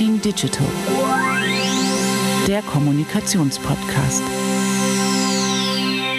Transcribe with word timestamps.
Talking 0.00 0.22
Digital, 0.22 0.66
der 2.46 2.62
Kommunikationspodcast. 2.62 4.22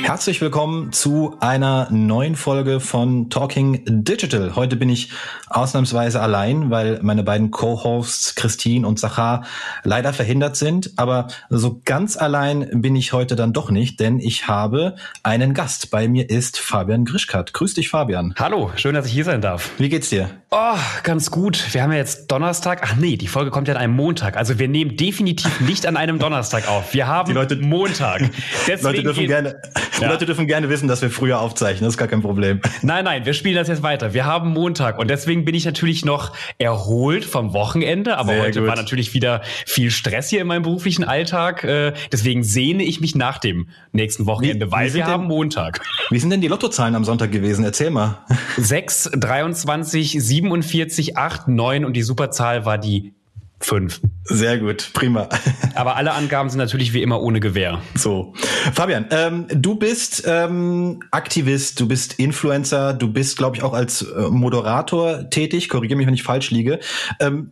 Herzlich 0.04 0.40
willkommen 0.40 0.92
zu 0.92 1.36
einer 1.40 1.88
neuen 1.90 2.36
Folge 2.36 2.80
von 2.80 3.32
Talking 3.32 3.82
Digital. 3.88 4.56
Heute 4.56 4.76
bin 4.76 4.90
ich 4.90 5.10
ausnahmsweise 5.56 6.22
allein, 6.22 6.70
weil 6.70 7.00
meine 7.02 7.24
beiden 7.24 7.52
Co-Hosts 7.52 8.36
Christine 8.36 8.88
und 8.88 9.00
Sachar 9.00 9.44
leider 9.84 10.14
verhindert 10.14 10.56
sind. 10.56 10.92
Aber 10.98 11.28
so 11.50 11.82
ganz 11.86 12.18
allein 12.18 12.82
bin 12.82 12.96
ich 12.96 13.14
heute 13.14 13.36
dann 13.36 13.54
doch 13.54 13.72
nicht, 13.72 14.00
denn 14.00 14.20
ich 14.20 14.48
habe 14.48 14.96
einen 15.24 15.54
Gast. 15.54 15.92
Bei 15.92 16.08
mir 16.08 16.30
ist 16.30 16.60
Fabian 16.60 17.06
Grischkat. 17.06 17.54
Grüß 17.54 17.74
dich, 17.76 17.90
Fabian. 17.90 18.34
Hallo, 18.40 18.72
schön, 18.76 18.96
dass 18.96 19.06
ich 19.06 19.14
hier 19.14 19.26
sein 19.26 19.42
darf. 19.42 19.72
Wie 19.78 19.90
geht's 19.90 20.10
dir? 20.10 20.30
Oh, 20.52 20.76
ganz 21.04 21.32
gut. 21.32 21.74
Wir 21.74 21.84
haben 21.84 21.92
ja 21.92 21.98
jetzt 22.00 22.30
Donnerstag. 22.32 22.82
Ach 22.84 22.96
nee, 22.98 23.16
die 23.16 23.28
Folge 23.28 23.52
kommt 23.52 23.68
ja 23.68 23.76
an 23.76 23.80
einem 23.82 23.96
Montag. 23.96 24.36
Also 24.38 24.60
wir 24.60 24.68
nehmen 24.68 24.98
definitiv 24.98 25.62
nicht 25.62 25.86
an 25.86 25.96
einem 25.98 26.20
Donnerstag 26.20 26.68
auf. 26.68 26.94
Wir 26.94 27.08
haben 27.08 27.28
Die 27.28 27.34
Leute- 27.34 27.56
Montag. 27.56 28.22
Die 28.68 28.84
Leute 28.84 29.04
dürfen 29.04 29.28
gerne, 29.28 29.62
Ja. 30.00 30.10
Leute 30.10 30.26
dürfen 30.26 30.48
gerne 30.48 30.68
wissen, 30.70 30.88
dass 30.88 31.02
wir 31.02 31.10
früher 31.10 31.40
aufzeichnen. 31.40 31.86
Das 31.86 31.94
ist 31.94 31.98
gar 31.98 32.08
kein 32.08 32.22
Problem. 32.22 32.60
Nein, 32.82 33.06
nein, 33.06 33.26
wir 33.26 33.34
spielen 33.34 33.56
das 33.56 33.68
jetzt 33.70 33.84
weiter. 33.84 34.14
Wir 34.14 34.26
haben 34.26 34.50
Montag 34.50 34.98
und 35.00 35.10
deswegen 35.10 35.41
bin 35.46 35.56
ich 35.56 35.66
natürlich 35.66 36.06
noch 36.06 36.32
erholt 36.58 37.26
vom 37.26 37.54
Wochenende, 37.54 38.18
aber 38.18 38.34
Sehr 38.34 38.42
heute 38.42 38.60
gut. 38.62 38.70
war 38.70 38.76
natürlich 38.76 39.14
wieder 39.14 39.42
viel 39.66 39.92
Stress 39.92 40.30
hier 40.30 40.42
in 40.42 40.48
meinem 40.48 40.64
beruflichen 40.64 41.04
Alltag. 41.04 41.64
Äh, 41.64 41.94
Deswegen 42.12 42.44
sehne 42.44 42.84
ich 42.84 43.02
mich 43.02 43.16
nach 43.16 43.38
dem 43.38 43.68
nächsten 43.92 44.26
Wochenende, 44.26 44.68
Wie- 44.68 44.72
weil 44.72 44.90
wie 44.90 44.94
wir 44.96 45.04
denn- 45.04 45.12
haben 45.14 45.26
Montag. 45.26 45.82
Wie 46.10 46.20
sind 46.20 46.30
denn 46.30 46.42
die 46.42 46.48
Lottozahlen 46.48 46.96
am 46.96 47.04
Sonntag 47.06 47.32
gewesen? 47.32 47.64
Erzähl 47.66 47.90
mal. 47.90 48.20
6, 48.58 49.10
23, 49.14 50.18
47, 50.20 51.18
8, 51.18 51.48
9 51.48 51.86
und 51.86 51.94
die 51.94 52.02
Superzahl 52.04 52.66
war 52.66 52.78
die 52.78 53.14
5. 53.62 54.02
Sehr 54.26 54.58
gut, 54.60 54.92
prima. 54.94 55.30
Aber 55.76 55.96
alle 55.96 56.14
Angaben 56.14 56.50
sind 56.50 56.60
natürlich 56.60 56.94
wie 56.94 57.02
immer 57.02 57.22
ohne 57.22 57.40
Gewähr. 57.40 57.82
So, 57.96 58.34
Fabian, 58.74 59.06
ähm, 59.12 59.46
du 59.50 59.76
bist 59.76 60.24
ähm, 60.26 61.02
Aktivist, 61.12 61.80
du 61.80 61.88
bist 61.88 62.14
Influencer, 62.14 62.94
du 62.94 63.12
bist, 63.12 63.38
glaube 63.38 63.58
ich, 63.58 63.64
auch 63.64 63.74
als 63.74 64.02
äh, 64.02 64.30
Moderator 64.30 65.30
tätig. 65.30 65.70
Korrigiere 65.70 65.98
mich, 65.98 66.08
wenn 66.08 66.14
ich 66.14 66.24
falsch 66.24 66.52
liege. 66.52 66.80
Ähm, 67.20 67.52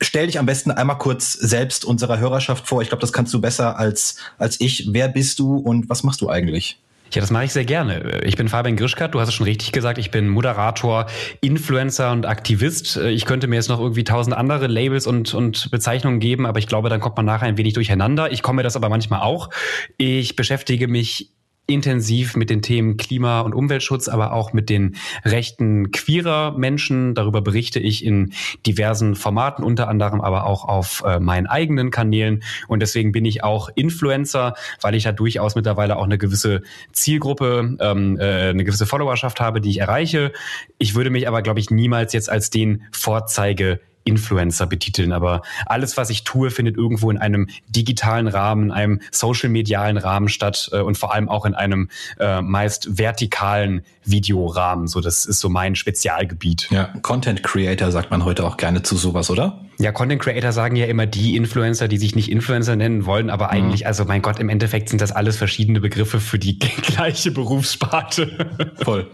stell 0.00 0.26
dich 0.26 0.38
am 0.38 0.46
besten 0.46 0.70
einmal 0.70 0.98
kurz 0.98 1.32
selbst 1.32 1.84
unserer 1.84 2.18
Hörerschaft 2.18 2.66
vor. 2.66 2.82
Ich 2.82 2.88
glaube, 2.88 3.00
das 3.00 3.12
kannst 3.12 3.32
du 3.34 3.40
besser 3.40 3.78
als 3.78 4.16
als 4.38 4.60
ich. 4.60 4.88
Wer 4.92 5.08
bist 5.08 5.38
du 5.38 5.56
und 5.56 5.88
was 5.88 6.02
machst 6.02 6.20
du 6.20 6.28
eigentlich? 6.28 6.80
Ja, 7.12 7.20
das 7.20 7.30
mache 7.30 7.44
ich 7.44 7.52
sehr 7.52 7.64
gerne. 7.64 8.20
Ich 8.24 8.36
bin 8.36 8.48
Fabian 8.48 8.76
Grischkat, 8.76 9.14
du 9.14 9.20
hast 9.20 9.28
es 9.28 9.34
schon 9.34 9.46
richtig 9.46 9.72
gesagt. 9.72 9.98
Ich 9.98 10.10
bin 10.10 10.28
Moderator, 10.28 11.06
Influencer 11.40 12.12
und 12.12 12.26
Aktivist. 12.26 12.96
Ich 12.98 13.24
könnte 13.24 13.46
mir 13.46 13.56
jetzt 13.56 13.68
noch 13.68 13.80
irgendwie 13.80 14.04
tausend 14.04 14.36
andere 14.36 14.66
Labels 14.66 15.06
und, 15.06 15.32
und 15.32 15.70
Bezeichnungen 15.70 16.20
geben, 16.20 16.44
aber 16.46 16.58
ich 16.58 16.66
glaube, 16.66 16.88
dann 16.90 17.00
kommt 17.00 17.16
man 17.16 17.26
nachher 17.26 17.46
ein 17.46 17.56
wenig 17.56 17.74
durcheinander. 17.74 18.30
Ich 18.30 18.42
komme 18.42 18.62
das 18.62 18.76
aber 18.76 18.88
manchmal 18.88 19.20
auch. 19.20 19.48
Ich 19.96 20.36
beschäftige 20.36 20.86
mich 20.86 21.32
intensiv 21.68 22.34
mit 22.34 22.48
den 22.48 22.62
Themen 22.62 22.96
Klima- 22.96 23.42
und 23.42 23.54
Umweltschutz, 23.54 24.08
aber 24.08 24.32
auch 24.32 24.54
mit 24.54 24.70
den 24.70 24.96
Rechten 25.24 25.92
queerer 25.92 26.56
Menschen. 26.56 27.14
Darüber 27.14 27.42
berichte 27.42 27.78
ich 27.78 28.04
in 28.04 28.32
diversen 28.66 29.14
Formaten, 29.14 29.62
unter 29.62 29.86
anderem 29.86 30.22
aber 30.22 30.46
auch 30.46 30.64
auf 30.64 31.04
äh, 31.06 31.20
meinen 31.20 31.46
eigenen 31.46 31.90
Kanälen. 31.90 32.42
Und 32.68 32.80
deswegen 32.80 33.12
bin 33.12 33.26
ich 33.26 33.44
auch 33.44 33.68
Influencer, 33.74 34.54
weil 34.80 34.94
ich 34.94 35.04
da 35.04 35.12
durchaus 35.12 35.54
mittlerweile 35.56 35.96
auch 35.98 36.04
eine 36.04 36.16
gewisse 36.16 36.62
Zielgruppe, 36.92 37.76
ähm, 37.80 38.18
äh, 38.18 38.48
eine 38.48 38.64
gewisse 38.64 38.86
Followerschaft 38.86 39.38
habe, 39.38 39.60
die 39.60 39.70
ich 39.70 39.80
erreiche. 39.80 40.32
Ich 40.78 40.94
würde 40.94 41.10
mich 41.10 41.28
aber, 41.28 41.42
glaube 41.42 41.60
ich, 41.60 41.70
niemals 41.70 42.14
jetzt 42.14 42.30
als 42.30 42.48
den 42.48 42.84
Vorzeige 42.92 43.80
Influencer 44.08 44.66
betiteln, 44.66 45.12
aber 45.12 45.42
alles, 45.66 45.96
was 45.96 46.10
ich 46.10 46.24
tue, 46.24 46.50
findet 46.50 46.76
irgendwo 46.76 47.10
in 47.10 47.18
einem 47.18 47.48
digitalen 47.68 48.26
Rahmen, 48.26 48.64
in 48.64 48.70
einem 48.72 49.00
social-medialen 49.12 49.98
Rahmen 49.98 50.28
statt 50.28 50.70
äh, 50.72 50.80
und 50.80 50.98
vor 50.98 51.14
allem 51.14 51.28
auch 51.28 51.44
in 51.44 51.54
einem 51.54 51.88
äh, 52.18 52.40
meist 52.42 52.98
vertikalen 52.98 53.82
Videorahmen. 54.10 54.86
So, 54.86 55.00
das 55.00 55.24
ist 55.24 55.40
so 55.40 55.48
mein 55.48 55.74
Spezialgebiet. 55.74 56.68
Ja, 56.70 56.92
Content 57.02 57.42
Creator 57.42 57.90
sagt 57.92 58.10
man 58.10 58.24
heute 58.24 58.44
auch 58.46 58.56
gerne 58.56 58.82
zu 58.82 58.96
sowas, 58.96 59.30
oder? 59.30 59.60
Ja, 59.80 59.92
Content 59.92 60.20
Creator 60.20 60.50
sagen 60.50 60.74
ja 60.74 60.86
immer 60.86 61.06
die 61.06 61.36
Influencer, 61.36 61.86
die 61.86 61.98
sich 61.98 62.16
nicht 62.16 62.32
Influencer 62.32 62.74
nennen 62.74 63.06
wollen, 63.06 63.30
aber 63.30 63.50
eigentlich, 63.50 63.86
also 63.86 64.04
mein 64.04 64.22
Gott, 64.22 64.40
im 64.40 64.48
Endeffekt 64.48 64.88
sind 64.88 65.00
das 65.00 65.12
alles 65.12 65.36
verschiedene 65.36 65.80
Begriffe 65.80 66.18
für 66.18 66.40
die 66.40 66.58
gleiche 66.82 67.30
Berufssparte. 67.30 68.74
Voll. 68.82 69.06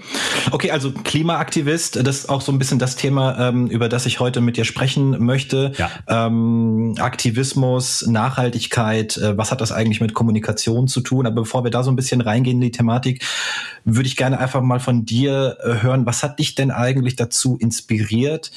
Okay, 0.53 0.71
also 0.71 0.91
Klimaaktivist, 0.91 1.97
das 1.97 2.21
ist 2.21 2.29
auch 2.31 2.41
so 2.41 2.51
ein 2.51 2.59
bisschen 2.59 2.79
das 2.79 2.97
Thema, 2.97 3.49
ähm, 3.49 3.67
über 3.67 3.91
das 3.91 4.07
ich 4.07 4.21
heute 4.21 4.41
mit 4.41 4.57
dir 4.57 4.65
sprechen 4.65 5.23
möchte. 5.23 5.73
Ja. 5.77 5.91
Ähm, 6.09 6.95
Aktivismus, 6.99 8.07
Nachhaltigkeit, 8.07 9.19
äh, 9.19 9.37
was 9.37 9.51
hat 9.51 9.61
das 9.61 9.71
eigentlich 9.71 10.01
mit 10.01 10.15
Kommunikation 10.15 10.89
zu 10.89 11.03
tun? 11.03 11.27
Aber 11.27 11.43
bevor 11.43 11.65
wir 11.65 11.71
da 11.71 11.83
so 11.83 11.91
ein 11.91 11.97
bisschen 11.97 12.23
reingehen 12.23 12.57
in 12.57 12.63
die 12.63 12.71
Thematik, 12.71 13.23
würde 13.85 14.07
ich 14.07 14.17
gerne 14.17 14.39
einfach 14.39 14.63
mal 14.63 14.81
von 14.85 15.05
dir 15.05 15.59
äh, 15.63 15.83
hören, 15.83 16.07
was 16.07 16.23
hat 16.23 16.39
dich 16.39 16.55
denn 16.55 16.71
eigentlich 16.71 17.17
dazu 17.17 17.57
inspiriert, 17.57 18.53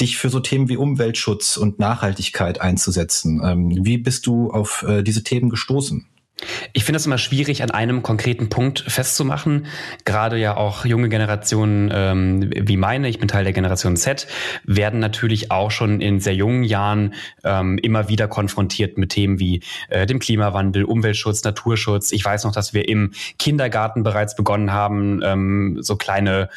dich 0.00 0.16
für 0.16 0.30
so 0.30 0.40
Themen 0.40 0.68
wie 0.68 0.76
Umweltschutz 0.76 1.56
und 1.56 1.78
Nachhaltigkeit 1.78 2.60
einzusetzen? 2.60 3.40
Ähm, 3.44 3.84
wie 3.84 3.98
bist 3.98 4.26
du 4.26 4.50
auf 4.50 4.84
äh, 4.88 5.02
diese 5.02 5.22
Themen 5.22 5.50
gestoßen? 5.50 6.06
Ich 6.74 6.84
finde 6.84 6.98
es 6.98 7.06
immer 7.06 7.16
schwierig, 7.16 7.62
an 7.62 7.70
einem 7.70 8.02
konkreten 8.02 8.50
Punkt 8.50 8.80
festzumachen. 8.80 9.66
Gerade 10.04 10.36
ja 10.36 10.56
auch 10.56 10.84
junge 10.84 11.08
Generationen 11.08 11.90
ähm, 11.92 12.50
wie 12.54 12.76
meine, 12.76 13.08
ich 13.08 13.18
bin 13.18 13.28
Teil 13.28 13.44
der 13.44 13.54
Generation 13.54 13.96
Z, 13.96 14.26
werden 14.64 15.00
natürlich 15.00 15.50
auch 15.50 15.70
schon 15.70 16.02
in 16.02 16.20
sehr 16.20 16.34
jungen 16.34 16.64
Jahren 16.64 17.14
ähm, 17.42 17.78
immer 17.78 18.10
wieder 18.10 18.28
konfrontiert 18.28 18.98
mit 18.98 19.12
Themen 19.12 19.38
wie 19.38 19.62
äh, 19.88 20.04
dem 20.04 20.18
Klimawandel, 20.18 20.84
Umweltschutz, 20.84 21.42
Naturschutz. 21.42 22.12
Ich 22.12 22.22
weiß 22.22 22.44
noch, 22.44 22.52
dass 22.52 22.74
wir 22.74 22.86
im 22.86 23.12
Kindergarten 23.38 24.02
bereits 24.02 24.36
begonnen 24.36 24.72
haben, 24.72 25.22
ähm, 25.24 25.78
so 25.80 25.96
kleine 25.96 26.50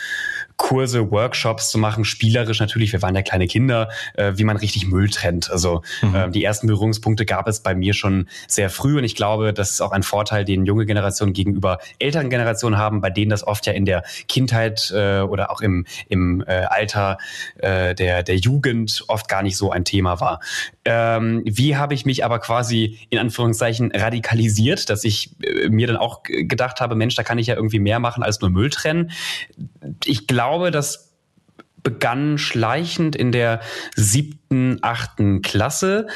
Kurse, 0.59 1.09
Workshops 1.09 1.71
zu 1.71 1.77
machen, 1.77 2.03
spielerisch 2.03 2.59
natürlich, 2.59 2.91
wir 2.91 3.01
waren 3.01 3.15
ja 3.15 3.21
kleine 3.21 3.47
Kinder, 3.47 3.89
äh, 4.15 4.33
wie 4.35 4.43
man 4.43 4.57
richtig 4.57 4.85
Müll 4.85 5.09
trennt. 5.09 5.49
Also 5.49 5.81
Mhm. 6.01 6.15
äh, 6.15 6.29
die 6.29 6.43
ersten 6.43 6.67
Berührungspunkte 6.67 7.25
gab 7.25 7.47
es 7.47 7.61
bei 7.61 7.73
mir 7.73 7.93
schon 7.93 8.27
sehr 8.47 8.69
früh 8.69 8.97
und 8.97 9.05
ich 9.05 9.15
glaube, 9.15 9.53
das 9.53 9.71
ist 9.71 9.81
auch 9.81 9.93
ein 9.93 10.03
Vorteil, 10.03 10.43
den 10.43 10.65
junge 10.65 10.85
Generationen 10.85 11.31
gegenüber 11.31 11.79
älteren 11.97 12.29
Generationen 12.29 12.77
haben, 12.77 12.99
bei 12.99 13.09
denen 13.09 13.31
das 13.31 13.47
oft 13.47 13.65
ja 13.67 13.73
in 13.73 13.85
der 13.85 14.03
Kindheit 14.27 14.91
äh, 14.93 15.21
oder 15.21 15.49
auch 15.49 15.61
im, 15.61 15.85
im 16.09 16.43
äh, 16.45 16.65
Alter 16.65 17.17
äh, 17.57 17.95
der, 17.95 18.21
der 18.23 18.35
Jugend 18.35 19.05
oft 19.07 19.29
gar 19.29 19.41
nicht 19.41 19.55
so 19.55 19.71
ein 19.71 19.85
Thema 19.85 20.19
war. 20.19 20.41
Ähm, 20.83 21.41
wie 21.45 21.77
habe 21.77 21.93
ich 21.93 22.05
mich 22.05 22.25
aber 22.25 22.39
quasi 22.39 22.99
in 23.09 23.17
Anführungszeichen 23.17 23.91
radikalisiert, 23.95 24.89
dass 24.89 25.05
ich 25.05 25.35
äh, 25.41 25.69
mir 25.69 25.87
dann 25.87 25.97
auch 25.97 26.21
gedacht 26.23 26.81
habe, 26.81 26.95
Mensch, 26.95 27.15
da 27.15 27.23
kann 27.23 27.39
ich 27.39 27.47
ja 27.47 27.55
irgendwie 27.55 27.79
mehr 27.79 27.99
machen 27.99 28.23
als 28.23 28.41
nur 28.41 28.49
Müll 28.49 28.69
trennen. 28.69 29.11
Ich 30.03 30.27
glaube, 30.27 30.48
das 30.71 31.09
begann 31.83 32.37
schleichend 32.37 33.15
in 33.15 33.31
der 33.31 33.61
siebten, 33.95 34.79
achten 34.81 35.41
Klasse, 35.41 36.07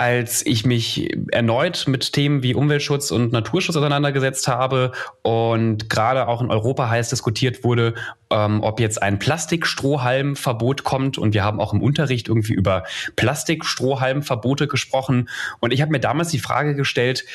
als 0.00 0.46
ich 0.46 0.64
mich 0.64 1.14
erneut 1.30 1.84
mit 1.86 2.14
Themen 2.14 2.42
wie 2.42 2.54
Umweltschutz 2.54 3.10
und 3.10 3.32
Naturschutz 3.32 3.76
auseinandergesetzt 3.76 4.48
habe 4.48 4.92
und 5.20 5.90
gerade 5.90 6.26
auch 6.26 6.40
in 6.40 6.50
Europa 6.50 6.88
heiß 6.88 7.10
diskutiert 7.10 7.64
wurde, 7.64 7.92
ähm, 8.30 8.62
ob 8.62 8.80
jetzt 8.80 9.02
ein 9.02 9.18
Plastikstrohhalmverbot 9.18 10.84
kommt. 10.84 11.18
Und 11.18 11.34
wir 11.34 11.44
haben 11.44 11.60
auch 11.60 11.74
im 11.74 11.82
Unterricht 11.82 12.28
irgendwie 12.28 12.54
über 12.54 12.84
Plastikstrohhalmverbote 13.16 14.68
gesprochen. 14.68 15.28
Und 15.60 15.74
ich 15.74 15.82
habe 15.82 15.92
mir 15.92 16.00
damals 16.00 16.30
die 16.30 16.38
Frage 16.38 16.74
gestellt, 16.74 17.26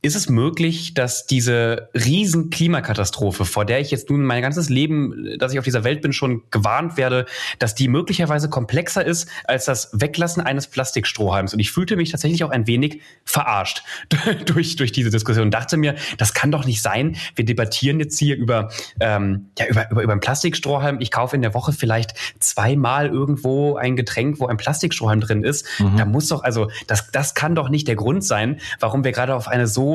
ist 0.00 0.14
es 0.14 0.28
möglich, 0.28 0.94
dass 0.94 1.26
diese 1.26 1.88
riesen 1.92 2.50
Klimakatastrophe, 2.50 3.44
vor 3.44 3.64
der 3.64 3.80
ich 3.80 3.90
jetzt 3.90 4.10
nun 4.10 4.24
mein 4.24 4.42
ganzes 4.42 4.68
Leben, 4.68 5.36
dass 5.38 5.52
ich 5.52 5.58
auf 5.58 5.64
dieser 5.64 5.82
Welt 5.82 6.02
bin, 6.02 6.12
schon 6.12 6.42
gewarnt 6.52 6.96
werde, 6.96 7.26
dass 7.58 7.74
die 7.74 7.88
möglicherweise 7.88 8.48
komplexer 8.48 9.04
ist 9.04 9.28
als 9.44 9.64
das 9.64 9.90
Weglassen 9.92 10.40
eines 10.40 10.68
Plastikstrohhalms? 10.68 11.52
Und 11.52 11.58
ich 11.58 11.72
fühlte 11.72 11.96
mich 11.96 12.12
tatsächlich 12.12 12.44
auch 12.44 12.50
ein 12.50 12.68
wenig 12.68 13.00
verarscht 13.24 13.82
durch, 14.46 14.76
durch 14.76 14.92
diese 14.92 15.10
Diskussion 15.10 15.46
und 15.46 15.50
dachte 15.54 15.76
mir, 15.76 15.96
das 16.16 16.32
kann 16.32 16.52
doch 16.52 16.64
nicht 16.64 16.80
sein. 16.80 17.16
Wir 17.34 17.44
debattieren 17.44 17.98
jetzt 17.98 18.16
hier 18.20 18.36
über, 18.36 18.70
ähm, 19.00 19.50
ja, 19.58 19.66
über, 19.66 19.90
über, 19.90 20.02
über 20.04 20.12
einen 20.12 20.20
Plastikstrohhalm. 20.20 21.00
Ich 21.00 21.10
kaufe 21.10 21.34
in 21.34 21.42
der 21.42 21.54
Woche 21.54 21.72
vielleicht 21.72 22.14
zweimal 22.38 23.08
irgendwo 23.08 23.74
ein 23.74 23.96
Getränk, 23.96 24.38
wo 24.38 24.46
ein 24.46 24.58
Plastikstrohhalm 24.58 25.20
drin 25.20 25.42
ist. 25.42 25.66
Da 25.96 26.04
muss 26.04 26.28
doch, 26.28 26.44
also, 26.44 26.70
das, 26.86 27.10
das 27.10 27.34
kann 27.34 27.56
doch 27.56 27.68
nicht 27.68 27.88
der 27.88 27.96
Grund 27.96 28.22
sein, 28.22 28.60
warum 28.78 29.02
wir 29.02 29.10
gerade 29.10 29.34
auf 29.34 29.48
eine 29.48 29.66
so 29.66 29.87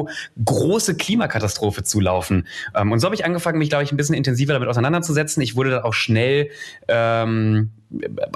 große 0.43 0.95
Klimakatastrophe 0.95 1.83
zulaufen. 1.83 2.47
Ähm, 2.75 2.91
und 2.91 2.99
so 2.99 3.05
habe 3.05 3.15
ich 3.15 3.25
angefangen, 3.25 3.59
mich, 3.59 3.69
glaube 3.69 3.83
ich, 3.83 3.91
ein 3.91 3.97
bisschen 3.97 4.15
intensiver 4.15 4.53
damit 4.53 4.69
auseinanderzusetzen. 4.69 5.41
Ich 5.41 5.55
wurde 5.55 5.71
dann 5.71 5.83
auch 5.83 5.93
schnell 5.93 6.49
ähm, 6.87 7.71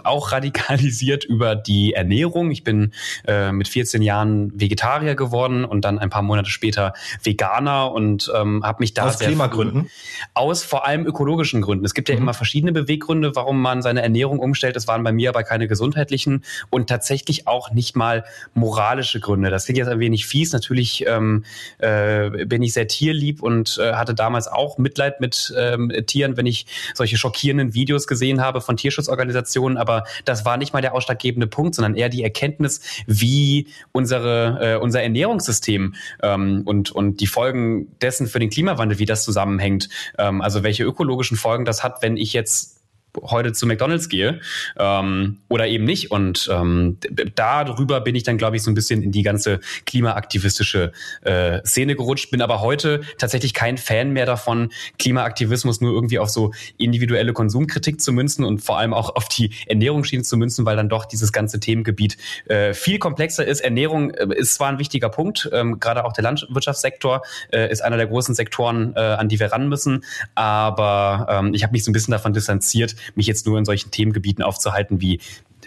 auch 0.03 0.31
radikalisiert 0.31 1.23
über 1.25 1.55
die 1.55 1.93
Ernährung. 1.93 2.51
Ich 2.51 2.63
bin 2.63 2.93
äh, 3.25 3.51
mit 3.51 3.67
14 3.67 4.01
Jahren 4.01 4.51
Vegetarier 4.59 5.15
geworden 5.15 5.65
und 5.65 5.81
dann 5.81 5.99
ein 5.99 6.09
paar 6.09 6.21
Monate 6.21 6.49
später 6.49 6.93
Veganer 7.23 7.91
und 7.91 8.31
ähm, 8.35 8.63
habe 8.63 8.81
mich 8.81 8.93
da 8.93 9.05
aus 9.05 9.19
Klimagründen 9.19 9.89
aus 10.33 10.63
vor 10.63 10.85
allem 10.85 11.05
ökologischen 11.05 11.61
Gründen. 11.61 11.85
Es 11.85 11.93
gibt 11.93 12.09
ja 12.09 12.15
mhm. 12.15 12.21
immer 12.21 12.33
verschiedene 12.33 12.71
Beweggründe, 12.71 13.35
warum 13.35 13.61
man 13.61 13.81
seine 13.81 14.01
Ernährung 14.01 14.39
umstellt. 14.39 14.75
Es 14.75 14.87
waren 14.87 15.03
bei 15.03 15.11
mir 15.11 15.29
aber 15.29 15.43
keine 15.43 15.67
gesundheitlichen 15.67 16.43
und 16.69 16.87
tatsächlich 16.87 17.47
auch 17.47 17.71
nicht 17.71 17.95
mal 17.95 18.23
moralische 18.53 19.19
Gründe. 19.19 19.49
Das 19.49 19.65
klingt 19.65 19.77
jetzt 19.77 19.87
ein 19.87 19.99
wenig 19.99 20.27
fies. 20.27 20.53
Natürlich 20.53 21.05
ähm, 21.07 21.43
äh, 21.79 22.45
bin 22.45 22.61
ich 22.63 22.73
sehr 22.73 22.87
tierlieb 22.87 23.41
und 23.41 23.77
äh, 23.81 23.93
hatte 23.93 24.13
damals 24.13 24.47
auch 24.47 24.77
Mitleid 24.77 25.19
mit 25.19 25.53
ähm, 25.57 25.91
Tieren, 26.05 26.37
wenn 26.37 26.45
ich 26.45 26.65
solche 26.93 27.17
schockierenden 27.17 27.73
Videos 27.73 28.07
gesehen 28.07 28.41
habe 28.41 28.61
von 28.61 28.77
Tierschutzorganisationen. 28.77 29.46
Aber 29.77 30.03
das 30.25 30.45
war 30.45 30.57
nicht 30.57 30.73
mal 30.73 30.81
der 30.81 30.93
ausschlaggebende 30.93 31.47
Punkt, 31.47 31.75
sondern 31.75 31.95
eher 31.95 32.09
die 32.09 32.23
Erkenntnis, 32.23 32.81
wie 33.05 33.67
unsere, 33.91 34.75
äh, 34.75 34.77
unser 34.77 35.01
Ernährungssystem 35.01 35.95
ähm, 36.21 36.61
und, 36.65 36.91
und 36.91 37.19
die 37.19 37.27
Folgen 37.27 37.97
dessen 38.01 38.27
für 38.27 38.39
den 38.39 38.49
Klimawandel, 38.49 38.99
wie 38.99 39.05
das 39.05 39.23
zusammenhängt. 39.23 39.89
Ähm, 40.17 40.41
also 40.41 40.63
welche 40.63 40.83
ökologischen 40.83 41.37
Folgen 41.37 41.65
das 41.65 41.83
hat, 41.83 42.01
wenn 42.01 42.17
ich 42.17 42.33
jetzt 42.33 42.76
heute 43.23 43.53
zu 43.53 43.65
McDonalds 43.67 44.09
gehe 44.09 44.39
ähm, 44.77 45.37
oder 45.49 45.67
eben 45.67 45.85
nicht. 45.85 46.11
Und 46.11 46.49
ähm, 46.51 46.97
darüber 47.35 48.01
bin 48.01 48.15
ich 48.15 48.23
dann, 48.23 48.37
glaube 48.37 48.57
ich, 48.57 48.63
so 48.63 48.71
ein 48.71 48.75
bisschen 48.75 49.01
in 49.01 49.11
die 49.11 49.23
ganze 49.23 49.59
klimaaktivistische 49.85 50.91
äh, 51.21 51.61
Szene 51.65 51.95
gerutscht. 51.95 52.31
Bin 52.31 52.41
aber 52.41 52.61
heute 52.61 53.01
tatsächlich 53.17 53.53
kein 53.53 53.77
Fan 53.77 54.11
mehr 54.11 54.25
davon, 54.25 54.71
Klimaaktivismus 54.99 55.81
nur 55.81 55.93
irgendwie 55.93 56.19
auf 56.19 56.29
so 56.29 56.53
individuelle 56.77 57.33
Konsumkritik 57.33 58.01
zu 58.01 58.11
münzen 58.13 58.45
und 58.45 58.59
vor 58.59 58.77
allem 58.77 58.93
auch 58.93 59.15
auf 59.15 59.27
die 59.27 59.51
Ernährungsschiene 59.67 60.23
zu 60.23 60.37
münzen, 60.37 60.65
weil 60.65 60.75
dann 60.75 60.89
doch 60.89 61.05
dieses 61.05 61.31
ganze 61.31 61.59
Themengebiet 61.59 62.17
äh, 62.45 62.73
viel 62.73 62.99
komplexer 62.99 63.45
ist. 63.45 63.61
Ernährung 63.61 64.11
äh, 64.11 64.35
ist 64.35 64.55
zwar 64.55 64.69
ein 64.69 64.79
wichtiger 64.79 65.09
Punkt, 65.09 65.49
ähm, 65.53 65.79
gerade 65.79 66.05
auch 66.05 66.13
der 66.13 66.23
Landwirtschaftssektor 66.23 67.21
äh, 67.51 67.71
ist 67.71 67.81
einer 67.81 67.97
der 67.97 68.07
großen 68.07 68.35
Sektoren, 68.35 68.93
äh, 68.95 68.99
an 68.99 69.29
die 69.29 69.39
wir 69.39 69.51
ran 69.51 69.69
müssen, 69.69 70.03
aber 70.35 71.27
ähm, 71.29 71.53
ich 71.53 71.63
habe 71.63 71.71
mich 71.73 71.83
so 71.83 71.91
ein 71.91 71.93
bisschen 71.93 72.11
davon 72.11 72.33
distanziert, 72.33 72.95
mich 73.15 73.27
jetzt 73.27 73.45
nur 73.45 73.57
in 73.57 73.65
solchen 73.65 73.91
Themengebieten 73.91 74.43
aufzuhalten 74.43 75.01
wie 75.01 75.19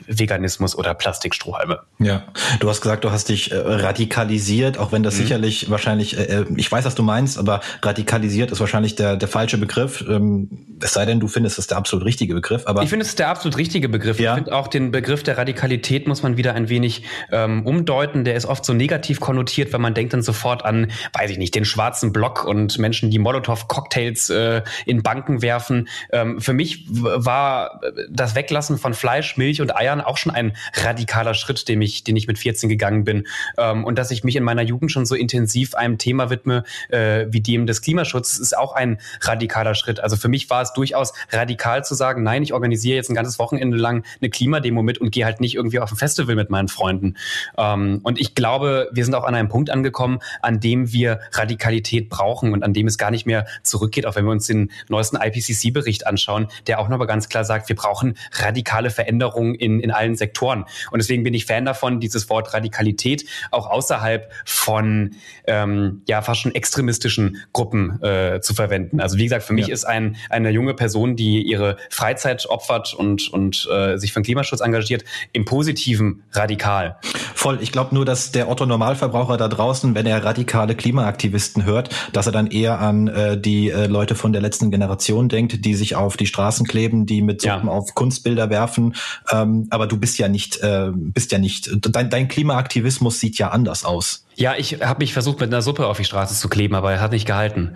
Veganismus 0.07 0.77
oder 0.77 0.95
Plastikstrohhalme. 0.95 1.81
Ja, 1.99 2.25
du 2.61 2.69
hast 2.69 2.81
gesagt, 2.81 3.05
du 3.05 3.11
hast 3.11 3.29
dich 3.29 3.53
äh, 3.53 3.57
radikalisiert, 3.57 4.79
auch 4.79 4.93
wenn 4.93 5.03
das 5.03 5.15
mhm. 5.15 5.23
sicherlich 5.23 5.71
wahrscheinlich, 5.71 6.19
äh, 6.19 6.41
äh, 6.41 6.47
ich 6.57 6.71
weiß, 6.71 6.85
was 6.85 6.95
du 6.95 7.03
meinst, 7.03 7.39
aber 7.39 7.61
radikalisiert 7.83 8.51
ist 8.51 8.61
wahrscheinlich 8.61 8.95
der, 8.95 9.17
der 9.17 9.29
falsche 9.29 9.59
Begriff. 9.59 10.05
Ähm, 10.09 10.49
es 10.83 10.93
sei 10.93 11.05
denn, 11.05 11.21
du 11.21 11.29
findest 11.29 11.59
es 11.59 11.67
der 11.67 11.79
absolut 11.79 12.05
richtige 12.05 12.35
Begriff. 12.35 12.67
Aber 12.67 12.83
ich 12.83 12.89
finde 12.89 13.05
es 13.05 13.15
der 13.15 13.29
absolut 13.29 13.57
richtige 13.59 13.89
Begriff. 13.89 14.19
Ja. 14.19 14.33
Ich 14.33 14.37
finde 14.37 14.55
auch 14.55 14.69
den 14.69 14.91
Begriff 14.91 15.23
der 15.23 15.39
Radikalität 15.39 16.09
muss 16.09 16.23
man 16.23 16.37
wieder 16.37 16.55
ein 16.55 16.69
wenig 16.69 17.03
ähm, 17.31 17.67
umdeuten. 17.67 18.25
Der 18.25 18.35
ist 18.35 18.47
oft 18.47 18.65
so 18.65 18.73
negativ 18.73 19.21
konnotiert, 19.21 19.73
weil 19.73 19.81
man 19.81 19.95
denkt 19.95 20.13
dann 20.13 20.23
sofort 20.23 20.65
an, 20.65 20.91
weiß 21.13 21.31
ich 21.31 21.39
nicht, 21.39 21.55
den 21.55 21.65
schwarzen 21.65 22.13
Block 22.13 22.45
und 22.45 22.79
Menschen, 22.79 23.11
die 23.11 23.19
Molotow-Cocktails 23.19 24.31
äh, 24.31 24.63
in 24.87 25.03
Banken 25.03 25.43
werfen. 25.43 25.89
Ähm, 26.13 26.41
für 26.41 26.53
mich 26.53 26.87
war 26.89 27.81
das 28.11 28.35
Weglassen 28.35 28.79
von 28.79 28.95
Fleisch, 28.95 29.37
Milch 29.37 29.61
und 29.61 29.77
Eier 29.77 29.90
Jahren 29.91 30.01
auch 30.01 30.17
schon 30.17 30.33
ein 30.33 30.53
radikaler 30.75 31.35
Schritt, 31.35 31.69
den 31.69 31.83
ich, 31.83 32.05
den 32.05 32.17
ich 32.17 32.27
mit 32.27 32.39
14 32.39 32.69
gegangen 32.69 33.05
bin. 33.05 33.27
Ähm, 33.59 33.85
und 33.85 33.99
dass 33.99 34.11
ich 34.11 34.25
mich 34.25 34.37
in 34.37 34.45
meiner 34.45 34.63
Jugend 34.63 34.93
schon 34.93 35.07
so 35.07 35.15
intensiv 35.15 35.75
einem 35.75 35.99
Thema 35.99 36.31
widme, 36.31 36.65
äh, 36.89 37.27
wie 37.31 37.41
dem 37.41 37.67
des 37.67 37.83
Klimaschutzes, 37.83 38.39
ist 38.39 38.57
auch 38.57 38.73
ein 38.73 38.99
radikaler 39.21 39.75
Schritt. 39.75 40.01
Also 40.01 40.17
für 40.17 40.29
mich 40.29 40.49
war 40.51 40.63
es 40.63 40.73
durchaus 40.73 41.13
radikal 41.31 41.85
zu 41.85 41.95
sagen, 41.95 42.23
nein, 42.23 42.43
ich 42.43 42.53
organisiere 42.53 42.97
jetzt 42.97 43.11
ein 43.11 43.15
ganzes 43.15 43.39
Wochenende 43.39 43.77
lang 43.77 44.05
eine 44.21 44.31
Klimademo 44.31 44.83
mit 44.83 44.99
und 44.99 45.11
gehe 45.11 45.25
halt 45.25 45.41
nicht 45.41 45.55
irgendwie 45.55 45.81
auf 45.81 45.91
ein 45.91 45.97
Festival 45.97 46.37
mit 46.37 46.51
meinen 46.51 46.69
Freunden. 46.69 47.17
Ähm, 47.59 48.01
und 48.03 48.21
ich 48.21 48.35
glaube, 48.35 48.89
wir 48.93 49.05
sind 49.05 49.15
auch 49.15 49.25
an 49.25 49.35
einem 49.35 49.49
Punkt 49.49 49.71
angekommen, 49.71 50.21
an 50.41 50.61
dem 50.61 50.93
wir 50.93 51.21
Radikalität 51.33 52.09
brauchen 52.09 52.53
und 52.53 52.63
an 52.63 52.73
dem 52.73 52.87
es 52.87 52.99
gar 52.99 53.11
nicht 53.11 53.27
mehr 53.27 53.47
zurückgeht, 53.63 54.07
auch 54.07 54.17
wenn 54.17 54.25
wir 54.25 54.33
uns 54.33 54.47
den 54.47 54.71
neuesten 54.89 55.17
IPCC-Bericht 55.17 56.07
anschauen, 56.07 56.49
der 56.67 56.79
auch 56.79 56.89
nochmal 56.89 57.07
ganz 57.07 57.29
klar 57.29 57.45
sagt, 57.45 57.69
wir 57.69 57.77
brauchen 57.77 58.17
radikale 58.33 58.91
Veränderungen 58.91 59.55
in 59.55 59.80
in, 59.81 59.91
allen 59.91 60.15
Sektoren. 60.15 60.65
Und 60.91 60.99
deswegen 60.99 61.23
bin 61.23 61.35
ich 61.35 61.47
Fan 61.47 61.65
davon, 61.65 62.01
dieses 62.01 62.29
Wort 62.31 62.55
Radikalität 62.55 63.25
auch 63.51 63.69
außerhalb 63.69 64.31
von 64.45 65.17
ähm, 65.47 66.03
ja 66.09 66.23
fast 66.23 66.43
schon 66.43 66.55
extremistischen 66.55 67.39
Gruppen 67.53 68.03
äh, 68.03 68.41
zu 68.41 68.55
verwenden. 68.55 69.01
Also 69.01 69.19
wie 69.19 69.25
gesagt, 69.25 69.43
für 69.43 69.53
mich 69.53 69.69
ja. 69.69 69.75
ist 69.75 69.85
ein, 69.85 70.17
eine 70.29 70.51
junge 70.51 70.75
Person, 70.75 71.17
die 71.17 71.43
ihre 71.43 71.77
Freizeit 71.91 72.47
opfert 72.49 72.95
und, 72.95 73.33
und 73.33 73.69
äh, 73.71 73.97
sich 73.97 74.13
für 74.13 74.21
den 74.21 74.25
Klimaschutz 74.25 74.61
engagiert, 74.61 75.05
im 75.33 75.45
Positiven 75.45 76.23
radikal. 76.33 76.97
Voll. 77.35 77.59
Ich 77.61 77.73
glaube 77.73 77.95
nur, 77.95 78.05
dass 78.05 78.33
der 78.33 78.49
Otto 78.49 78.67
Normalverbraucher 78.67 79.37
da 79.37 79.49
draußen, 79.49 79.95
wenn 79.95 80.07
er 80.07 80.25
radikale 80.25 80.75
Klimaaktivisten 80.75 81.65
hört, 81.65 81.91
dass 82.13 82.27
er 82.27 82.33
dann 82.33 82.47
eher 82.49 82.81
an 82.81 83.09
äh, 83.09 83.41
die 83.41 83.71
äh, 83.71 83.87
Leute 83.87 84.15
von 84.15 84.33
der 84.33 84.43
letzten 84.43 84.71
Generation 84.71 85.29
denkt, 85.29 85.65
die 85.65 85.75
sich 85.75 85.97
auf 85.97 86.17
die 86.17 86.27
Straßen 86.27 86.67
kleben, 86.67 87.07
die 87.07 87.23
mit 87.23 87.41
Suppen 87.41 87.67
ja. 87.67 87.73
auf 87.73 87.95
Kunstbilder 87.95 88.51
werfen. 88.51 88.95
Ähm, 89.33 89.69
aber 89.71 89.87
du 89.87 89.97
bist 89.97 90.19
ja 90.19 90.29
nicht, 90.29 90.59
äh, 90.59 90.91
bist 90.93 91.33
ja 91.33 91.39
nicht, 91.39 91.71
dein, 91.81 92.11
dein 92.11 92.29
Klimaaktivismus 92.29 93.21
sieht 93.21 93.39
ja 93.39 93.49
anders 93.51 93.85
aus. 93.85 94.25
Ja, 94.41 94.55
ich 94.57 94.81
habe 94.81 95.01
mich 95.01 95.13
versucht, 95.13 95.39
mit 95.41 95.53
einer 95.53 95.61
Suppe 95.61 95.87
auf 95.87 95.99
die 95.99 96.05
Straße 96.05 96.35
zu 96.35 96.49
kleben, 96.49 96.75
aber 96.75 96.91
er 96.93 97.03
hat 97.03 97.13
nicht 97.13 97.27
gehalten. 97.27 97.75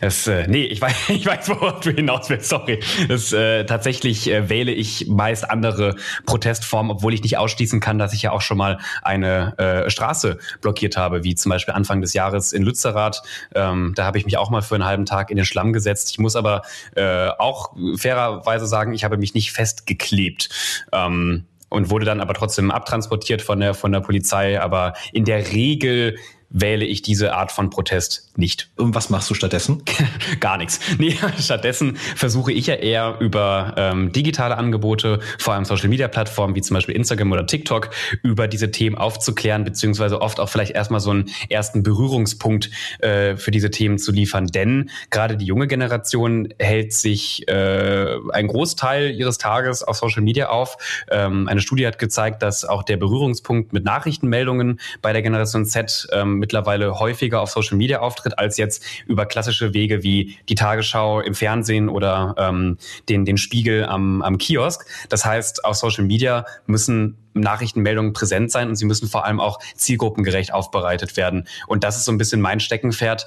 Es, 0.00 0.26
äh, 0.26 0.48
nee, 0.48 0.64
ich 0.64 0.80
weiß, 0.80 0.96
ich 1.10 1.24
weiß, 1.24 1.48
worauf 1.50 1.78
du 1.78 1.92
hinaus 1.92 2.28
willst, 2.28 2.48
sorry. 2.48 2.80
Das, 3.06 3.32
äh, 3.32 3.64
tatsächlich 3.66 4.28
äh, 4.28 4.48
wähle 4.48 4.72
ich 4.72 5.06
meist 5.06 5.48
andere 5.48 5.94
Protestformen, 6.26 6.90
obwohl 6.90 7.14
ich 7.14 7.22
nicht 7.22 7.38
ausschließen 7.38 7.78
kann, 7.78 8.00
dass 8.00 8.14
ich 8.14 8.22
ja 8.22 8.32
auch 8.32 8.40
schon 8.40 8.58
mal 8.58 8.80
eine 9.02 9.56
äh, 9.58 9.90
Straße 9.90 10.38
blockiert 10.60 10.96
habe, 10.96 11.22
wie 11.22 11.36
zum 11.36 11.50
Beispiel 11.50 11.72
Anfang 11.72 12.00
des 12.00 12.14
Jahres 12.14 12.52
in 12.52 12.64
Lützerath. 12.64 13.22
Ähm, 13.54 13.92
da 13.94 14.04
habe 14.04 14.18
ich 14.18 14.24
mich 14.24 14.38
auch 14.38 14.50
mal 14.50 14.60
für 14.60 14.74
einen 14.74 14.84
halben 14.84 15.06
Tag 15.06 15.30
in 15.30 15.36
den 15.36 15.46
Schlamm 15.46 15.72
gesetzt. 15.72 16.10
Ich 16.10 16.18
muss 16.18 16.34
aber 16.34 16.62
äh, 16.96 17.28
auch 17.28 17.76
fairerweise 17.96 18.66
sagen, 18.66 18.92
ich 18.92 19.04
habe 19.04 19.18
mich 19.18 19.34
nicht 19.34 19.52
festgeklebt. 19.52 20.48
Ähm, 20.90 21.44
und 21.72 21.90
wurde 21.90 22.04
dann 22.04 22.20
aber 22.20 22.34
trotzdem 22.34 22.70
abtransportiert 22.70 23.42
von 23.42 23.60
der, 23.60 23.74
von 23.74 23.92
der 23.92 24.00
Polizei. 24.00 24.60
Aber 24.60 24.92
in 25.12 25.24
der 25.24 25.52
Regel 25.52 26.16
wähle 26.52 26.84
ich 26.84 27.02
diese 27.02 27.34
Art 27.34 27.50
von 27.50 27.70
Protest 27.70 28.30
nicht. 28.36 28.70
Und 28.76 28.94
was 28.94 29.10
machst 29.10 29.30
du 29.30 29.34
stattdessen? 29.34 29.82
Gar 30.40 30.58
nichts. 30.58 30.80
Nee, 30.98 31.16
stattdessen 31.38 31.96
versuche 31.96 32.52
ich 32.52 32.66
ja 32.66 32.74
eher 32.74 33.16
über 33.20 33.74
ähm, 33.76 34.12
digitale 34.12 34.56
Angebote, 34.56 35.20
vor 35.38 35.54
allem 35.54 35.64
Social-Media-Plattformen 35.64 36.54
wie 36.54 36.62
zum 36.62 36.74
Beispiel 36.74 36.94
Instagram 36.94 37.32
oder 37.32 37.46
TikTok, 37.46 37.90
über 38.22 38.48
diese 38.48 38.70
Themen 38.70 38.96
aufzuklären, 38.96 39.64
beziehungsweise 39.64 40.20
oft 40.20 40.40
auch 40.40 40.48
vielleicht 40.48 40.72
erstmal 40.72 41.00
so 41.00 41.10
einen 41.10 41.30
ersten 41.48 41.82
Berührungspunkt 41.82 42.70
äh, 43.00 43.36
für 43.36 43.50
diese 43.50 43.70
Themen 43.70 43.98
zu 43.98 44.12
liefern. 44.12 44.46
Denn 44.46 44.90
gerade 45.10 45.36
die 45.36 45.46
junge 45.46 45.66
Generation 45.66 46.52
hält 46.58 46.92
sich 46.92 47.48
äh, 47.48 48.16
einen 48.32 48.48
Großteil 48.48 49.10
ihres 49.10 49.38
Tages 49.38 49.82
auf 49.82 49.96
Social 49.96 50.22
Media 50.22 50.50
auf. 50.50 50.76
Ähm, 51.10 51.48
eine 51.48 51.60
Studie 51.60 51.86
hat 51.86 51.98
gezeigt, 51.98 52.42
dass 52.42 52.64
auch 52.64 52.82
der 52.82 52.98
Berührungspunkt 52.98 53.72
mit 53.72 53.84
Nachrichtenmeldungen 53.84 54.80
bei 55.00 55.12
der 55.12 55.22
Generation 55.22 55.64
Z 55.64 56.08
ähm, 56.12 56.41
mittlerweile 56.42 56.98
häufiger 56.98 57.40
auf 57.40 57.50
Social 57.50 57.76
Media 57.76 58.00
auftritt, 58.00 58.36
als 58.36 58.56
jetzt 58.56 58.84
über 59.06 59.26
klassische 59.26 59.72
Wege 59.74 60.02
wie 60.02 60.36
die 60.48 60.56
Tagesschau 60.56 61.20
im 61.20 61.36
Fernsehen 61.36 61.88
oder 61.88 62.34
ähm, 62.36 62.78
den, 63.08 63.24
den 63.24 63.38
Spiegel 63.38 63.86
am, 63.86 64.22
am 64.22 64.38
Kiosk. 64.38 64.84
Das 65.08 65.24
heißt, 65.24 65.64
auf 65.64 65.76
Social 65.76 66.04
Media 66.04 66.44
müssen 66.66 67.16
Nachrichtenmeldungen 67.34 68.12
präsent 68.12 68.50
sein 68.50 68.68
und 68.68 68.76
sie 68.76 68.84
müssen 68.84 69.08
vor 69.08 69.24
allem 69.24 69.40
auch 69.40 69.58
zielgruppengerecht 69.76 70.52
aufbereitet 70.52 71.16
werden. 71.16 71.46
Und 71.66 71.84
das 71.84 71.96
ist 71.96 72.04
so 72.04 72.12
ein 72.12 72.18
bisschen 72.18 72.40
mein 72.40 72.60
Steckenpferd. 72.60 73.26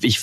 Ich 0.00 0.20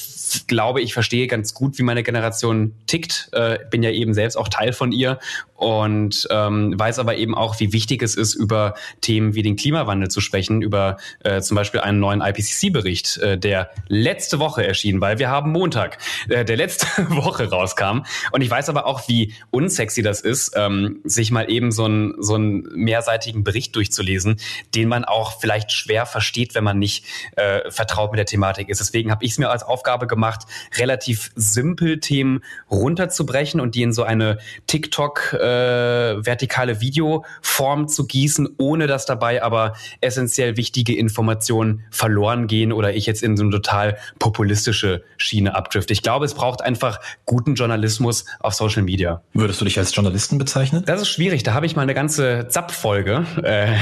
glaube, 0.48 0.82
ich 0.82 0.94
verstehe 0.94 1.28
ganz 1.28 1.54
gut, 1.54 1.78
wie 1.78 1.84
meine 1.84 2.04
Generation 2.04 2.74
tickt. 2.86 3.30
Äh, 3.34 3.60
bin 3.70 3.84
ja 3.84 3.90
eben 3.92 4.14
selbst 4.14 4.38
auch 4.38 4.48
Teil 4.48 4.74
von 4.74 4.92
ihr 4.92 5.20
und 5.58 6.28
ähm, 6.30 6.80
weiß 6.80 7.00
aber 7.00 7.18
eben 7.18 7.36
auch, 7.36 7.60
wie 7.60 7.74
wichtig 7.74 8.04
es 8.04 8.16
ist, 8.16 8.36
über 8.36 8.76
Themen 9.02 9.34
wie 9.34 9.42
den 9.42 9.56
Klimawandel 9.56 10.10
zu 10.10 10.22
sprechen, 10.22 10.62
über 10.62 10.98
äh, 11.24 11.42
zum 11.42 11.56
Beispiel 11.56 11.80
einen 11.80 12.00
neuen 12.00 12.22
IPCC-Bericht, 12.22 13.18
äh, 13.18 13.38
der 13.40 13.72
letzte 13.88 14.38
Woche 14.40 14.66
erschien, 14.66 15.02
weil 15.02 15.18
wir 15.18 15.30
haben 15.30 15.52
Montag, 15.52 15.98
äh, 16.30 16.46
der 16.46 16.58
letzte 16.58 16.88
Woche 17.10 17.50
rauskam. 17.50 18.04
Und 18.32 18.42
ich 18.42 18.50
weiß 18.52 18.70
aber 18.70 18.86
auch, 18.86 19.08
wie 19.08 19.34
unsexy 19.50 20.04
das 20.04 20.22
ist, 20.22 20.54
ähm, 20.56 21.00
sich 21.04 21.32
mal 21.32 21.50
eben 21.50 21.72
so 21.72 21.86
einen 21.86 22.22
so 22.22 22.36
einen 22.36 22.62
mehrseitigen 22.76 23.44
Bericht 23.44 23.76
durchzulesen, 23.76 24.40
den 24.76 24.88
man 24.88 25.06
auch 25.06 25.40
vielleicht 25.40 25.72
schwer 25.72 26.06
versteht, 26.06 26.54
wenn 26.54 26.64
man 26.64 26.78
nicht 26.78 27.04
äh, 27.36 27.72
vertraut 27.72 28.12
mit 28.12 28.20
der 28.20 28.28
Thematik 28.28 28.70
ist. 28.70 28.80
Deswegen 28.80 29.10
habe 29.10 29.26
ich 29.26 29.32
es 29.32 29.38
mir 29.40 29.50
als 29.50 29.64
Aufgabe 29.64 30.06
gemacht, 30.06 30.44
relativ 30.78 31.32
simpel 31.36 32.00
Themen 32.00 32.42
runterzubrechen 32.70 33.60
und 33.60 33.74
die 33.74 33.82
in 33.82 33.92
so 33.92 34.04
eine 34.04 34.38
TikTok- 34.68 35.47
äh, 35.48 36.26
vertikale 36.26 36.82
Videoform 36.82 37.88
zu 37.88 38.06
gießen, 38.06 38.50
ohne 38.58 38.88
dass 38.88 39.06
dabei 39.06 39.44
aber 39.44 39.74
essentiell 40.02 40.58
wichtige 40.58 40.96
Informationen 40.98 41.84
verloren 41.92 42.48
gehen 42.48 42.72
oder 42.72 42.94
ich 42.94 43.06
jetzt 43.06 43.24
in 43.24 43.38
so 43.38 43.44
eine 43.44 43.52
total 43.52 43.98
populistische 44.20 45.04
Schiene 45.18 45.56
abdrifte. 45.56 45.94
Ich 45.94 46.02
glaube, 46.02 46.26
es 46.26 46.34
braucht 46.34 46.62
einfach 46.62 47.00
guten 47.26 47.56
Journalismus 47.56 48.26
auf 48.40 48.54
Social 48.54 48.84
Media. 48.84 49.22
Würdest 49.34 49.62
du 49.62 49.66
dich 49.66 49.78
als 49.78 49.94
Journalisten 49.96 50.38
bezeichnen? 50.38 50.84
Das 50.86 51.02
ist 51.02 51.10
schwierig. 51.10 51.44
Da 51.44 51.54
habe 51.54 51.66
ich 51.66 51.76
mal 51.76 51.84
eine 51.84 51.94
ganze 51.94 52.48
Zap-Folge 52.48 53.26
äh, 53.44 53.76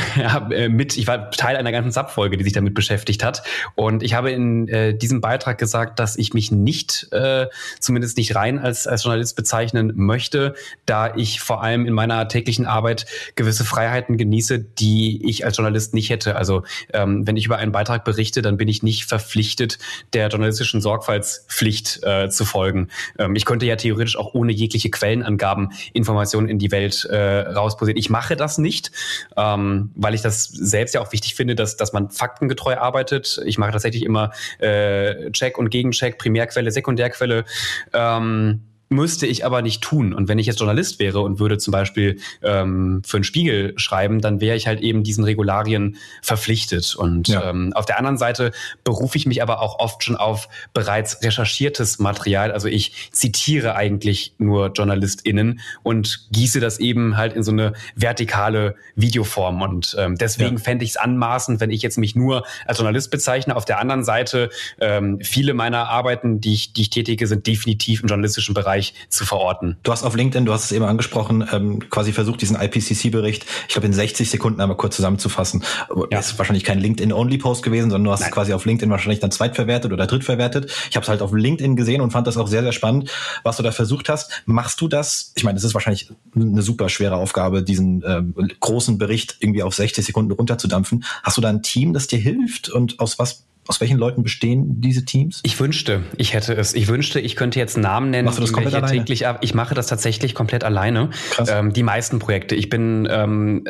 äh, 0.66 0.70
mit. 0.70 0.98
Ich 0.98 1.08
war 1.08 1.32
Teil 1.32 1.56
einer 1.56 1.72
ganzen 1.72 1.92
Zap-Folge, 1.92 2.38
die 2.38 2.44
sich 2.44 2.54
damit 2.54 2.74
beschäftigt 2.74 3.24
hat. 3.24 3.44
Und 3.76 4.04
ich 4.04 4.14
habe 4.14 4.32
in 4.32 4.68
äh, 4.68 4.96
diesem 4.98 5.22
Beitrag 5.22 5.58
gesagt, 5.58 6.00
dass 6.00 6.18
ich 6.18 6.34
mich 6.34 6.52
nicht, 6.52 7.08
äh, 7.12 7.48
zumindest 7.80 8.18
nicht 8.18 8.36
rein 8.36 8.60
als, 8.60 8.88
als 8.88 9.04
Journalist 9.04 9.36
bezeichnen 9.36 9.94
möchte, 9.96 10.56
da 10.86 11.16
ich 11.16 11.40
vor 11.40 11.55
allem 11.64 11.86
in 11.86 11.94
meiner 11.94 12.28
täglichen 12.28 12.66
Arbeit 12.66 13.06
gewisse 13.36 13.66
Freiheiten 13.66 14.18
genieße, 14.18 14.60
die 14.60 15.28
ich 15.28 15.46
als 15.46 15.58
Journalist 15.58 15.94
nicht 15.94 16.10
hätte. 16.10 16.36
Also 16.36 16.64
ähm, 16.94 17.26
wenn 17.28 17.38
ich 17.38 17.46
über 17.46 17.58
einen 17.58 17.72
Beitrag 17.72 18.04
berichte, 18.04 18.42
dann 18.42 18.58
bin 18.58 18.68
ich 18.68 18.84
nicht 18.84 19.06
verpflichtet, 19.06 19.80
der 20.14 20.28
journalistischen 20.30 20.82
Sorgfaltspflicht 20.82 22.04
äh, 22.04 22.30
zu 22.30 22.46
folgen. 22.46 22.90
Ähm, 23.18 23.36
ich 23.36 23.46
könnte 23.46 23.66
ja 23.66 23.76
theoretisch 23.76 24.18
auch 24.18 24.34
ohne 24.34 24.52
jegliche 24.52 24.90
Quellenangaben 24.90 25.72
Informationen 25.94 26.50
in 26.50 26.60
die 26.60 26.72
Welt 26.72 27.06
äh, 27.06 27.40
rausposieren. 27.40 27.98
Ich 27.98 28.10
mache 28.10 28.36
das 28.36 28.58
nicht, 28.58 28.92
ähm, 29.38 29.92
weil 29.96 30.14
ich 30.14 30.22
das 30.22 30.46
selbst 30.46 30.94
ja 30.96 31.02
auch 31.02 31.12
wichtig 31.12 31.36
finde, 31.36 31.56
dass, 31.56 31.78
dass 31.78 31.94
man 31.94 32.10
faktengetreu 32.10 32.78
arbeitet. 32.78 33.42
Ich 33.46 33.58
mache 33.58 33.72
tatsächlich 33.72 34.04
immer 34.04 34.32
äh, 34.60 35.32
Check 35.32 35.58
und 35.58 35.70
Gegencheck, 35.70 36.18
Primärquelle, 36.18 36.72
Sekundärquelle. 36.72 37.46
Ähm, 37.94 38.62
müsste 38.90 39.26
ich 39.26 39.46
aber 39.46 39.62
nicht 39.62 39.82
tun. 39.82 40.14
Und 40.14 40.28
wenn 40.28 40.40
ich 40.40 40.46
jetzt 40.46 40.60
Journalist 40.60 41.00
wäre 41.00 41.22
und 41.22 41.40
würde 41.40 41.58
zum 41.58 41.72
Beispiel 41.72 42.20
ähm, 42.44 43.02
für 43.06 43.18
einen 43.18 43.24
Spiegel 43.24 43.74
schreiben, 43.78 44.22
dann 44.22 44.42
wäre 44.42 44.56
ich 44.56 44.68
halt 44.68 44.82
eben 44.82 45.04
diesen 45.04 45.24
Regularien 45.24 45.98
verpflichtet. 46.22 46.96
Und 46.96 47.28
ja. 47.28 47.50
ähm, 47.50 47.74
auf 47.74 47.86
der 47.86 47.98
anderen 47.98 48.18
Seite 48.18 48.52
berufe 48.84 49.18
ich 49.18 49.26
mich 49.26 49.42
aber 49.42 49.62
auch 49.62 49.80
oft 49.80 50.04
schon 50.04 50.16
auf 50.16 50.48
bereits 50.74 51.24
recherchiertes 51.24 52.00
Material. 52.00 52.52
Also 52.52 52.68
ich 52.68 53.10
zitiere 53.12 53.76
eigentlich 53.76 54.36
nur 54.38 54.72
JournalistInnen 54.72 55.60
und 55.84 56.28
gieße 56.32 56.60
das 56.60 56.80
eben 56.80 57.18
halt 57.18 57.34
in 57.34 57.44
so 57.44 57.52
eine 57.52 57.74
vertikale 57.96 58.76
Videoform. 58.96 59.62
Und 59.62 59.96
ähm, 59.98 60.16
deswegen 60.16 60.58
ja. 60.58 60.64
fände 60.64 60.86
ich 60.86 60.92
es 60.92 60.98
anmaßend, 60.98 61.60
wenn 61.60 61.72
ich 61.72 61.82
jetzt 61.82 61.98
mich 61.98 62.16
nur 62.16 62.46
als 62.66 62.78
Journalist 62.78 63.10
bezeichne. 63.10 63.56
Auf 63.56 63.66
der 63.66 63.80
anderen 63.80 64.04
Seite, 64.04 64.50
ähm, 64.80 65.20
viele 65.22 65.54
meiner 65.56 65.90
Arbeiten, 65.90 66.40
die 66.40 66.54
ich, 66.54 66.74
die 66.74 66.82
ich 66.82 66.90
tätige, 66.92 67.26
sind 67.26 67.48
definitiv 67.48 68.02
im 68.02 68.10
journalistischen 68.10 68.54
Bereich 68.54 68.75
Bereich 68.76 68.94
zu 69.10 69.26
verorten. 69.26 69.78
Du 69.84 69.92
hast 69.92 70.04
auf 70.04 70.16
LinkedIn, 70.16 70.46
du 70.46 70.54
hast 70.54 70.66
es 70.66 70.72
eben 70.72 70.86
angesprochen, 70.86 71.48
ähm, 71.52 71.90
quasi 71.90 72.12
versucht, 72.12 72.42
diesen 72.42 72.58
IPCC-Bericht, 72.60 73.46
ich 73.68 73.74
glaube, 73.74 73.88
in 73.88 73.94
60 73.94 74.30
Sekunden 74.30 74.60
einmal 74.60 74.78
kurz 74.78 74.98
zusammenzufassen. 74.98 75.64
Ja. 76.12 76.20
Ist 76.20 76.38
wahrscheinlich 76.38 76.64
kein 76.64 76.80
LinkedIn-Only-Post 76.80 77.64
gewesen, 77.64 77.90
sondern 77.90 78.06
du 78.06 78.12
hast 78.12 78.20
Nein. 78.20 78.30
es 78.30 78.34
quasi 78.34 78.54
auf 78.54 78.66
LinkedIn 78.66 78.90
wahrscheinlich 78.92 79.20
dann 79.20 79.32
zweitverwertet 79.32 79.94
oder 79.94 80.08
drittverwertet. 80.08 80.72
Ich 80.90 80.96
habe 80.96 81.04
es 81.04 81.10
halt 81.10 81.22
auf 81.22 81.34
LinkedIn 81.34 81.76
gesehen 81.76 82.02
und 82.02 82.12
fand 82.12 82.28
das 82.28 82.38
auch 82.38 82.48
sehr, 82.48 82.64
sehr 82.64 82.74
spannend, 82.74 83.10
was 83.44 83.58
du 83.58 83.64
da 83.64 83.72
versucht 83.72 84.10
hast. 84.10 84.44
Machst 84.46 84.82
du 84.82 84.88
das? 84.88 85.32
Ich 85.36 85.44
meine, 85.44 85.56
das 85.56 85.64
ist 85.64 85.74
wahrscheinlich 85.74 86.10
eine 86.36 86.62
super 86.62 86.90
schwere 86.90 87.16
Aufgabe, 87.16 87.64
diesen 87.64 88.04
ähm, 88.06 88.36
großen 88.60 88.98
Bericht 88.98 89.38
irgendwie 89.40 89.64
auf 89.64 89.74
60 89.74 90.06
Sekunden 90.06 90.32
runterzudampfen. 90.32 91.06
Hast 91.24 91.38
du 91.38 91.42
da 91.42 91.50
ein 91.50 91.64
Team, 91.64 91.94
das 91.94 92.08
dir 92.08 92.20
hilft 92.20 92.70
und 92.70 93.00
aus 93.00 93.20
was 93.20 93.46
aus 93.68 93.82
welchen 93.82 93.98
Leuten 93.98 94.22
bestehen 94.22 94.80
diese 94.80 95.06
Teams? 95.06 95.40
Ich 95.44 95.60
wünschte, 95.60 96.04
ich 96.18 96.34
hätte 96.34 96.54
es. 96.54 96.76
Ich 96.76 96.88
wünschte, 96.88 97.20
ich 97.20 97.36
könnte 97.36 97.58
jetzt 97.58 97.78
Namen 97.78 98.12
nennen. 98.12 98.26
Machst 98.26 98.38
du 98.38 98.44
das 98.44 98.54
komplett 98.54 98.76
alleine? 98.76 99.00
Täglich 99.00 99.26
ab. 99.26 99.40
Ich 99.42 99.56
mache 99.56 99.74
das 99.74 99.88
tatsächlich 99.88 100.36
komplett 100.36 100.64
alleine. 100.64 101.10
Krass. 101.32 101.50
Ähm, 101.52 101.74
die 101.74 101.82
meisten 101.82 102.20
Projekte. 102.20 102.54
Ich 102.54 102.70
bin, 102.70 103.08
ähm, 103.10 103.64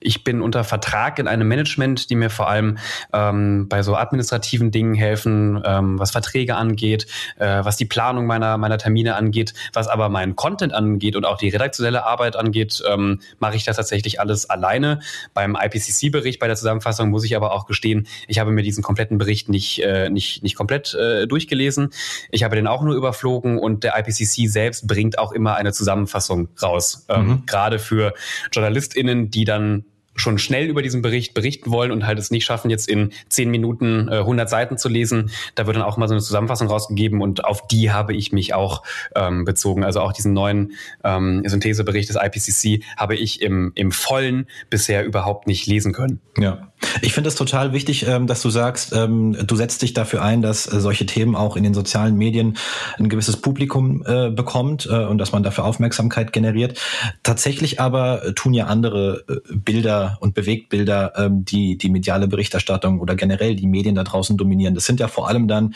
ich 0.00 0.24
bin 0.24 0.42
unter 0.42 0.64
Vertrag 0.64 1.20
in 1.20 1.28
einem 1.28 1.46
Management, 1.46 2.10
die 2.10 2.16
mir 2.16 2.30
vor 2.30 2.48
allem 2.48 2.78
ähm, 3.12 3.68
bei 3.68 3.84
so 3.84 3.94
administrativen 3.94 4.72
Dingen 4.72 4.94
helfen, 4.94 5.62
ähm, 5.64 6.00
was 6.00 6.10
Verträge 6.10 6.56
angeht, 6.56 7.06
äh, 7.38 7.64
was 7.64 7.76
die 7.76 7.86
Planung 7.86 8.26
meiner, 8.26 8.58
meiner 8.58 8.78
Termine 8.78 9.14
angeht, 9.14 9.54
was 9.72 9.86
aber 9.86 10.08
meinen 10.08 10.34
Content 10.34 10.74
angeht 10.74 11.14
und 11.14 11.24
auch 11.24 11.38
die 11.38 11.48
redaktionelle 11.48 12.04
Arbeit 12.04 12.34
angeht, 12.34 12.82
ähm, 12.88 13.20
mache 13.38 13.54
ich 13.54 13.64
das 13.64 13.76
tatsächlich 13.76 14.20
alles 14.20 14.50
alleine. 14.50 14.98
Beim 15.32 15.56
IPCC-Bericht, 15.56 16.40
bei 16.40 16.48
der 16.48 16.56
Zusammenfassung 16.56 17.10
muss 17.10 17.24
ich 17.24 17.36
aber 17.36 17.52
auch 17.52 17.66
gestehen, 17.66 18.08
ich 18.26 18.40
habe 18.40 18.50
mir 18.50 18.62
diesen 18.62 18.82
kompletten 18.82 19.16
Bericht 19.16 19.27
Bericht 19.28 19.50
nicht, 19.50 19.82
äh, 19.82 20.08
nicht, 20.08 20.42
nicht 20.42 20.56
komplett 20.56 20.94
äh, 20.94 21.26
durchgelesen. 21.26 21.90
Ich 22.30 22.44
habe 22.44 22.56
den 22.56 22.66
auch 22.66 22.80
nur 22.80 22.94
überflogen 22.94 23.58
und 23.58 23.84
der 23.84 23.98
IPCC 23.98 24.48
selbst 24.48 24.86
bringt 24.86 25.18
auch 25.18 25.32
immer 25.32 25.54
eine 25.56 25.74
Zusammenfassung 25.74 26.48
raus. 26.62 27.04
Ähm, 27.10 27.26
mhm. 27.26 27.42
Gerade 27.44 27.78
für 27.78 28.14
JournalistInnen, 28.54 29.30
die 29.30 29.44
dann 29.44 29.84
schon 30.16 30.38
schnell 30.38 30.66
über 30.66 30.80
diesen 30.80 31.02
Bericht 31.02 31.34
berichten 31.34 31.70
wollen 31.70 31.92
und 31.92 32.06
halt 32.06 32.18
es 32.18 32.30
nicht 32.30 32.44
schaffen, 32.44 32.70
jetzt 32.70 32.88
in 32.88 33.12
zehn 33.28 33.50
Minuten 33.50 34.08
äh, 34.08 34.16
100 34.16 34.48
Seiten 34.48 34.78
zu 34.78 34.88
lesen. 34.88 35.30
Da 35.54 35.66
wird 35.66 35.76
dann 35.76 35.84
auch 35.84 35.98
mal 35.98 36.08
so 36.08 36.14
eine 36.14 36.22
Zusammenfassung 36.22 36.68
rausgegeben 36.68 37.20
und 37.20 37.44
auf 37.44 37.66
die 37.68 37.92
habe 37.92 38.14
ich 38.14 38.32
mich 38.32 38.54
auch 38.54 38.82
ähm, 39.14 39.44
bezogen. 39.44 39.84
Also 39.84 40.00
auch 40.00 40.12
diesen 40.12 40.32
neuen 40.32 40.72
ähm, 41.04 41.42
Synthesebericht 41.46 42.08
des 42.08 42.16
IPCC 42.16 42.82
habe 42.96 43.14
ich 43.14 43.42
im, 43.42 43.72
im 43.74 43.92
Vollen 43.92 44.48
bisher 44.70 45.04
überhaupt 45.04 45.46
nicht 45.46 45.66
lesen 45.66 45.92
können. 45.92 46.20
Ja. 46.38 46.72
Ich 47.02 47.12
finde 47.12 47.28
es 47.28 47.34
total 47.34 47.72
wichtig, 47.72 48.06
ähm, 48.06 48.26
dass 48.26 48.42
du 48.42 48.50
sagst, 48.50 48.92
ähm, 48.92 49.36
du 49.46 49.56
setzt 49.56 49.82
dich 49.82 49.94
dafür 49.94 50.22
ein, 50.22 50.42
dass 50.42 50.72
äh, 50.72 50.80
solche 50.80 51.06
Themen 51.06 51.34
auch 51.34 51.56
in 51.56 51.64
den 51.64 51.74
sozialen 51.74 52.16
Medien 52.16 52.56
ein 52.98 53.08
gewisses 53.08 53.36
Publikum 53.36 54.04
äh, 54.06 54.30
bekommt 54.30 54.86
äh, 54.86 55.04
und 55.04 55.18
dass 55.18 55.32
man 55.32 55.42
dafür 55.42 55.64
Aufmerksamkeit 55.64 56.32
generiert. 56.32 56.78
Tatsächlich 57.22 57.80
aber 57.80 58.34
tun 58.34 58.54
ja 58.54 58.66
andere 58.66 59.24
Bilder 59.50 60.18
und 60.20 60.34
Bewegtbilder 60.34 61.12
ähm, 61.16 61.44
die 61.44 61.76
die 61.78 61.90
mediale 61.90 62.28
Berichterstattung 62.28 63.00
oder 63.00 63.16
generell 63.16 63.56
die 63.56 63.66
Medien 63.66 63.94
da 63.94 64.04
draußen 64.04 64.36
dominieren. 64.36 64.74
Das 64.74 64.84
sind 64.84 65.00
ja 65.00 65.08
vor 65.08 65.28
allem 65.28 65.48
dann 65.48 65.74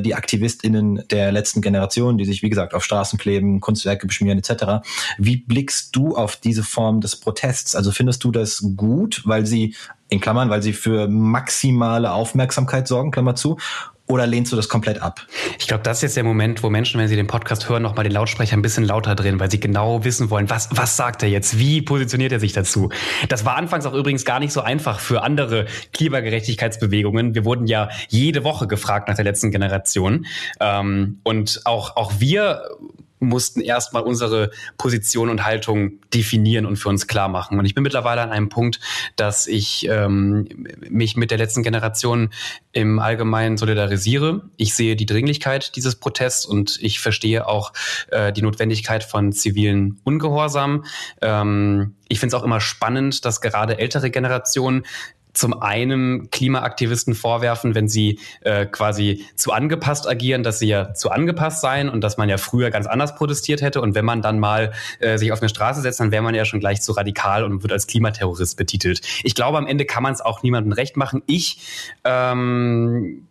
die 0.00 0.14
AktivistInnen 0.14 1.02
der 1.10 1.32
letzten 1.32 1.60
Generation, 1.60 2.18
die 2.18 2.24
sich, 2.24 2.42
wie 2.42 2.48
gesagt, 2.48 2.74
auf 2.74 2.84
Straßen 2.84 3.18
kleben, 3.18 3.60
Kunstwerke 3.60 4.06
beschmieren 4.06 4.38
etc. 4.38 4.86
Wie 5.18 5.36
blickst 5.36 5.94
du 5.94 6.16
auf 6.16 6.36
diese 6.36 6.62
Form 6.62 7.00
des 7.00 7.16
Protests? 7.16 7.74
Also 7.74 7.90
findest 7.90 8.24
du 8.24 8.30
das 8.30 8.64
gut, 8.76 9.22
weil 9.24 9.46
sie 9.46 9.74
in 10.14 10.20
Klammern, 10.20 10.50
weil 10.50 10.62
sie 10.62 10.72
für 10.72 11.08
maximale 11.08 12.12
Aufmerksamkeit 12.12 12.88
sorgen, 12.88 13.10
Klammer 13.10 13.34
zu, 13.34 13.58
oder 14.06 14.26
lehnst 14.26 14.52
du 14.52 14.56
das 14.56 14.68
komplett 14.68 15.00
ab? 15.00 15.22
Ich 15.58 15.66
glaube, 15.66 15.82
das 15.82 15.98
ist 15.98 16.02
jetzt 16.02 16.16
der 16.16 16.24
Moment, 16.24 16.62
wo 16.62 16.68
Menschen, 16.68 17.00
wenn 17.00 17.08
sie 17.08 17.16
den 17.16 17.26
Podcast 17.26 17.70
hören, 17.70 17.82
nochmal 17.82 18.04
den 18.04 18.12
Lautsprecher 18.12 18.54
ein 18.54 18.60
bisschen 18.60 18.84
lauter 18.84 19.14
drehen, 19.14 19.40
weil 19.40 19.50
sie 19.50 19.60
genau 19.60 20.04
wissen 20.04 20.28
wollen, 20.28 20.50
was, 20.50 20.68
was 20.72 20.96
sagt 20.98 21.22
er 21.22 21.30
jetzt? 21.30 21.58
Wie 21.58 21.80
positioniert 21.80 22.30
er 22.30 22.38
sich 22.38 22.52
dazu? 22.52 22.90
Das 23.30 23.46
war 23.46 23.56
anfangs 23.56 23.86
auch 23.86 23.94
übrigens 23.94 24.26
gar 24.26 24.40
nicht 24.40 24.52
so 24.52 24.60
einfach 24.60 25.00
für 25.00 25.22
andere 25.22 25.64
Klimagerechtigkeitsbewegungen. 25.94 27.34
Wir 27.34 27.46
wurden 27.46 27.66
ja 27.66 27.88
jede 28.08 28.44
Woche 28.44 28.66
gefragt 28.66 29.08
nach 29.08 29.16
der 29.16 29.24
letzten 29.24 29.50
Generation. 29.50 30.26
Ähm, 30.60 31.20
und 31.22 31.62
auch, 31.64 31.96
auch 31.96 32.12
wir 32.18 32.62
mussten 33.24 33.60
erstmal 33.60 34.02
unsere 34.02 34.50
Position 34.78 35.30
und 35.30 35.44
Haltung 35.44 36.00
definieren 36.12 36.66
und 36.66 36.76
für 36.76 36.88
uns 36.88 37.06
klar 37.06 37.28
machen. 37.28 37.58
Und 37.58 37.64
ich 37.64 37.74
bin 37.74 37.82
mittlerweile 37.82 38.22
an 38.22 38.30
einem 38.30 38.48
Punkt, 38.48 38.80
dass 39.16 39.46
ich 39.46 39.88
ähm, 39.88 40.48
mich 40.88 41.16
mit 41.16 41.30
der 41.30 41.38
letzten 41.38 41.62
Generation 41.62 42.30
im 42.72 42.98
Allgemeinen 42.98 43.56
solidarisiere. 43.56 44.42
Ich 44.56 44.74
sehe 44.74 44.96
die 44.96 45.06
Dringlichkeit 45.06 45.76
dieses 45.76 45.96
Protests 45.96 46.46
und 46.46 46.78
ich 46.80 47.00
verstehe 47.00 47.46
auch 47.46 47.72
äh, 48.10 48.32
die 48.32 48.42
Notwendigkeit 48.42 49.04
von 49.04 49.32
zivilen 49.32 50.00
Ungehorsam. 50.04 50.84
Ähm, 51.20 51.94
ich 52.08 52.20
finde 52.20 52.36
es 52.36 52.40
auch 52.40 52.44
immer 52.44 52.60
spannend, 52.60 53.24
dass 53.24 53.40
gerade 53.40 53.78
ältere 53.78 54.10
Generationen 54.10 54.84
zum 55.34 55.60
einen 55.60 56.30
Klimaaktivisten 56.30 57.14
vorwerfen, 57.14 57.74
wenn 57.74 57.88
sie 57.88 58.18
äh, 58.40 58.66
quasi 58.66 59.26
zu 59.34 59.52
angepasst 59.52 60.08
agieren, 60.08 60.42
dass 60.42 60.58
sie 60.58 60.68
ja 60.68 60.94
zu 60.94 61.10
angepasst 61.10 61.60
seien 61.60 61.88
und 61.88 62.00
dass 62.00 62.16
man 62.16 62.28
ja 62.28 62.38
früher 62.38 62.70
ganz 62.70 62.86
anders 62.86 63.14
protestiert 63.16 63.60
hätte. 63.60 63.80
Und 63.80 63.94
wenn 63.94 64.04
man 64.04 64.22
dann 64.22 64.38
mal 64.38 64.72
äh, 65.00 65.18
sich 65.18 65.32
auf 65.32 65.40
eine 65.40 65.48
Straße 65.48 65.82
setzt, 65.82 66.00
dann 66.00 66.12
wäre 66.12 66.22
man 66.22 66.34
ja 66.34 66.44
schon 66.44 66.60
gleich 66.60 66.80
zu 66.80 66.92
radikal 66.92 67.44
und 67.44 67.62
wird 67.62 67.72
als 67.72 67.86
Klimaterrorist 67.86 68.56
betitelt. 68.56 69.00
Ich 69.24 69.34
glaube, 69.34 69.58
am 69.58 69.66
Ende 69.66 69.84
kann 69.84 70.02
man 70.02 70.12
es 70.12 70.20
auch 70.20 70.42
niemandem 70.42 70.72
recht 70.72 70.96
machen. 70.96 71.22
Ich 71.26 71.58
ähm, 72.04 73.26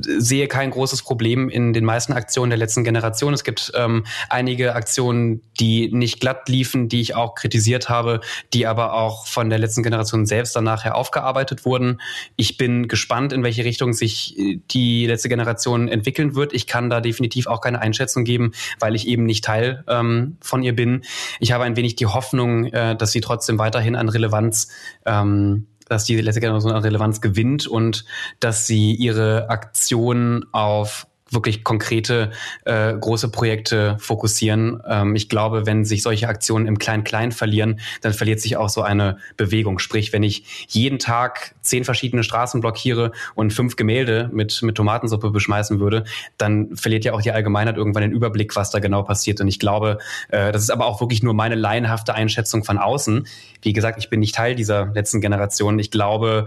sehe 0.00 0.46
kein 0.48 0.70
großes 0.70 1.02
Problem 1.02 1.48
in 1.48 1.72
den 1.72 1.84
meisten 1.84 2.12
Aktionen 2.12 2.50
der 2.50 2.58
letzten 2.58 2.84
Generation. 2.84 3.32
Es 3.32 3.44
gibt 3.44 3.72
ähm, 3.74 4.04
einige 4.28 4.74
Aktionen, 4.74 5.42
die 5.58 5.90
nicht 5.92 6.20
glatt 6.20 6.48
liefen, 6.48 6.88
die 6.88 7.00
ich 7.00 7.14
auch 7.14 7.34
kritisiert 7.34 7.88
habe, 7.88 8.20
die 8.52 8.66
aber 8.66 8.92
auch 8.92 9.26
von 9.26 9.48
der 9.48 9.58
letzten 9.58 9.82
Generation 9.82 10.26
selbst 10.26 10.54
dann 10.56 10.64
nachher 10.64 10.96
aufgearbeitet 10.96 11.64
wurden. 11.64 12.00
Ich 12.36 12.56
bin 12.56 12.88
gespannt, 12.88 13.32
in 13.32 13.42
welche 13.42 13.64
Richtung 13.64 13.92
sich 13.92 14.38
äh, 14.38 14.60
die 14.70 15.06
letzte 15.06 15.28
Generation 15.28 15.88
entwickeln 15.88 16.34
wird. 16.34 16.52
Ich 16.52 16.66
kann 16.66 16.90
da 16.90 17.00
definitiv 17.00 17.46
auch 17.46 17.60
keine 17.60 17.80
Einschätzung 17.80 18.24
geben, 18.24 18.52
weil 18.78 18.94
ich 18.94 19.06
eben 19.06 19.24
nicht 19.24 19.44
Teil 19.44 19.84
ähm, 19.88 20.36
von 20.40 20.62
ihr 20.62 20.74
bin. 20.74 21.02
Ich 21.40 21.52
habe 21.52 21.64
ein 21.64 21.76
wenig 21.76 21.96
die 21.96 22.06
Hoffnung, 22.06 22.66
äh, 22.66 22.96
dass 22.96 23.12
sie 23.12 23.20
trotzdem 23.20 23.58
weiterhin 23.58 23.96
an 23.96 24.08
Relevanz 24.08 24.68
ähm, 25.04 25.66
dass 25.88 26.04
die 26.04 26.20
letzte 26.20 26.40
Generation 26.40 26.72
an 26.72 26.82
Relevanz 26.82 27.20
gewinnt 27.20 27.66
und 27.66 28.04
dass 28.40 28.66
sie 28.66 28.94
ihre 28.94 29.48
Aktionen 29.48 30.44
auf 30.52 31.06
wirklich 31.30 31.64
konkrete 31.64 32.30
äh, 32.64 32.94
große 32.94 33.30
Projekte 33.30 33.96
fokussieren. 33.98 34.80
Ähm, 34.88 35.16
ich 35.16 35.28
glaube, 35.28 35.66
wenn 35.66 35.84
sich 35.84 36.02
solche 36.02 36.28
Aktionen 36.28 36.66
im 36.66 36.78
Klein-Klein 36.78 37.32
verlieren, 37.32 37.80
dann 38.00 38.12
verliert 38.12 38.40
sich 38.40 38.56
auch 38.56 38.68
so 38.68 38.82
eine 38.82 39.18
Bewegung. 39.36 39.80
Sprich, 39.80 40.12
wenn 40.12 40.22
ich 40.22 40.66
jeden 40.68 41.00
Tag 41.00 41.56
zehn 41.62 41.84
verschiedene 41.84 42.22
Straßen 42.22 42.60
blockiere 42.60 43.10
und 43.34 43.52
fünf 43.52 43.74
Gemälde 43.74 44.30
mit, 44.32 44.62
mit 44.62 44.76
Tomatensuppe 44.76 45.30
beschmeißen 45.30 45.80
würde, 45.80 46.04
dann 46.38 46.76
verliert 46.76 47.04
ja 47.04 47.12
auch 47.12 47.22
die 47.22 47.32
Allgemeinheit 47.32 47.76
irgendwann 47.76 48.02
den 48.02 48.12
Überblick, 48.12 48.54
was 48.54 48.70
da 48.70 48.78
genau 48.78 49.02
passiert. 49.02 49.40
Und 49.40 49.48
ich 49.48 49.58
glaube, 49.58 49.98
äh, 50.28 50.52
das 50.52 50.62
ist 50.62 50.70
aber 50.70 50.86
auch 50.86 51.00
wirklich 51.00 51.24
nur 51.24 51.34
meine 51.34 51.56
laienhafte 51.56 52.14
Einschätzung 52.14 52.62
von 52.62 52.78
außen. 52.78 53.26
Wie 53.62 53.72
gesagt, 53.72 53.98
ich 53.98 54.10
bin 54.10 54.20
nicht 54.20 54.36
Teil 54.36 54.54
dieser 54.54 54.92
letzten 54.94 55.20
Generation. 55.20 55.80
Ich 55.80 55.90
glaube, 55.90 56.46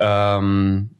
ähm, 0.00 0.90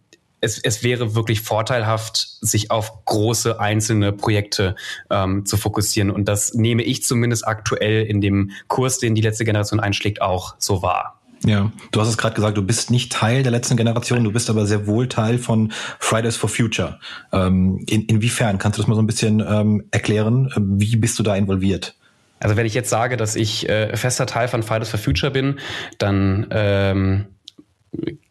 es, 0.40 0.59
es 0.59 0.83
wäre 0.83 1.14
wirklich 1.14 1.40
vorteilhaft, 1.40 2.16
sich 2.40 2.71
auf 2.71 3.04
große 3.04 3.61
einzelne 3.61 4.12
Projekte 4.12 4.76
ähm, 5.11 5.45
zu 5.45 5.57
fokussieren. 5.57 6.11
Und 6.11 6.26
das 6.26 6.54
nehme 6.54 6.83
ich 6.83 7.02
zumindest 7.02 7.47
aktuell 7.47 8.04
in 8.04 8.21
dem 8.21 8.50
Kurs, 8.68 8.99
den 8.99 9.14
die 9.14 9.23
letzte 9.23 9.45
Generation 9.45 9.80
einschlägt, 9.80 10.23
auch 10.23 10.54
so 10.59 10.83
wahr. 10.83 11.18
Ja, 11.45 11.71
du 11.92 12.00
hast 12.00 12.09
es 12.09 12.18
gerade 12.18 12.35
gesagt, 12.35 12.57
du 12.57 12.62
bist 12.62 12.90
nicht 12.90 13.12
Teil 13.12 13.42
der 13.45 13.52
letzten 13.52 13.76
Generation, 13.76 14.25
du 14.25 14.33
bist 14.33 14.50
aber 14.50 14.66
sehr 14.66 14.88
wohl 14.88 15.09
Teil 15.09 15.38
von 15.38 15.73
Fridays 16.00 16.37
for 16.37 16.49
Future. 16.49 16.99
Ähm, 17.33 17.85
in, 17.88 18.07
inwiefern? 18.07 18.59
Kannst 18.59 18.76
du 18.76 18.83
das 18.83 18.88
mal 18.88 18.97
so 18.97 19.02
ein 19.02 19.07
bisschen 19.07 19.40
ähm, 19.47 19.85
erklären? 19.90 20.52
Wie 20.57 20.97
bist 20.97 21.18
du 21.18 21.23
da 21.23 21.37
involviert? 21.37 21.95
Also 22.40 22.57
wenn 22.57 22.66
ich 22.66 22.75
jetzt 22.75 22.90
sage, 22.90 23.16
dass 23.16 23.37
ich 23.37 23.68
äh, 23.68 23.97
fester 23.97 24.26
Teil 24.26 24.49
von 24.49 24.62
Fridays 24.62 24.88
for 24.88 24.99
Future 24.99 25.33
bin, 25.33 25.59
dann 25.99 26.47
ähm, 26.50 27.26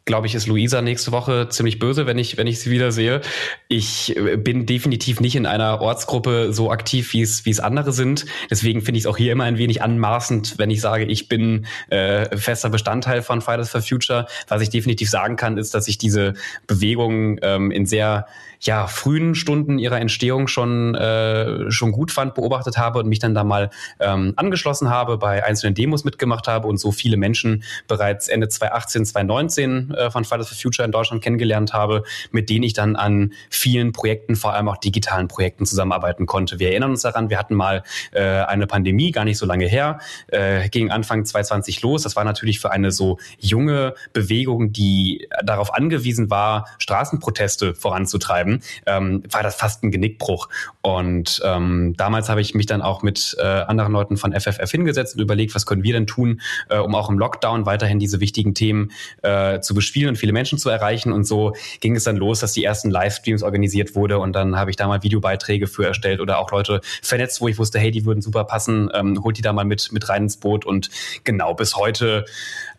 glaube 0.07 0.25
ich, 0.25 0.33
ist 0.33 0.47
Luisa 0.47 0.81
nächste 0.81 1.11
Woche 1.11 1.49
ziemlich 1.49 1.77
böse, 1.77 2.07
wenn 2.07 2.17
ich, 2.17 2.37
wenn 2.37 2.47
ich 2.47 2.59
sie 2.59 2.71
wieder 2.71 2.91
sehe. 2.91 3.21
Ich 3.67 4.17
äh, 4.17 4.37
bin 4.37 4.65
definitiv 4.65 5.19
nicht 5.19 5.35
in 5.35 5.45
einer 5.45 5.81
Ortsgruppe 5.81 6.51
so 6.51 6.71
aktiv, 6.71 7.13
wie 7.13 7.21
es, 7.21 7.45
wie 7.45 7.51
es 7.51 7.59
andere 7.59 7.91
sind. 7.91 8.25
Deswegen 8.49 8.81
finde 8.81 8.97
ich 8.97 9.03
es 9.03 9.07
auch 9.07 9.17
hier 9.17 9.31
immer 9.31 9.43
ein 9.43 9.59
wenig 9.59 9.83
anmaßend, 9.83 10.57
wenn 10.57 10.71
ich 10.71 10.81
sage, 10.81 11.03
ich 11.05 11.27
bin 11.27 11.67
äh, 11.89 12.35
fester 12.35 12.69
Bestandteil 12.69 13.21
von 13.21 13.41
Fridays 13.41 13.69
for 13.69 13.81
Future. 13.81 14.25
Was 14.47 14.61
ich 14.63 14.69
definitiv 14.69 15.09
sagen 15.09 15.35
kann, 15.35 15.57
ist, 15.57 15.75
dass 15.75 15.87
ich 15.87 15.99
diese 15.99 16.33
Bewegung 16.65 17.37
ähm, 17.43 17.69
in 17.69 17.85
sehr 17.85 18.25
ja, 18.61 18.87
frühen 18.87 19.35
Stunden 19.35 19.79
ihrer 19.79 19.99
Entstehung 19.99 20.47
schon, 20.47 20.95
äh, 20.95 21.69
schon 21.71 21.91
gut 21.91 22.11
fand, 22.11 22.35
beobachtet 22.35 22.77
habe 22.77 22.99
und 22.99 23.07
mich 23.07 23.19
dann 23.19 23.35
da 23.35 23.43
mal 23.43 23.69
ähm, 23.99 24.33
angeschlossen 24.35 24.89
habe, 24.89 25.17
bei 25.17 25.43
einzelnen 25.45 25.75
Demos 25.75 26.03
mitgemacht 26.03 26.47
habe 26.47 26.67
und 26.67 26.77
so 26.77 26.91
viele 26.91 27.17
Menschen 27.17 27.63
bereits 27.87 28.27
Ende 28.27 28.47
2018, 28.47 29.05
2019 29.05 29.91
äh, 29.91 30.11
von 30.11 30.25
Fridays 30.25 30.49
for 30.49 30.57
Future 30.57 30.85
in 30.85 30.91
Deutschland 30.91 31.23
kennengelernt 31.23 31.73
habe, 31.73 32.03
mit 32.31 32.49
denen 32.49 32.63
ich 32.63 32.73
dann 32.73 32.95
an 32.95 33.33
vielen 33.49 33.91
Projekten, 33.91 34.35
vor 34.35 34.53
allem 34.53 34.67
auch 34.67 34.77
digitalen 34.77 35.27
Projekten 35.27 35.65
zusammenarbeiten 35.65 36.25
konnte. 36.25 36.59
Wir 36.59 36.69
erinnern 36.69 36.91
uns 36.91 37.01
daran, 37.01 37.29
wir 37.29 37.37
hatten 37.37 37.55
mal 37.55 37.83
äh, 38.11 38.21
eine 38.21 38.67
Pandemie, 38.67 39.11
gar 39.11 39.25
nicht 39.25 39.37
so 39.37 39.45
lange 39.45 39.67
her, 39.67 39.99
äh, 40.27 40.69
ging 40.69 40.91
Anfang 40.91 41.25
2020 41.25 41.81
los. 41.81 42.03
Das 42.03 42.15
war 42.15 42.23
natürlich 42.23 42.59
für 42.59 42.71
eine 42.71 42.91
so 42.91 43.17
junge 43.39 43.93
Bewegung, 44.13 44.71
die 44.71 45.27
darauf 45.43 45.73
angewiesen 45.73 46.29
war, 46.29 46.67
Straßenproteste 46.79 47.75
voranzutreiben, 47.75 48.46
ähm, 48.85 49.23
war 49.31 49.43
das 49.43 49.55
fast 49.55 49.83
ein 49.83 49.91
Genickbruch. 49.91 50.49
Und 50.81 51.41
ähm, 51.43 51.95
damals 51.97 52.29
habe 52.29 52.41
ich 52.41 52.55
mich 52.55 52.65
dann 52.65 52.81
auch 52.81 53.03
mit 53.03 53.35
äh, 53.39 53.43
anderen 53.43 53.91
Leuten 53.91 54.17
von 54.17 54.33
FFF 54.33 54.69
hingesetzt 54.71 55.15
und 55.15 55.21
überlegt, 55.21 55.55
was 55.55 55.65
können 55.65 55.83
wir 55.83 55.93
denn 55.93 56.07
tun, 56.07 56.41
äh, 56.69 56.77
um 56.77 56.95
auch 56.95 57.09
im 57.09 57.19
Lockdown 57.19 57.65
weiterhin 57.65 57.99
diese 57.99 58.19
wichtigen 58.19 58.53
Themen 58.53 58.91
äh, 59.23 59.59
zu 59.59 59.73
bespielen 59.73 60.09
und 60.09 60.15
viele 60.17 60.33
Menschen 60.33 60.57
zu 60.57 60.69
erreichen. 60.69 61.11
Und 61.11 61.25
so 61.25 61.53
ging 61.81 61.95
es 61.95 62.03
dann 62.03 62.15
los, 62.17 62.39
dass 62.39 62.53
die 62.53 62.63
ersten 62.63 62.89
Livestreams 62.89 63.43
organisiert 63.43 63.95
wurde 63.95 64.19
und 64.19 64.33
dann 64.33 64.55
habe 64.55 64.69
ich 64.69 64.75
da 64.75 64.87
mal 64.87 65.03
Videobeiträge 65.03 65.67
für 65.67 65.85
erstellt 65.85 66.19
oder 66.19 66.39
auch 66.39 66.51
Leute 66.51 66.81
vernetzt, 67.01 67.41
wo 67.41 67.47
ich 67.47 67.57
wusste, 67.57 67.79
hey, 67.79 67.91
die 67.91 68.05
würden 68.05 68.21
super 68.21 68.43
passen, 68.43 68.89
ähm, 68.93 69.21
holt 69.23 69.37
die 69.37 69.41
da 69.41 69.53
mal 69.53 69.65
mit, 69.65 69.91
mit 69.91 70.07
rein 70.09 70.23
ins 70.23 70.37
Boot. 70.37 70.65
Und 70.65 70.89
genau 71.23 71.53
bis 71.53 71.75
heute 71.75 72.25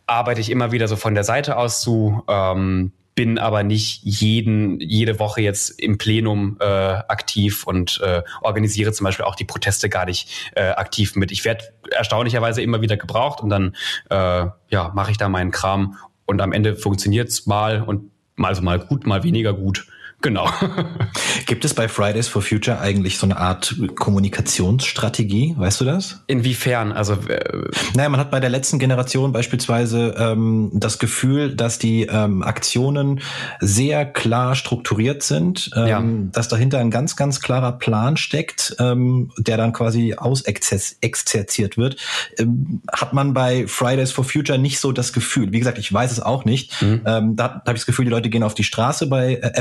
arbeite 0.06 0.40
ich 0.40 0.50
immer 0.50 0.72
wieder 0.72 0.88
so 0.88 0.96
von 0.96 1.14
der 1.14 1.24
Seite 1.24 1.56
aus 1.56 1.80
zu. 1.80 2.22
Ähm, 2.28 2.92
bin 3.18 3.36
aber 3.36 3.64
nicht 3.64 4.00
jeden, 4.04 4.78
jede 4.78 5.18
Woche 5.18 5.40
jetzt 5.40 5.70
im 5.70 5.98
Plenum 5.98 6.56
äh, 6.60 6.64
aktiv 6.64 7.66
und 7.66 8.00
äh, 8.00 8.22
organisiere 8.42 8.92
zum 8.92 9.06
Beispiel 9.06 9.24
auch 9.24 9.34
die 9.34 9.44
Proteste 9.44 9.88
gar 9.88 10.04
nicht 10.04 10.52
äh, 10.54 10.68
aktiv 10.68 11.16
mit. 11.16 11.32
Ich 11.32 11.44
werde 11.44 11.64
erstaunlicherweise 11.90 12.62
immer 12.62 12.80
wieder 12.80 12.96
gebraucht 12.96 13.40
und 13.40 13.48
dann 13.48 13.74
äh, 14.08 14.46
ja, 14.70 14.92
mache 14.94 15.10
ich 15.10 15.16
da 15.16 15.28
meinen 15.28 15.50
Kram 15.50 15.96
und 16.26 16.40
am 16.40 16.52
Ende 16.52 16.76
funktioniert 16.76 17.30
es 17.30 17.44
mal 17.44 17.82
und 17.82 18.12
mal 18.36 18.54
so 18.54 18.62
mal 18.62 18.78
gut, 18.78 19.04
mal 19.04 19.24
weniger 19.24 19.52
gut. 19.52 19.88
Genau. 20.20 20.50
Gibt 21.46 21.64
es 21.64 21.74
bei 21.74 21.86
Fridays 21.86 22.26
for 22.26 22.42
Future 22.42 22.80
eigentlich 22.80 23.18
so 23.18 23.26
eine 23.26 23.36
Art 23.36 23.76
Kommunikationsstrategie? 23.94 25.54
Weißt 25.56 25.80
du 25.80 25.84
das? 25.84 26.24
Inwiefern? 26.26 26.90
Also, 26.90 27.14
äh, 27.28 27.68
naja, 27.94 28.08
man 28.08 28.18
hat 28.18 28.32
bei 28.32 28.40
der 28.40 28.50
letzten 28.50 28.80
Generation 28.80 29.32
beispielsweise 29.32 30.16
ähm, 30.18 30.70
das 30.74 30.98
Gefühl, 30.98 31.54
dass 31.54 31.78
die 31.78 32.02
ähm, 32.02 32.42
Aktionen 32.42 33.20
sehr 33.60 34.06
klar 34.06 34.56
strukturiert 34.56 35.22
sind, 35.22 35.70
ähm, 35.76 35.86
ja. 35.86 36.02
dass 36.32 36.48
dahinter 36.48 36.80
ein 36.80 36.90
ganz, 36.90 37.14
ganz 37.14 37.40
klarer 37.40 37.72
Plan 37.72 38.16
steckt, 38.16 38.74
ähm, 38.80 39.30
der 39.38 39.56
dann 39.56 39.72
quasi 39.72 40.14
ausexerziert 40.14 41.76
wird. 41.76 41.96
Ähm, 42.38 42.82
hat 42.92 43.12
man 43.12 43.34
bei 43.34 43.68
Fridays 43.68 44.10
for 44.10 44.24
Future 44.24 44.58
nicht 44.58 44.80
so 44.80 44.90
das 44.90 45.12
Gefühl? 45.12 45.52
Wie 45.52 45.60
gesagt, 45.60 45.78
ich 45.78 45.92
weiß 45.92 46.10
es 46.10 46.20
auch 46.20 46.44
nicht. 46.44 46.82
Mhm. 46.82 47.02
Ähm, 47.06 47.36
da, 47.36 47.48
da 47.48 47.54
habe 47.54 47.74
ich 47.74 47.82
das 47.82 47.86
Gefühl, 47.86 48.06
die 48.06 48.10
Leute 48.10 48.30
gehen 48.30 48.42
auf 48.42 48.54
die 48.54 48.64
Straße 48.64 49.06
bei 49.06 49.36
äh, 49.36 49.52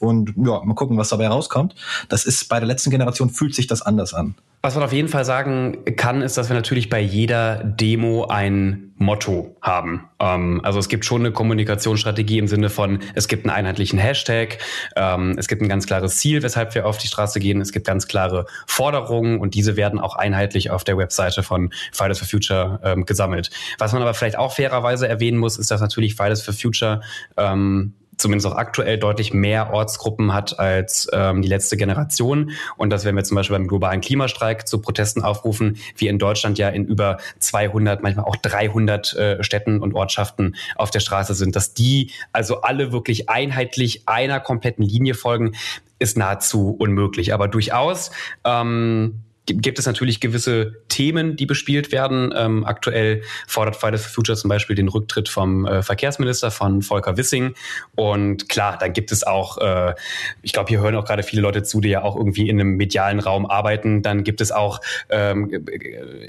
Und 0.00 0.34
ja, 0.36 0.60
mal 0.64 0.74
gucken, 0.74 0.96
was 0.96 1.08
dabei 1.08 1.28
rauskommt. 1.28 1.74
Das 2.08 2.24
ist 2.24 2.48
bei 2.48 2.58
der 2.58 2.66
letzten 2.66 2.90
Generation 2.90 3.30
fühlt 3.30 3.54
sich 3.54 3.66
das 3.66 3.82
anders 3.82 4.14
an. 4.14 4.34
Was 4.62 4.74
man 4.74 4.82
auf 4.82 4.92
jeden 4.92 5.08
Fall 5.08 5.24
sagen 5.24 5.84
kann, 5.96 6.22
ist, 6.22 6.36
dass 6.36 6.48
wir 6.48 6.56
natürlich 6.56 6.88
bei 6.90 7.00
jeder 7.00 7.62
Demo 7.62 8.26
ein 8.26 8.86
Motto 8.98 9.56
haben. 9.60 10.08
Ähm, 10.18 10.60
also 10.64 10.78
es 10.78 10.88
gibt 10.88 11.04
schon 11.04 11.20
eine 11.20 11.30
Kommunikationsstrategie 11.30 12.38
im 12.38 12.48
Sinne 12.48 12.70
von, 12.70 13.00
es 13.14 13.28
gibt 13.28 13.44
einen 13.44 13.54
einheitlichen 13.54 13.98
Hashtag, 13.98 14.58
ähm, 14.96 15.36
es 15.38 15.46
gibt 15.48 15.62
ein 15.62 15.68
ganz 15.68 15.86
klares 15.86 16.16
Ziel, 16.16 16.42
weshalb 16.42 16.74
wir 16.74 16.86
auf 16.86 16.98
die 16.98 17.06
Straße 17.06 17.38
gehen, 17.38 17.60
es 17.60 17.72
gibt 17.72 17.86
ganz 17.86 18.08
klare 18.08 18.46
Forderungen 18.66 19.38
und 19.38 19.54
diese 19.54 19.76
werden 19.76 20.00
auch 20.00 20.16
einheitlich 20.16 20.70
auf 20.70 20.82
der 20.82 20.96
Webseite 20.98 21.42
von 21.42 21.70
Fridays 21.92 22.18
for 22.18 22.26
Future 22.26 22.80
ähm, 22.82 23.04
gesammelt. 23.04 23.50
Was 23.78 23.92
man 23.92 24.02
aber 24.02 24.14
vielleicht 24.14 24.38
auch 24.38 24.52
fairerweise 24.52 25.06
erwähnen 25.06 25.38
muss, 25.38 25.58
ist, 25.58 25.70
dass 25.70 25.80
natürlich 25.80 26.16
Fridays 26.16 26.42
for 26.42 26.54
Future 26.54 27.02
ähm, 27.36 27.92
zumindest 28.26 28.52
auch 28.52 28.56
aktuell 28.56 28.98
deutlich 28.98 29.32
mehr 29.32 29.72
Ortsgruppen 29.72 30.34
hat 30.34 30.58
als 30.58 31.08
ähm, 31.12 31.42
die 31.42 31.48
letzte 31.48 31.76
Generation. 31.76 32.50
Und 32.76 32.90
dass 32.90 33.04
wenn 33.04 33.14
wir 33.14 33.22
zum 33.22 33.36
Beispiel 33.36 33.56
beim 33.56 33.68
globalen 33.68 34.00
Klimastreik 34.00 34.66
zu 34.66 34.80
Protesten 34.80 35.22
aufrufen, 35.22 35.76
wir 35.96 36.10
in 36.10 36.18
Deutschland 36.18 36.58
ja 36.58 36.68
in 36.70 36.86
über 36.86 37.18
200, 37.38 38.02
manchmal 38.02 38.24
auch 38.24 38.34
300 38.34 39.14
äh, 39.14 39.44
Städten 39.44 39.80
und 39.80 39.94
Ortschaften 39.94 40.56
auf 40.74 40.90
der 40.90 40.98
Straße 40.98 41.34
sind, 41.34 41.54
dass 41.54 41.72
die 41.72 42.10
also 42.32 42.62
alle 42.62 42.90
wirklich 42.90 43.28
einheitlich 43.28 44.08
einer 44.08 44.40
kompletten 44.40 44.84
Linie 44.84 45.14
folgen, 45.14 45.52
ist 46.00 46.18
nahezu 46.18 46.74
unmöglich. 46.76 47.32
Aber 47.32 47.46
durchaus 47.46 48.10
ähm, 48.44 49.20
gibt 49.46 49.78
es 49.78 49.86
natürlich 49.86 50.20
gewisse 50.20 50.74
Themen, 50.88 51.36
die 51.36 51.46
bespielt 51.46 51.92
werden. 51.92 52.34
Ähm, 52.36 52.64
aktuell 52.64 53.22
fordert 53.46 53.76
Fridays 53.76 54.02
for 54.02 54.10
Future 54.10 54.36
zum 54.36 54.48
Beispiel 54.48 54.74
den 54.74 54.88
Rücktritt 54.88 55.28
vom 55.28 55.66
äh, 55.66 55.82
Verkehrsminister 55.82 56.50
von 56.50 56.82
Volker 56.82 57.16
Wissing. 57.16 57.54
Und 57.94 58.48
klar, 58.48 58.76
dann 58.78 58.92
gibt 58.92 59.12
es 59.12 59.24
auch, 59.24 59.58
äh, 59.58 59.94
ich 60.42 60.52
glaube, 60.52 60.68
hier 60.68 60.80
hören 60.80 60.96
auch 60.96 61.04
gerade 61.04 61.22
viele 61.22 61.42
Leute 61.42 61.62
zu, 61.62 61.80
die 61.80 61.90
ja 61.90 62.02
auch 62.02 62.16
irgendwie 62.16 62.48
in 62.48 62.60
einem 62.60 62.76
medialen 62.76 63.20
Raum 63.20 63.46
arbeiten. 63.46 64.02
Dann 64.02 64.24
gibt 64.24 64.40
es 64.40 64.50
auch 64.50 64.80
ähm, 65.08 65.66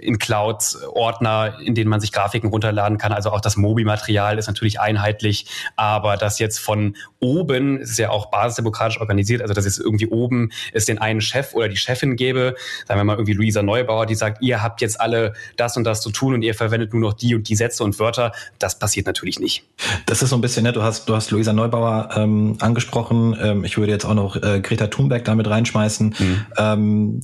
in 0.01 0.19
Clouds 0.19 0.83
Ordner, 0.83 1.57
in 1.63 1.73
denen 1.73 1.89
man 1.89 1.99
sich 1.99 2.11
Grafiken 2.11 2.49
runterladen 2.49 2.97
kann. 2.97 3.11
Also 3.11 3.31
auch 3.31 3.41
das 3.41 3.57
Mobi-Material 3.57 4.37
ist 4.37 4.47
natürlich 4.47 4.79
einheitlich. 4.79 5.47
Aber 5.75 6.17
das 6.17 6.37
jetzt 6.39 6.59
von 6.59 6.95
oben, 7.19 7.81
es 7.81 7.91
ist 7.91 7.99
ja 7.99 8.11
auch 8.11 8.27
basisdemokratisch 8.29 8.99
organisiert, 8.99 9.41
also 9.41 9.53
dass 9.53 9.65
es 9.65 9.79
irgendwie 9.79 10.07
oben 10.07 10.51
es 10.71 10.85
den 10.85 10.99
einen 10.99 11.21
Chef 11.21 11.53
oder 11.53 11.67
die 11.67 11.77
Chefin 11.77 12.15
gäbe, 12.15 12.55
sagen 12.85 12.99
wir 12.99 13.06
mal 13.07 13.15
irgendwie 13.15 13.33
Luisa 13.33 13.63
Neubauer, 13.63 14.05
die 14.05 14.15
sagt, 14.15 14.41
ihr 14.41 14.61
habt 14.61 14.81
jetzt 14.81 15.01
alle 15.01 15.33
das 15.55 15.75
und 15.77 15.83
das 15.83 16.01
zu 16.01 16.11
tun 16.11 16.33
und 16.35 16.41
ihr 16.43 16.53
verwendet 16.53 16.93
nur 16.93 17.01
noch 17.01 17.13
die 17.13 17.35
und 17.35 17.49
die 17.49 17.55
Sätze 17.55 17.83
und 17.83 17.99
Wörter. 17.99 18.31
Das 18.59 18.77
passiert 18.77 19.07
natürlich 19.07 19.39
nicht. 19.39 19.63
Das 20.05 20.21
ist 20.21 20.29
so 20.29 20.35
ein 20.35 20.41
bisschen, 20.41 20.63
ne, 20.63 20.73
du 20.73 20.83
hast, 20.83 21.09
du 21.09 21.15
hast 21.15 21.31
Luisa 21.31 21.53
Neubauer 21.53 22.09
ähm, 22.15 22.57
angesprochen. 22.59 23.35
Ähm, 23.41 23.63
ich 23.63 23.77
würde 23.77 23.91
jetzt 23.91 24.05
auch 24.05 24.13
noch 24.13 24.35
äh, 24.35 24.61
Greta 24.61 24.87
Thunberg 24.87 25.25
damit 25.25 25.49
reinschmeißen. 25.49 26.15
Mhm. 26.17 26.45
Ähm, 26.57 27.21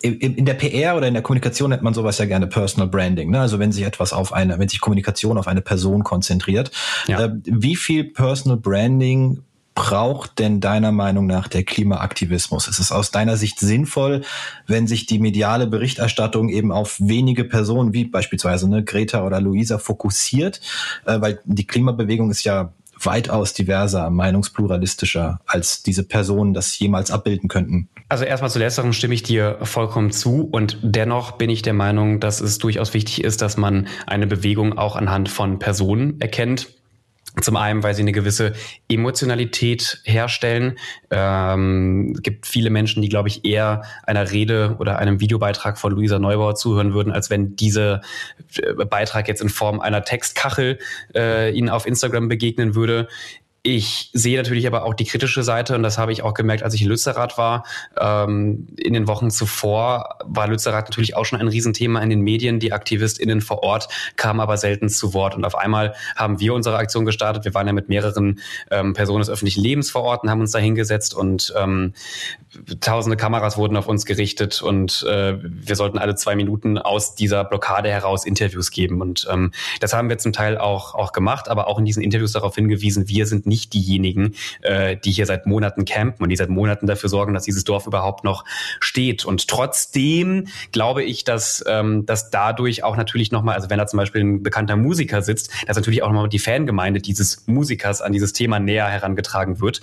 in 0.00 0.44
der 0.46 0.54
PR 0.54 0.96
oder 0.96 1.08
in 1.08 1.14
der 1.14 1.22
Kommunikation 1.22 1.70
nennt 1.70 1.82
man 1.82 1.92
sowas 1.92 2.18
ja 2.18 2.24
gerne 2.24 2.46
Personal 2.46 2.88
Branding. 2.88 3.30
Ne? 3.30 3.40
Also 3.40 3.58
wenn 3.58 3.72
sich 3.72 3.84
etwas 3.84 4.12
auf 4.12 4.32
eine, 4.32 4.58
wenn 4.58 4.68
sich 4.68 4.80
Kommunikation 4.80 5.36
auf 5.36 5.46
eine 5.46 5.60
Person 5.60 6.04
konzentriert. 6.04 6.70
Ja. 7.06 7.24
Äh, 7.24 7.30
wie 7.44 7.76
viel 7.76 8.04
Personal 8.04 8.58
Branding 8.58 9.42
braucht 9.74 10.38
denn 10.38 10.60
deiner 10.60 10.92
Meinung 10.92 11.26
nach 11.26 11.48
der 11.48 11.64
Klimaaktivismus? 11.64 12.68
Ist 12.68 12.78
es 12.78 12.92
aus 12.92 13.10
deiner 13.10 13.36
Sicht 13.36 13.60
sinnvoll, 13.60 14.22
wenn 14.66 14.86
sich 14.86 15.06
die 15.06 15.18
mediale 15.18 15.66
Berichterstattung 15.66 16.48
eben 16.48 16.72
auf 16.72 16.96
wenige 16.98 17.44
Personen 17.44 17.92
wie 17.92 18.04
beispielsweise 18.04 18.68
ne, 18.68 18.84
Greta 18.84 19.24
oder 19.24 19.40
Luisa 19.40 19.78
fokussiert? 19.78 20.60
Äh, 21.06 21.20
weil 21.20 21.40
die 21.44 21.66
Klimabewegung 21.66 22.30
ist 22.30 22.44
ja 22.44 22.72
weitaus 23.04 23.54
diverser, 23.54 24.10
meinungspluralistischer, 24.10 25.40
als 25.46 25.82
diese 25.82 26.04
Personen 26.04 26.54
das 26.54 26.78
jemals 26.78 27.10
abbilden 27.10 27.48
könnten. 27.48 27.88
Also 28.08 28.24
erstmal 28.24 28.50
zu 28.50 28.58
letzterem 28.58 28.92
stimme 28.92 29.14
ich 29.14 29.22
dir 29.22 29.58
vollkommen 29.62 30.10
zu 30.10 30.48
und 30.50 30.78
dennoch 30.82 31.32
bin 31.32 31.48
ich 31.48 31.62
der 31.62 31.74
Meinung, 31.74 32.20
dass 32.20 32.40
es 32.40 32.58
durchaus 32.58 32.92
wichtig 32.92 33.24
ist, 33.24 33.40
dass 33.40 33.56
man 33.56 33.86
eine 34.06 34.26
Bewegung 34.26 34.76
auch 34.76 34.96
anhand 34.96 35.28
von 35.28 35.58
Personen 35.58 36.20
erkennt. 36.20 36.68
Zum 37.40 37.56
einen, 37.56 37.82
weil 37.84 37.94
sie 37.94 38.02
eine 38.02 38.12
gewisse 38.12 38.54
Emotionalität 38.88 40.00
herstellen. 40.04 40.78
Ähm, 41.10 42.14
gibt 42.22 42.46
viele 42.46 42.70
Menschen, 42.70 43.02
die, 43.02 43.08
glaube 43.08 43.28
ich, 43.28 43.44
eher 43.44 43.82
einer 44.02 44.32
Rede 44.32 44.76
oder 44.80 44.98
einem 44.98 45.20
Videobeitrag 45.20 45.78
von 45.78 45.92
Luisa 45.92 46.18
Neubauer 46.18 46.56
zuhören 46.56 46.92
würden, 46.92 47.12
als 47.12 47.30
wenn 47.30 47.54
dieser 47.54 48.00
äh, 48.56 48.84
Beitrag 48.84 49.28
jetzt 49.28 49.42
in 49.42 49.48
Form 49.48 49.80
einer 49.80 50.02
Textkachel 50.02 50.78
äh, 51.14 51.52
ihnen 51.56 51.68
auf 51.68 51.86
Instagram 51.86 52.28
begegnen 52.28 52.74
würde. 52.74 53.06
Ich 53.62 54.08
sehe 54.14 54.38
natürlich 54.38 54.66
aber 54.66 54.84
auch 54.84 54.94
die 54.94 55.04
kritische 55.04 55.42
Seite 55.42 55.74
und 55.74 55.82
das 55.82 55.98
habe 55.98 56.12
ich 56.12 56.22
auch 56.22 56.32
gemerkt, 56.32 56.62
als 56.62 56.72
ich 56.72 56.80
in 56.80 56.88
Lützerath 56.88 57.36
war. 57.36 57.66
Ähm, 57.98 58.68
in 58.78 58.94
den 58.94 59.06
Wochen 59.06 59.30
zuvor 59.30 60.16
war 60.24 60.48
Lützerath 60.48 60.88
natürlich 60.88 61.14
auch 61.14 61.26
schon 61.26 61.40
ein 61.40 61.48
Riesenthema 61.48 62.00
in 62.00 62.08
den 62.08 62.22
Medien. 62.22 62.58
Die 62.58 62.72
AktivistInnen 62.72 63.42
vor 63.42 63.62
Ort 63.62 63.88
kamen 64.16 64.40
aber 64.40 64.56
selten 64.56 64.88
zu 64.88 65.12
Wort 65.12 65.34
und 65.34 65.44
auf 65.44 65.54
einmal 65.54 65.94
haben 66.16 66.40
wir 66.40 66.54
unsere 66.54 66.78
Aktion 66.78 67.04
gestartet. 67.04 67.44
Wir 67.44 67.52
waren 67.52 67.66
ja 67.66 67.74
mit 67.74 67.90
mehreren 67.90 68.40
ähm, 68.70 68.94
Personen 68.94 69.20
des 69.20 69.28
öffentlichen 69.28 69.62
Lebens 69.62 69.90
vor 69.90 70.04
Ort 70.04 70.22
und 70.22 70.30
haben 70.30 70.40
uns 70.40 70.52
da 70.52 70.58
hingesetzt 70.58 71.12
und 71.14 71.52
ähm, 71.54 71.92
tausende 72.80 73.18
Kameras 73.18 73.58
wurden 73.58 73.76
auf 73.76 73.88
uns 73.88 74.06
gerichtet 74.06 74.62
und 74.62 75.02
äh, 75.02 75.36
wir 75.38 75.76
sollten 75.76 75.98
alle 75.98 76.14
zwei 76.14 76.34
Minuten 76.34 76.78
aus 76.78 77.14
dieser 77.14 77.44
Blockade 77.44 77.90
heraus 77.90 78.24
Interviews 78.24 78.70
geben 78.70 79.02
und 79.02 79.28
ähm, 79.30 79.52
das 79.80 79.92
haben 79.92 80.08
wir 80.08 80.16
zum 80.16 80.32
Teil 80.32 80.56
auch, 80.56 80.94
auch 80.94 81.12
gemacht, 81.12 81.50
aber 81.50 81.68
auch 81.68 81.78
in 81.78 81.84
diesen 81.84 82.02
Interviews 82.02 82.32
darauf 82.32 82.54
hingewiesen, 82.54 83.06
wir 83.06 83.26
sind 83.26 83.49
nicht 83.50 83.74
diejenigen, 83.74 84.34
äh, 84.62 84.96
die 84.96 85.10
hier 85.10 85.26
seit 85.26 85.44
Monaten 85.44 85.84
campen 85.84 86.22
und 86.22 86.30
die 86.30 86.36
seit 86.36 86.48
Monaten 86.48 86.86
dafür 86.86 87.10
sorgen, 87.10 87.34
dass 87.34 87.44
dieses 87.44 87.64
Dorf 87.64 87.86
überhaupt 87.86 88.24
noch 88.24 88.46
steht. 88.80 89.26
Und 89.26 89.48
trotzdem 89.48 90.46
glaube 90.72 91.02
ich, 91.02 91.24
dass, 91.24 91.62
ähm, 91.66 92.06
dass 92.06 92.30
dadurch 92.30 92.82
auch 92.84 92.96
natürlich 92.96 93.32
nochmal, 93.32 93.56
also 93.56 93.68
wenn 93.68 93.78
da 93.78 93.86
zum 93.86 93.98
Beispiel 93.98 94.22
ein 94.22 94.42
bekannter 94.42 94.76
Musiker 94.76 95.20
sitzt, 95.20 95.50
dass 95.66 95.76
natürlich 95.76 96.02
auch 96.02 96.12
nochmal 96.12 96.28
die 96.30 96.38
Fangemeinde 96.38 97.00
dieses 97.00 97.46
Musikers 97.46 98.00
an 98.00 98.12
dieses 98.12 98.32
Thema 98.32 98.58
näher 98.58 98.88
herangetragen 98.88 99.60
wird. 99.60 99.82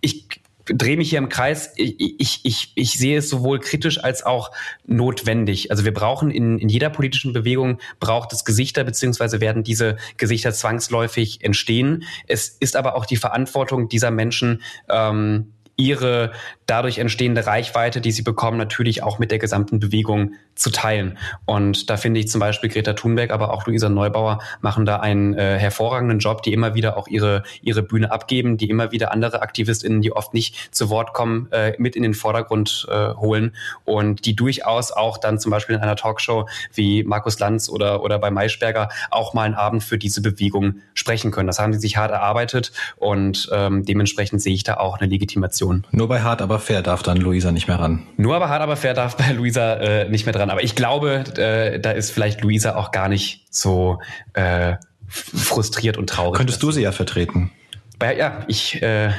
Ich 0.00 0.41
drehe 0.66 0.96
mich 0.96 1.10
hier 1.10 1.18
im 1.18 1.28
Kreis. 1.28 1.72
Ich, 1.76 1.96
ich, 1.98 2.40
ich, 2.44 2.72
ich 2.74 2.92
sehe 2.92 3.18
es 3.18 3.28
sowohl 3.28 3.60
kritisch 3.60 4.02
als 4.02 4.24
auch 4.24 4.50
notwendig. 4.86 5.70
Also 5.70 5.84
wir 5.84 5.94
brauchen 5.94 6.30
in, 6.30 6.58
in 6.58 6.68
jeder 6.68 6.90
politischen 6.90 7.32
Bewegung 7.32 7.78
braucht 8.00 8.32
es 8.32 8.44
Gesichter, 8.44 8.84
beziehungsweise 8.84 9.40
werden 9.40 9.62
diese 9.62 9.96
Gesichter 10.16 10.52
zwangsläufig 10.52 11.44
entstehen. 11.44 12.04
Es 12.26 12.48
ist 12.48 12.76
aber 12.76 12.96
auch 12.96 13.06
die 13.06 13.16
Verantwortung 13.16 13.88
dieser 13.88 14.10
Menschen, 14.10 14.62
ähm, 14.88 15.52
ihre 15.76 16.32
dadurch 16.66 16.98
entstehende 16.98 17.46
Reichweite, 17.46 18.00
die 18.00 18.12
sie 18.12 18.22
bekommen, 18.22 18.58
natürlich 18.58 19.02
auch 19.02 19.18
mit 19.18 19.30
der 19.30 19.38
gesamten 19.38 19.80
Bewegung 19.80 20.34
zu 20.62 20.70
teilen. 20.70 21.18
Und 21.44 21.90
da 21.90 21.96
finde 21.96 22.20
ich 22.20 22.28
zum 22.28 22.40
Beispiel 22.40 22.70
Greta 22.70 22.92
Thunberg, 22.92 23.30
aber 23.30 23.52
auch 23.52 23.66
Luisa 23.66 23.88
Neubauer 23.88 24.38
machen 24.60 24.84
da 24.84 24.96
einen 24.96 25.34
äh, 25.34 25.58
hervorragenden 25.58 26.20
Job, 26.20 26.42
die 26.42 26.52
immer 26.52 26.74
wieder 26.74 26.96
auch 26.96 27.08
ihre, 27.08 27.42
ihre 27.62 27.82
Bühne 27.82 28.12
abgeben, 28.12 28.56
die 28.56 28.70
immer 28.70 28.92
wieder 28.92 29.12
andere 29.12 29.42
AktivistInnen, 29.42 30.02
die 30.02 30.12
oft 30.12 30.34
nicht 30.34 30.74
zu 30.74 30.88
Wort 30.88 31.12
kommen, 31.14 31.48
äh, 31.50 31.74
mit 31.78 31.96
in 31.96 32.02
den 32.02 32.14
Vordergrund 32.14 32.86
äh, 32.90 33.14
holen 33.14 33.54
und 33.84 34.24
die 34.24 34.36
durchaus 34.36 34.92
auch 34.92 35.18
dann 35.18 35.38
zum 35.38 35.50
Beispiel 35.50 35.74
in 35.74 35.82
einer 35.82 35.96
Talkshow 35.96 36.48
wie 36.72 37.02
Markus 37.02 37.38
Lanz 37.38 37.68
oder, 37.68 38.02
oder 38.02 38.18
bei 38.18 38.30
Maischberger 38.30 38.88
auch 39.10 39.34
mal 39.34 39.42
einen 39.42 39.54
Abend 39.54 39.82
für 39.82 39.98
diese 39.98 40.22
Bewegung 40.22 40.76
sprechen 40.94 41.32
können. 41.32 41.48
Das 41.48 41.58
haben 41.58 41.72
sie 41.72 41.80
sich 41.80 41.96
hart 41.96 42.12
erarbeitet 42.12 42.72
und 42.96 43.48
ähm, 43.52 43.84
dementsprechend 43.84 44.40
sehe 44.40 44.54
ich 44.54 44.62
da 44.62 44.76
auch 44.76 45.00
eine 45.00 45.10
Legitimation. 45.10 45.84
Nur 45.90 46.08
bei 46.08 46.22
hart 46.22 46.40
aber 46.40 46.60
fair 46.60 46.82
darf 46.82 47.02
dann 47.02 47.16
Luisa 47.16 47.50
nicht 47.50 47.66
mehr 47.66 47.80
ran. 47.80 48.06
Nur 48.16 48.36
aber 48.36 48.48
hart 48.48 48.62
aber 48.62 48.76
fair 48.76 48.94
darf 48.94 49.16
bei 49.16 49.32
Luisa 49.32 49.74
äh, 49.74 50.08
nicht 50.08 50.24
mehr 50.24 50.32
dran 50.32 50.42
dran. 50.42 50.50
Aber 50.52 50.62
ich 50.62 50.74
glaube, 50.74 51.24
äh, 51.38 51.80
da 51.80 51.92
ist 51.92 52.10
vielleicht 52.10 52.42
Luisa 52.42 52.76
auch 52.76 52.90
gar 52.90 53.08
nicht 53.08 53.46
so 53.48 54.00
äh, 54.34 54.74
frustriert 55.08 55.96
und 55.96 56.10
traurig. 56.10 56.36
Könntest 56.36 56.62
du 56.62 56.70
sie 56.70 56.82
ja 56.82 56.92
vertreten? 56.92 57.50
Bei, 57.98 58.14
ja, 58.14 58.44
ich, 58.48 58.82
äh, 58.82 59.12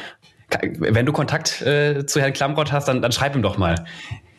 wenn 0.61 1.07
du 1.07 1.11
Kontakt 1.11 1.63
äh, 1.63 2.05
zu 2.05 2.21
Herrn 2.21 2.33
Klamrott 2.33 2.71
hast, 2.71 2.87
dann, 2.87 3.01
dann 3.01 3.11
schreib 3.11 3.35
ihm 3.35 3.41
doch 3.41 3.57
mal. 3.57 3.83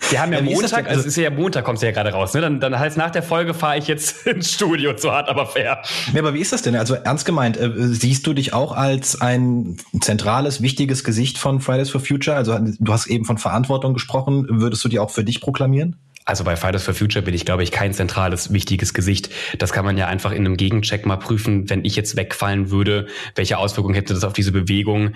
Wir 0.08 0.22
haben 0.22 0.32
ja, 0.32 0.38
ja 0.38 0.44
Montag, 0.44 0.88
also 0.88 1.00
es 1.00 1.06
ist 1.06 1.16
ja 1.16 1.30
Montag, 1.30 1.64
kommt 1.64 1.82
ja 1.82 1.90
gerade 1.90 2.12
raus, 2.12 2.32
ne? 2.32 2.42
Dann, 2.42 2.60
dann 2.60 2.78
heißt 2.78 2.96
nach 2.96 3.10
der 3.10 3.24
Folge 3.24 3.54
fahre 3.54 3.76
ich 3.76 3.88
jetzt 3.88 4.24
ins 4.28 4.52
Studio 4.52 4.94
zu 4.94 5.10
hart, 5.10 5.28
aber 5.28 5.46
fair. 5.46 5.82
Ja, 6.12 6.20
aber 6.20 6.32
wie 6.32 6.40
ist 6.42 6.52
das 6.52 6.62
denn? 6.62 6.76
Also 6.76 6.94
ernst 6.94 7.24
gemeint, 7.24 7.56
äh, 7.56 7.72
siehst 7.74 8.24
du 8.28 8.34
dich 8.34 8.52
auch 8.52 8.70
als 8.70 9.20
ein 9.20 9.78
zentrales, 10.00 10.62
wichtiges 10.62 11.02
Gesicht 11.02 11.38
von 11.38 11.60
Fridays 11.60 11.90
for 11.90 12.00
Future? 12.00 12.36
Also 12.36 12.56
du 12.56 12.92
hast 12.92 13.08
eben 13.08 13.24
von 13.24 13.38
Verantwortung 13.38 13.94
gesprochen. 13.94 14.46
Würdest 14.48 14.84
du 14.84 14.88
die 14.88 15.00
auch 15.00 15.10
für 15.10 15.24
dich 15.24 15.40
proklamieren? 15.40 15.96
Also 16.26 16.42
bei 16.42 16.56
Fridays 16.56 16.82
for 16.82 16.94
Future 16.94 17.22
bin 17.22 17.34
ich, 17.34 17.44
glaube 17.44 17.62
ich, 17.62 17.70
kein 17.70 17.92
zentrales, 17.92 18.52
wichtiges 18.52 18.94
Gesicht. 18.94 19.28
Das 19.58 19.72
kann 19.72 19.84
man 19.84 19.98
ja 19.98 20.06
einfach 20.06 20.32
in 20.32 20.46
einem 20.46 20.56
Gegencheck 20.56 21.04
mal 21.04 21.16
prüfen. 21.16 21.68
Wenn 21.68 21.84
ich 21.84 21.96
jetzt 21.96 22.16
wegfallen 22.16 22.70
würde, 22.70 23.08
welche 23.34 23.58
Auswirkungen 23.58 23.94
hätte 23.94 24.14
das 24.14 24.24
auf 24.24 24.32
diese 24.32 24.50
Bewegung? 24.50 25.12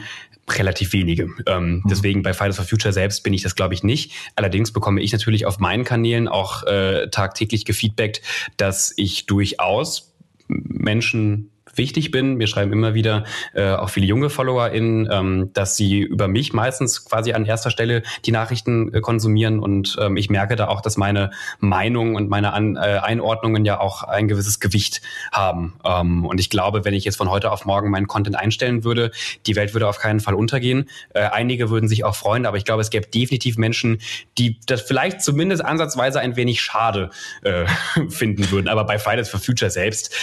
Relativ 0.51 0.93
wenige. 0.93 1.29
Ähm, 1.47 1.77
mhm. 1.77 1.83
Deswegen 1.89 2.23
bei 2.23 2.35
Fridays 2.35 2.57
for 2.57 2.65
Future 2.67 2.93
selbst 2.93 3.23
bin 3.23 3.33
ich 3.33 3.43
das, 3.43 3.55
glaube 3.55 3.73
ich, 3.73 3.83
nicht. 3.83 4.13
Allerdings 4.37 4.71
bekomme 4.71 5.01
ich 5.01 5.13
natürlich 5.13 5.47
auf 5.47 5.59
meinen 5.59 5.85
Kanälen 5.85 6.29
auch 6.29 6.65
äh, 6.65 7.09
tagtäglich 7.09 7.65
gefeedbackt, 7.65 8.21
dass 8.59 8.93
ich 8.97 9.25
durchaus 9.25 10.15
Menschen 10.49 11.51
wichtig 11.79 12.11
bin. 12.11 12.35
Mir 12.35 12.47
schreiben 12.47 12.73
immer 12.73 12.95
wieder 12.95 13.25
äh, 13.55 13.71
auch 13.71 13.91
viele 13.91 14.07
junge 14.07 14.31
FollowerInnen, 14.31 15.09
ähm, 15.11 15.51
dass 15.53 15.77
sie 15.77 16.01
über 16.01 16.29
mich 16.29 16.53
meistens 16.53 17.05
quasi 17.05 17.33
an 17.33 17.45
erster 17.45 17.71
Stelle 17.71 18.03
die 18.25 18.33
Nachrichten 18.33 18.93
äh, 18.93 19.01
konsumieren 19.01 19.61
und 19.61 19.97
ähm, 20.01 20.17
ich 20.17 20.31
merke 20.31 20.57
da 20.57 20.69
auch, 20.69 20.81
dass 20.81 20.97
meine 20.97 21.31
Meinung 21.61 22.15
und 22.15 22.29
meine 22.29 22.53
an, 22.53 22.77
äh, 22.77 22.99
Einordnungen 23.03 23.65
ja 23.65 23.81
auch 23.81 24.03
ein 24.03 24.29
gewisses 24.29 24.61
Gewicht 24.61 25.01
haben. 25.33 25.75
Ähm, 25.85 26.25
und 26.25 26.41
ich 26.41 26.51
glaube, 26.51 26.85
wenn 26.85 26.95
ich 26.95 27.05
jetzt 27.05 27.17
von 27.17 27.31
heute 27.31 27.51
auf 27.51 27.65
morgen 27.65 27.91
meinen 27.91 28.07
Content 28.07 28.37
einstellen 28.37 28.85
würde, 28.85 29.11
die 29.47 29.57
Welt 29.57 29.75
würde 29.75 29.89
auf 29.89 29.99
keinen 29.99 30.21
Fall 30.21 30.35
untergehen. 30.35 30.89
Äh, 31.15 31.21
einige 31.21 31.71
würden 31.71 31.89
sich 31.89 32.05
auch 32.05 32.17
freuen, 32.17 32.47
aber 32.47 32.57
ich 32.57 32.65
glaube, 32.65 32.83
es 32.83 32.91
gäbe 32.91 33.07
definitiv 33.07 33.59
Menschen, 33.59 34.01
die 34.37 34.59
das 34.67 34.83
vielleicht 34.83 35.23
zumindest 35.23 35.65
ansatzweise 35.65 36.21
ein 36.21 36.37
wenig 36.37 36.61
schade 36.61 37.11
äh, 37.43 37.67
finden 38.09 38.51
würden. 38.51 38.69
Aber 38.69 38.85
bei 38.85 38.99
Fridays 38.99 39.29
for 39.29 39.41
Future 39.41 39.71
selbst 39.71 40.15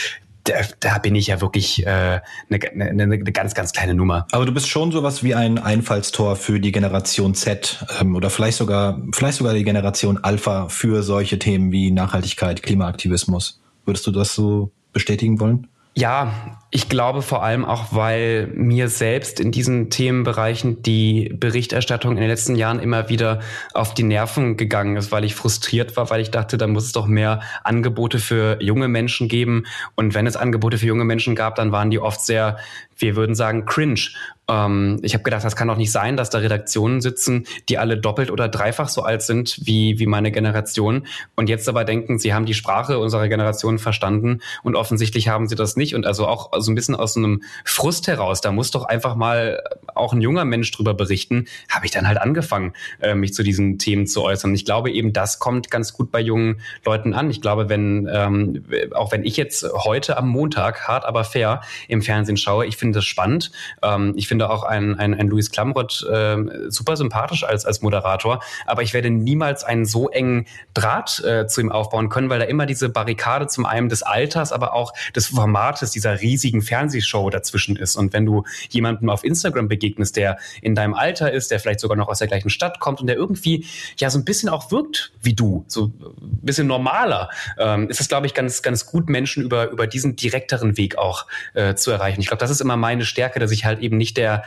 da, 0.46 0.54
da 0.80 0.98
bin 1.00 1.16
ich 1.16 1.28
ja 1.28 1.42
wirklich 1.42 1.86
äh, 1.86 2.22
eine, 2.50 2.60
eine, 2.74 3.04
eine 3.04 3.20
ganz, 3.20 3.54
ganz 3.54 3.74
kleine 3.74 3.94
Nummer. 3.94 4.28
Aber 4.32 4.46
du 4.46 4.54
bist 4.54 4.70
schon 4.70 4.92
sowas 4.92 5.24
wie 5.24 5.36
ein 5.36 5.58
Einfallstor 5.58 6.36
für 6.36 6.60
die 6.60 6.72
Generation 6.72 7.34
Z 7.36 7.84
ähm, 8.00 8.16
oder 8.16 8.30
vielleicht 8.30 8.58
sogar, 8.58 9.02
vielleicht 9.14 9.40
sogar 9.40 9.54
die 9.54 9.64
Generation 9.64 10.18
Alpha 10.24 10.70
für 10.70 11.04
solche 11.04 11.40
Themen 11.40 11.72
wie 11.72 11.92
Nachhaltigkeit, 11.92 12.64
Klimaaktivismus. 12.64 13.62
Würdest 13.86 14.06
du 14.08 14.12
das 14.12 14.36
so 14.36 14.72
bestätigen 14.94 15.40
wollen? 15.40 15.68
Ja, 15.98 16.58
ich 16.72 16.90
glaube 16.90 17.22
vor 17.22 17.42
allem 17.42 17.64
auch, 17.64 17.86
weil 17.92 18.48
mir 18.48 18.90
selbst 18.90 19.40
in 19.40 19.54
diesen 19.54 19.90
Themenbereichen 19.90 20.82
die 20.82 21.34
Berichterstattung 21.34 22.12
in 22.12 22.18
den 22.18 22.28
letzten 22.28 22.58
Jahren 22.58 22.80
immer 22.80 23.08
wieder 23.08 23.40
auf 23.74 23.94
die 23.94 24.04
Nerven 24.04 24.58
gegangen 24.58 24.98
ist, 24.98 25.14
weil 25.14 25.24
ich 25.24 25.36
frustriert 25.36 25.96
war, 25.96 26.10
weil 26.10 26.20
ich 26.20 26.32
dachte, 26.32 26.58
da 26.58 26.68
muss 26.68 26.88
es 26.88 26.92
doch 26.92 27.08
mehr 27.08 27.40
Angebote 27.64 28.20
für 28.20 28.62
junge 28.62 28.90
Menschen 28.90 29.30
geben. 29.30 29.64
Und 29.96 30.14
wenn 30.14 30.28
es 30.28 30.36
Angebote 30.36 30.78
für 30.78 30.88
junge 30.88 31.06
Menschen 31.06 31.34
gab, 31.34 31.56
dann 31.56 31.72
waren 31.72 31.92
die 31.92 32.00
oft 32.00 32.20
sehr, 32.20 32.58
wir 32.98 33.16
würden 33.16 33.34
sagen, 33.34 33.66
cringe. 33.66 34.10
Ähm, 34.50 35.00
ich 35.02 35.14
habe 35.14 35.24
gedacht, 35.24 35.44
das 35.44 35.56
kann 35.56 35.68
doch 35.68 35.78
nicht 35.78 35.92
sein, 35.92 36.18
dass 36.18 36.30
da 36.30 36.40
Redaktionen 36.40 37.02
sitzen, 37.02 37.46
die 37.70 37.78
alle 37.78 37.98
doppelt 37.98 38.32
oder 38.32 38.48
dreifach 38.48 38.90
so 38.90 39.02
alt 39.02 39.22
sind 39.22 39.60
wie, 39.64 40.00
wie 40.00 40.06
meine 40.06 40.32
Generation 40.32 41.08
und 41.36 41.50
jetzt 41.50 41.68
aber 41.68 41.84
denken, 41.86 42.20
sie 42.20 42.34
haben 42.34 42.46
die 42.46 42.54
Sprache 42.54 43.00
unserer 43.00 43.28
Generation 43.28 43.80
verstanden 43.80 44.42
und 44.64 44.76
offensichtlich 44.76 45.30
haben 45.30 45.48
sie 45.48 45.56
das 45.56 45.76
nicht. 45.76 45.96
Und 45.96 46.06
also 46.06 46.28
auch 46.28 46.52
so 46.60 46.72
ein 46.72 46.76
bisschen 46.76 46.96
aus 46.96 47.18
einem 47.18 47.44
Frust 47.64 48.08
heraus, 48.08 48.42
da 48.42 48.52
muss 48.52 48.72
doch 48.72 48.86
einfach 48.86 49.16
mal 49.16 49.62
auch 49.96 50.14
ein 50.14 50.22
junger 50.22 50.46
Mensch 50.46 50.72
drüber 50.72 50.94
berichten, 50.94 51.46
habe 51.70 51.86
ich 51.86 51.92
dann 51.92 52.08
halt 52.08 52.20
angefangen, 52.20 52.74
äh, 53.02 53.16
mich 53.16 53.34
zu 53.34 53.44
diesen 53.44 53.78
Themen 53.78 54.08
zu 54.08 54.24
äußern. 54.24 54.54
Ich 54.54 54.66
glaube 54.66 54.92
eben, 54.92 55.14
das 55.14 55.40
kommt 55.40 55.72
ganz 55.72 55.94
gut 55.94 56.12
bei 56.12 56.20
jungen 56.20 56.62
Leuten 56.86 57.14
an. 57.14 57.30
Ich 57.30 57.42
glaube, 57.42 57.70
wenn, 57.70 58.10
ähm, 58.12 58.64
auch 58.94 59.12
wenn 59.12 59.24
ich 59.24 59.38
jetzt 59.38 59.66
heute 59.74 60.18
am 60.18 60.30
Montag, 60.30 60.88
hart 60.88 61.06
aber 61.06 61.24
fair, 61.24 61.62
im 61.88 62.02
Fernsehen 62.02 62.38
schaue, 62.38 62.66
ich 62.66 62.78
finde 62.78 63.00
das 63.00 63.06
spannend. 63.06 63.52
Ähm, 63.82 64.14
ich 64.16 64.28
finde 64.28 64.50
auch 64.50 64.64
ein, 64.64 64.96
ein, 64.96 65.14
ein 65.14 65.28
Louis 65.28 65.52
Klamroth 65.52 66.04
äh, 66.04 66.38
super 66.70 66.98
sympathisch 66.98 67.44
als, 67.44 67.66
als 67.66 67.82
Moderator, 67.82 68.42
aber 68.66 68.82
ich 68.82 68.94
werde 68.94 69.10
niemals 69.10 69.64
einen 69.64 69.86
so 69.86 70.10
engen 70.10 70.46
Draht 70.74 71.24
äh, 71.24 71.48
zu 71.48 71.62
ihm 71.62 71.72
aufbauen 71.72 72.10
können, 72.10 72.30
weil 72.30 72.40
da 72.40 72.46
immer 72.46 72.66
diese 72.66 72.90
Barrikade 72.90 73.48
zum 73.48 73.66
einen 73.66 73.90
des 73.90 74.04
Alters, 74.04 74.52
aber 74.52 74.74
auch 74.74 74.94
des 75.16 75.28
Formates 75.28 75.92
dieser 75.92 76.22
riesigen 76.22 76.62
Fernsehshow 76.62 77.30
dazwischen 77.30 77.76
ist. 77.76 77.96
Und 77.96 78.14
wenn 78.14 78.26
du 78.26 78.44
jemandem 78.70 79.10
auf 79.10 79.24
Instagram 79.24 79.68
begegnest, 79.68 79.85
der 79.94 80.38
in 80.62 80.76
deinem 80.76 80.94
Alter 80.94 81.32
ist, 81.32 81.52
der 81.52 81.60
vielleicht 81.60 81.80
sogar 81.80 81.98
noch 81.98 82.08
aus 82.08 82.20
der 82.20 82.28
gleichen 82.28 82.50
Stadt 82.50 82.80
kommt 82.80 83.02
und 83.02 83.08
der 83.08 83.16
irgendwie 83.16 83.66
ja 84.00 84.10
so 84.10 84.18
ein 84.18 84.26
bisschen 84.26 84.50
auch 84.50 84.72
wirkt 84.72 85.12
wie 85.22 85.34
du, 85.34 85.66
so 85.68 85.86
ein 85.86 86.40
bisschen 86.42 86.68
normaler, 86.68 87.30
ähm, 87.58 87.90
ist 87.90 88.00
es, 88.00 88.08
glaube 88.08 88.28
ich, 88.28 88.34
ganz, 88.34 88.62
ganz 88.62 88.86
gut, 88.86 89.10
Menschen 89.10 89.44
über, 89.44 89.70
über 89.70 89.88
diesen 89.88 90.16
direkteren 90.16 90.78
Weg 90.78 90.98
auch 90.98 91.26
äh, 91.54 91.76
zu 91.76 91.92
erreichen. 91.92 92.22
Ich 92.22 92.28
glaube, 92.28 92.40
das 92.40 92.52
ist 92.52 92.62
immer 92.62 92.78
meine 92.78 93.06
Stärke, 93.06 93.40
dass 93.40 93.52
ich 93.52 93.66
halt 93.66 93.80
eben 93.80 93.98
nicht 93.98 94.18
der 94.18 94.44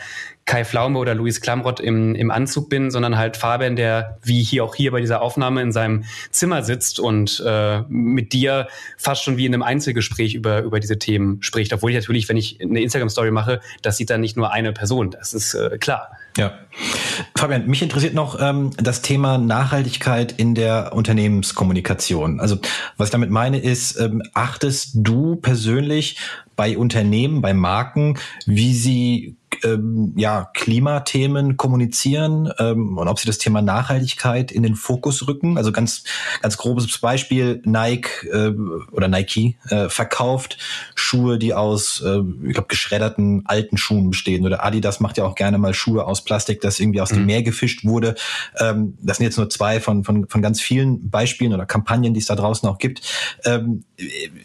Kai 0.48 0.64
Flaume 0.64 0.98
oder 0.98 1.14
Luis 1.14 1.42
Klamrott 1.42 1.78
im, 1.78 2.14
im 2.14 2.30
Anzug 2.30 2.70
bin, 2.70 2.90
sondern 2.90 3.18
halt 3.18 3.36
Fabian, 3.36 3.76
der 3.76 4.18
wie 4.22 4.42
hier 4.42 4.64
auch 4.64 4.74
hier 4.74 4.90
bei 4.90 5.00
dieser 5.00 5.20
Aufnahme 5.20 5.60
in 5.60 5.72
seinem 5.72 6.04
Zimmer 6.30 6.62
sitzt 6.62 6.98
und 6.98 7.40
äh, 7.46 7.82
mit 7.88 8.32
dir 8.32 8.66
fast 8.96 9.22
schon 9.22 9.36
wie 9.36 9.44
in 9.44 9.52
einem 9.52 9.62
Einzelgespräch 9.62 10.34
über, 10.34 10.62
über 10.62 10.80
diese 10.80 10.98
Themen 10.98 11.42
spricht. 11.42 11.72
Obwohl 11.74 11.90
ich 11.90 11.96
natürlich, 11.96 12.30
wenn 12.30 12.38
ich 12.38 12.60
eine 12.62 12.80
Instagram-Story 12.80 13.30
mache, 13.30 13.60
das 13.82 13.98
sieht 13.98 14.08
dann 14.08 14.22
nicht 14.22 14.38
nur 14.38 14.50
eine 14.50 14.72
Person. 14.72 15.10
Das 15.10 15.34
ist 15.34 15.52
äh, 15.52 15.76
klar. 15.78 16.10
Ja. 16.38 16.58
Fabian, 17.36 17.66
mich 17.66 17.82
interessiert 17.82 18.14
noch 18.14 18.40
ähm, 18.40 18.70
das 18.78 19.02
Thema 19.02 19.36
Nachhaltigkeit 19.36 20.32
in 20.32 20.54
der 20.54 20.94
Unternehmenskommunikation. 20.94 22.40
Also 22.40 22.56
was 22.96 23.08
ich 23.08 23.12
damit 23.12 23.28
meine 23.30 23.58
ist, 23.58 24.00
ähm, 24.00 24.22
achtest 24.32 24.92
du 24.94 25.36
persönlich 25.36 26.18
bei 26.56 26.78
Unternehmen, 26.78 27.42
bei 27.42 27.52
Marken, 27.52 28.18
wie 28.46 28.72
sie 28.72 29.36
ähm, 29.64 30.12
ja, 30.16 30.50
Klimathemen 30.54 31.56
kommunizieren 31.56 32.52
ähm, 32.58 32.98
und 32.98 33.08
ob 33.08 33.18
sie 33.18 33.26
das 33.26 33.38
Thema 33.38 33.62
Nachhaltigkeit 33.62 34.52
in 34.52 34.62
den 34.62 34.74
Fokus 34.74 35.26
rücken. 35.26 35.56
Also 35.56 35.72
ganz, 35.72 36.04
ganz 36.42 36.56
grobes 36.56 36.98
Beispiel, 36.98 37.62
Nike 37.64 38.26
äh, 38.32 38.54
oder 38.92 39.08
Nike 39.08 39.56
äh, 39.68 39.88
verkauft 39.88 40.58
Schuhe, 40.94 41.38
die 41.38 41.54
aus, 41.54 42.02
äh, 42.04 42.20
ich 42.46 42.52
glaube, 42.52 42.68
geschredderten 42.68 43.42
alten 43.46 43.76
Schuhen 43.76 44.10
bestehen. 44.10 44.44
Oder 44.44 44.64
Adidas 44.64 45.00
macht 45.00 45.18
ja 45.18 45.24
auch 45.24 45.34
gerne 45.34 45.58
mal 45.58 45.74
Schuhe 45.74 46.04
aus 46.06 46.24
Plastik, 46.24 46.60
das 46.60 46.80
irgendwie 46.80 47.00
aus 47.00 47.12
mhm. 47.12 47.16
dem 47.16 47.26
Meer 47.26 47.42
gefischt 47.42 47.84
wurde. 47.84 48.14
Ähm, 48.58 48.96
das 49.00 49.18
sind 49.18 49.24
jetzt 49.24 49.38
nur 49.38 49.48
zwei 49.50 49.80
von, 49.80 50.04
von, 50.04 50.28
von 50.28 50.42
ganz 50.42 50.60
vielen 50.60 51.10
Beispielen 51.10 51.52
oder 51.54 51.66
Kampagnen, 51.66 52.14
die 52.14 52.20
es 52.20 52.26
da 52.26 52.34
draußen 52.34 52.68
auch 52.68 52.78
gibt. 52.78 53.02
Ähm, 53.44 53.84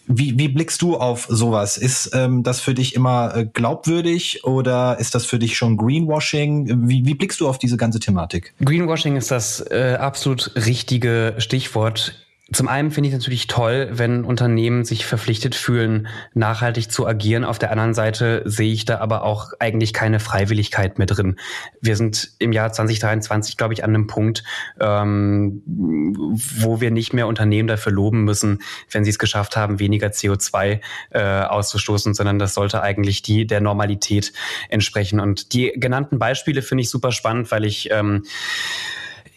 wie, 0.07 0.37
wie 0.37 0.47
blickst 0.47 0.81
du 0.81 0.97
auf 0.97 1.27
sowas? 1.29 1.77
Ist 1.77 2.11
ähm, 2.13 2.43
das 2.43 2.59
für 2.59 2.73
dich 2.73 2.95
immer 2.95 3.35
äh, 3.35 3.45
glaubwürdig 3.45 4.43
oder 4.43 4.99
ist 5.03 5.13
das 5.13 5.25
für 5.25 5.37
dich 5.37 5.57
schon 5.57 5.75
Greenwashing? 5.75 6.87
Wie, 6.87 7.05
wie 7.05 7.13
blickst 7.13 7.41
du 7.41 7.49
auf 7.49 7.59
diese 7.59 7.75
ganze 7.75 7.99
Thematik? 7.99 8.53
Greenwashing 8.63 9.17
ist 9.17 9.31
das 9.31 9.59
äh, 9.69 9.97
absolut 9.99 10.51
richtige 10.55 11.35
Stichwort. 11.39 12.22
Zum 12.51 12.67
einen 12.67 12.91
finde 12.91 13.07
ich 13.07 13.13
natürlich 13.13 13.47
toll, 13.47 13.87
wenn 13.93 14.25
Unternehmen 14.25 14.83
sich 14.83 15.05
verpflichtet 15.05 15.55
fühlen, 15.55 16.09
nachhaltig 16.33 16.91
zu 16.91 17.07
agieren. 17.07 17.45
Auf 17.45 17.57
der 17.57 17.71
anderen 17.71 17.93
Seite 17.93 18.41
sehe 18.43 18.73
ich 18.73 18.83
da 18.83 18.97
aber 18.99 19.23
auch 19.23 19.53
eigentlich 19.59 19.93
keine 19.93 20.19
Freiwilligkeit 20.19 20.97
mehr 20.97 21.07
drin. 21.07 21.37
Wir 21.79 21.95
sind 21.95 22.31
im 22.39 22.51
Jahr 22.51 22.73
2023, 22.73 23.55
glaube 23.55 23.73
ich, 23.73 23.85
an 23.85 23.91
einem 23.91 24.07
Punkt, 24.07 24.43
ähm, 24.81 25.63
wo 25.65 26.81
wir 26.81 26.91
nicht 26.91 27.13
mehr 27.13 27.27
Unternehmen 27.27 27.69
dafür 27.69 27.93
loben 27.93 28.25
müssen, 28.25 28.61
wenn 28.91 29.05
sie 29.05 29.11
es 29.11 29.19
geschafft 29.19 29.55
haben, 29.55 29.79
weniger 29.79 30.07
CO2 30.07 30.81
äh, 31.11 31.21
auszustoßen, 31.21 32.13
sondern 32.13 32.39
das 32.39 32.55
sollte 32.55 32.81
eigentlich 32.81 33.21
die 33.21 33.47
der 33.47 33.61
Normalität 33.61 34.33
entsprechen. 34.67 35.21
Und 35.21 35.53
die 35.53 35.71
genannten 35.77 36.19
Beispiele 36.19 36.61
finde 36.61 36.81
ich 36.81 36.89
super 36.89 37.13
spannend, 37.13 37.51
weil 37.51 37.63
ich 37.63 37.89
ähm, 37.89 38.25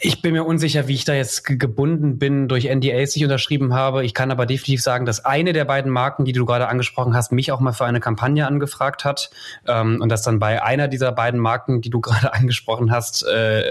ich 0.06 0.22
bin 0.22 0.34
mir 0.34 0.44
unsicher, 0.44 0.86
wie 0.86 0.94
ich 0.94 1.04
da 1.04 1.14
jetzt 1.14 1.44
gebunden 1.44 2.16
bin 2.18 2.46
durch 2.46 2.72
NDAs, 2.72 3.10
die 3.10 3.18
ich 3.18 3.24
unterschrieben 3.24 3.74
habe. 3.74 4.04
Ich 4.04 4.14
kann 4.14 4.30
aber 4.30 4.46
definitiv 4.46 4.80
sagen, 4.80 5.04
dass 5.04 5.24
eine 5.24 5.52
der 5.52 5.64
beiden 5.64 5.90
Marken, 5.90 6.24
die 6.24 6.32
du 6.32 6.46
gerade 6.46 6.68
angesprochen 6.68 7.16
hast, 7.16 7.32
mich 7.32 7.50
auch 7.50 7.58
mal 7.58 7.72
für 7.72 7.86
eine 7.86 7.98
Kampagne 7.98 8.46
angefragt 8.46 9.04
hat. 9.04 9.30
Ähm, 9.66 10.00
und 10.00 10.08
dass 10.08 10.22
dann 10.22 10.38
bei 10.38 10.62
einer 10.62 10.86
dieser 10.86 11.10
beiden 11.10 11.40
Marken, 11.40 11.80
die 11.80 11.90
du 11.90 12.00
gerade 12.06 12.32
angesprochen 12.32 12.92
hast, 12.92 13.24
äh, 13.26 13.64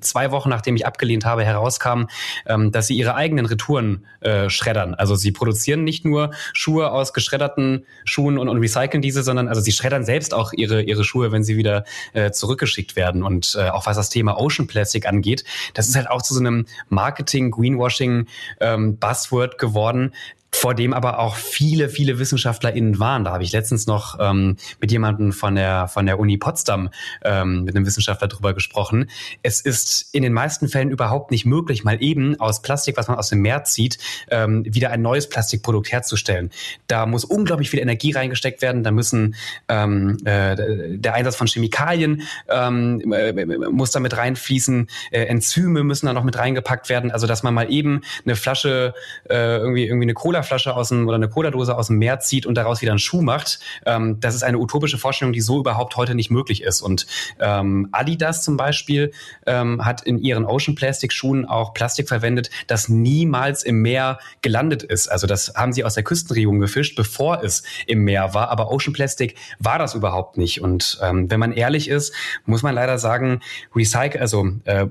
zwei 0.00 0.32
Wochen 0.32 0.48
nachdem 0.48 0.74
ich 0.74 0.86
abgelehnt 0.86 1.24
habe, 1.24 1.44
herauskam, 1.44 2.06
ähm, 2.46 2.72
dass 2.72 2.88
sie 2.88 2.96
ihre 2.96 3.14
eigenen 3.14 3.46
Retouren 3.46 4.06
äh, 4.20 4.50
schreddern. 4.50 4.94
Also 4.94 5.14
sie 5.14 5.30
produzieren 5.30 5.84
nicht 5.84 6.04
nur 6.04 6.32
Schuhe 6.52 6.90
aus 6.90 7.12
geschredderten 7.12 7.86
Schuhen 8.04 8.38
und, 8.38 8.48
und 8.48 8.58
recyceln 8.58 9.02
diese, 9.02 9.22
sondern 9.22 9.46
also 9.46 9.60
sie 9.60 9.72
schreddern 9.72 10.04
selbst 10.04 10.34
auch 10.34 10.52
ihre, 10.52 10.82
ihre 10.82 11.04
Schuhe, 11.04 11.30
wenn 11.30 11.44
sie 11.44 11.56
wieder 11.56 11.84
äh, 12.12 12.32
zurückgeschickt 12.32 12.96
werden. 12.96 13.22
Und 13.22 13.56
äh, 13.56 13.68
auch 13.68 13.86
was 13.86 13.96
das 13.96 14.10
Thema 14.10 14.40
Ocean 14.40 14.66
Plastic 14.66 15.06
angeht, 15.06 15.44
das 15.76 15.88
ist 15.88 15.96
halt 15.96 16.10
auch 16.10 16.22
zu 16.22 16.34
so 16.34 16.40
einem 16.40 16.66
Marketing, 16.88 17.50
Greenwashing 17.50 18.26
ähm, 18.60 18.96
Buzzword 18.98 19.58
geworden, 19.58 20.12
vor 20.52 20.74
dem 20.74 20.94
aber 20.94 21.18
auch 21.18 21.36
viele, 21.36 21.88
viele 21.88 22.18
WissenschaftlerInnen 22.18 22.98
waren. 22.98 23.24
Da 23.24 23.32
habe 23.32 23.44
ich 23.44 23.52
letztens 23.52 23.86
noch 23.86 24.18
ähm, 24.18 24.56
mit 24.80 24.90
jemandem 24.90 25.32
von 25.32 25.54
der, 25.54 25.88
von 25.88 26.06
der 26.06 26.18
Uni 26.18 26.38
Potsdam, 26.38 26.88
ähm, 27.24 27.64
mit 27.64 27.76
einem 27.76 27.84
Wissenschaftler 27.84 28.28
drüber 28.28 28.54
gesprochen. 28.54 29.10
Es 29.42 29.60
ist 29.60 30.14
in 30.14 30.22
den 30.22 30.32
meisten 30.32 30.68
Fällen 30.68 30.90
überhaupt 30.90 31.30
nicht 31.30 31.44
möglich, 31.44 31.84
mal 31.84 32.02
eben 32.02 32.40
aus 32.40 32.62
Plastik, 32.62 32.96
was 32.96 33.08
man 33.08 33.18
aus 33.18 33.28
dem 33.28 33.42
Meer 33.42 33.64
zieht, 33.64 33.98
ähm, 34.30 34.64
wieder 34.66 34.90
ein 34.90 35.02
neues 35.02 35.28
Plastikprodukt 35.28 35.92
herzustellen. 35.92 36.50
Da 36.86 37.06
muss 37.06 37.24
unglaublich 37.24 37.70
viel 37.70 37.80
Energie 37.80 38.12
reingesteckt 38.12 38.62
werden. 38.62 38.82
Da 38.82 38.92
müssen 38.92 39.34
ähm, 39.68 40.16
äh, 40.24 40.96
der 40.96 41.14
Einsatz 41.14 41.36
von 41.36 41.46
Chemikalien 41.46 42.22
ähm, 42.48 43.12
äh, 43.12 43.46
muss 43.70 43.90
da 43.90 44.00
mit 44.00 44.16
reinfließen. 44.16 44.88
Äh, 45.10 45.24
Enzyme 45.24 45.84
müssen 45.84 46.06
da 46.06 46.12
noch 46.12 46.24
mit 46.24 46.38
reingepackt 46.38 46.88
werden. 46.88 47.10
Also 47.10 47.26
dass 47.26 47.42
man 47.42 47.52
mal 47.52 47.70
eben 47.70 48.00
eine 48.24 48.36
Flasche, 48.36 48.94
äh, 49.28 49.56
irgendwie, 49.58 49.86
irgendwie 49.86 50.06
eine 50.06 50.14
Cola 50.14 50.35
Colaflasche 50.36 50.76
aus 50.76 50.90
dem 50.90 51.06
oder 51.06 51.16
eine 51.16 51.28
Cola-Dose 51.28 51.76
aus 51.76 51.86
dem 51.86 51.96
Meer 51.96 52.20
zieht 52.20 52.44
und 52.44 52.56
daraus 52.56 52.82
wieder 52.82 52.92
einen 52.92 52.98
Schuh 52.98 53.22
macht. 53.22 53.58
Ähm, 53.86 54.20
das 54.20 54.34
ist 54.34 54.42
eine 54.42 54.58
utopische 54.58 54.98
Vorstellung, 54.98 55.32
die 55.32 55.40
so 55.40 55.58
überhaupt 55.58 55.96
heute 55.96 56.14
nicht 56.14 56.30
möglich 56.30 56.62
ist. 56.62 56.82
Und 56.82 57.06
ähm, 57.40 57.88
Adidas 57.92 58.42
zum 58.42 58.58
Beispiel 58.58 59.12
ähm, 59.46 59.84
hat 59.84 60.02
in 60.02 60.18
ihren 60.18 60.44
Ocean 60.44 60.74
Plastic 60.74 61.12
Schuhen 61.12 61.46
auch 61.46 61.72
Plastik 61.72 62.08
verwendet, 62.08 62.50
das 62.66 62.90
niemals 62.90 63.62
im 63.62 63.80
Meer 63.80 64.18
gelandet 64.42 64.82
ist. 64.82 65.08
Also 65.08 65.26
das 65.26 65.54
haben 65.56 65.72
sie 65.72 65.84
aus 65.84 65.94
der 65.94 66.02
Küstenregion 66.02 66.60
gefischt, 66.60 66.96
bevor 66.96 67.42
es 67.42 67.62
im 67.86 68.04
Meer 68.04 68.34
war. 68.34 68.50
Aber 68.50 68.70
Ocean 68.70 68.92
Plastic 68.92 69.36
war 69.58 69.78
das 69.78 69.94
überhaupt 69.94 70.36
nicht. 70.36 70.60
Und 70.60 70.98
ähm, 71.02 71.30
wenn 71.30 71.40
man 71.40 71.52
ehrlich 71.52 71.88
ist, 71.88 72.12
muss 72.44 72.62
man 72.62 72.74
leider 72.74 72.98
sagen, 72.98 73.40
recycle, 73.74 74.20
also 74.20 74.50
äh, 74.64 74.86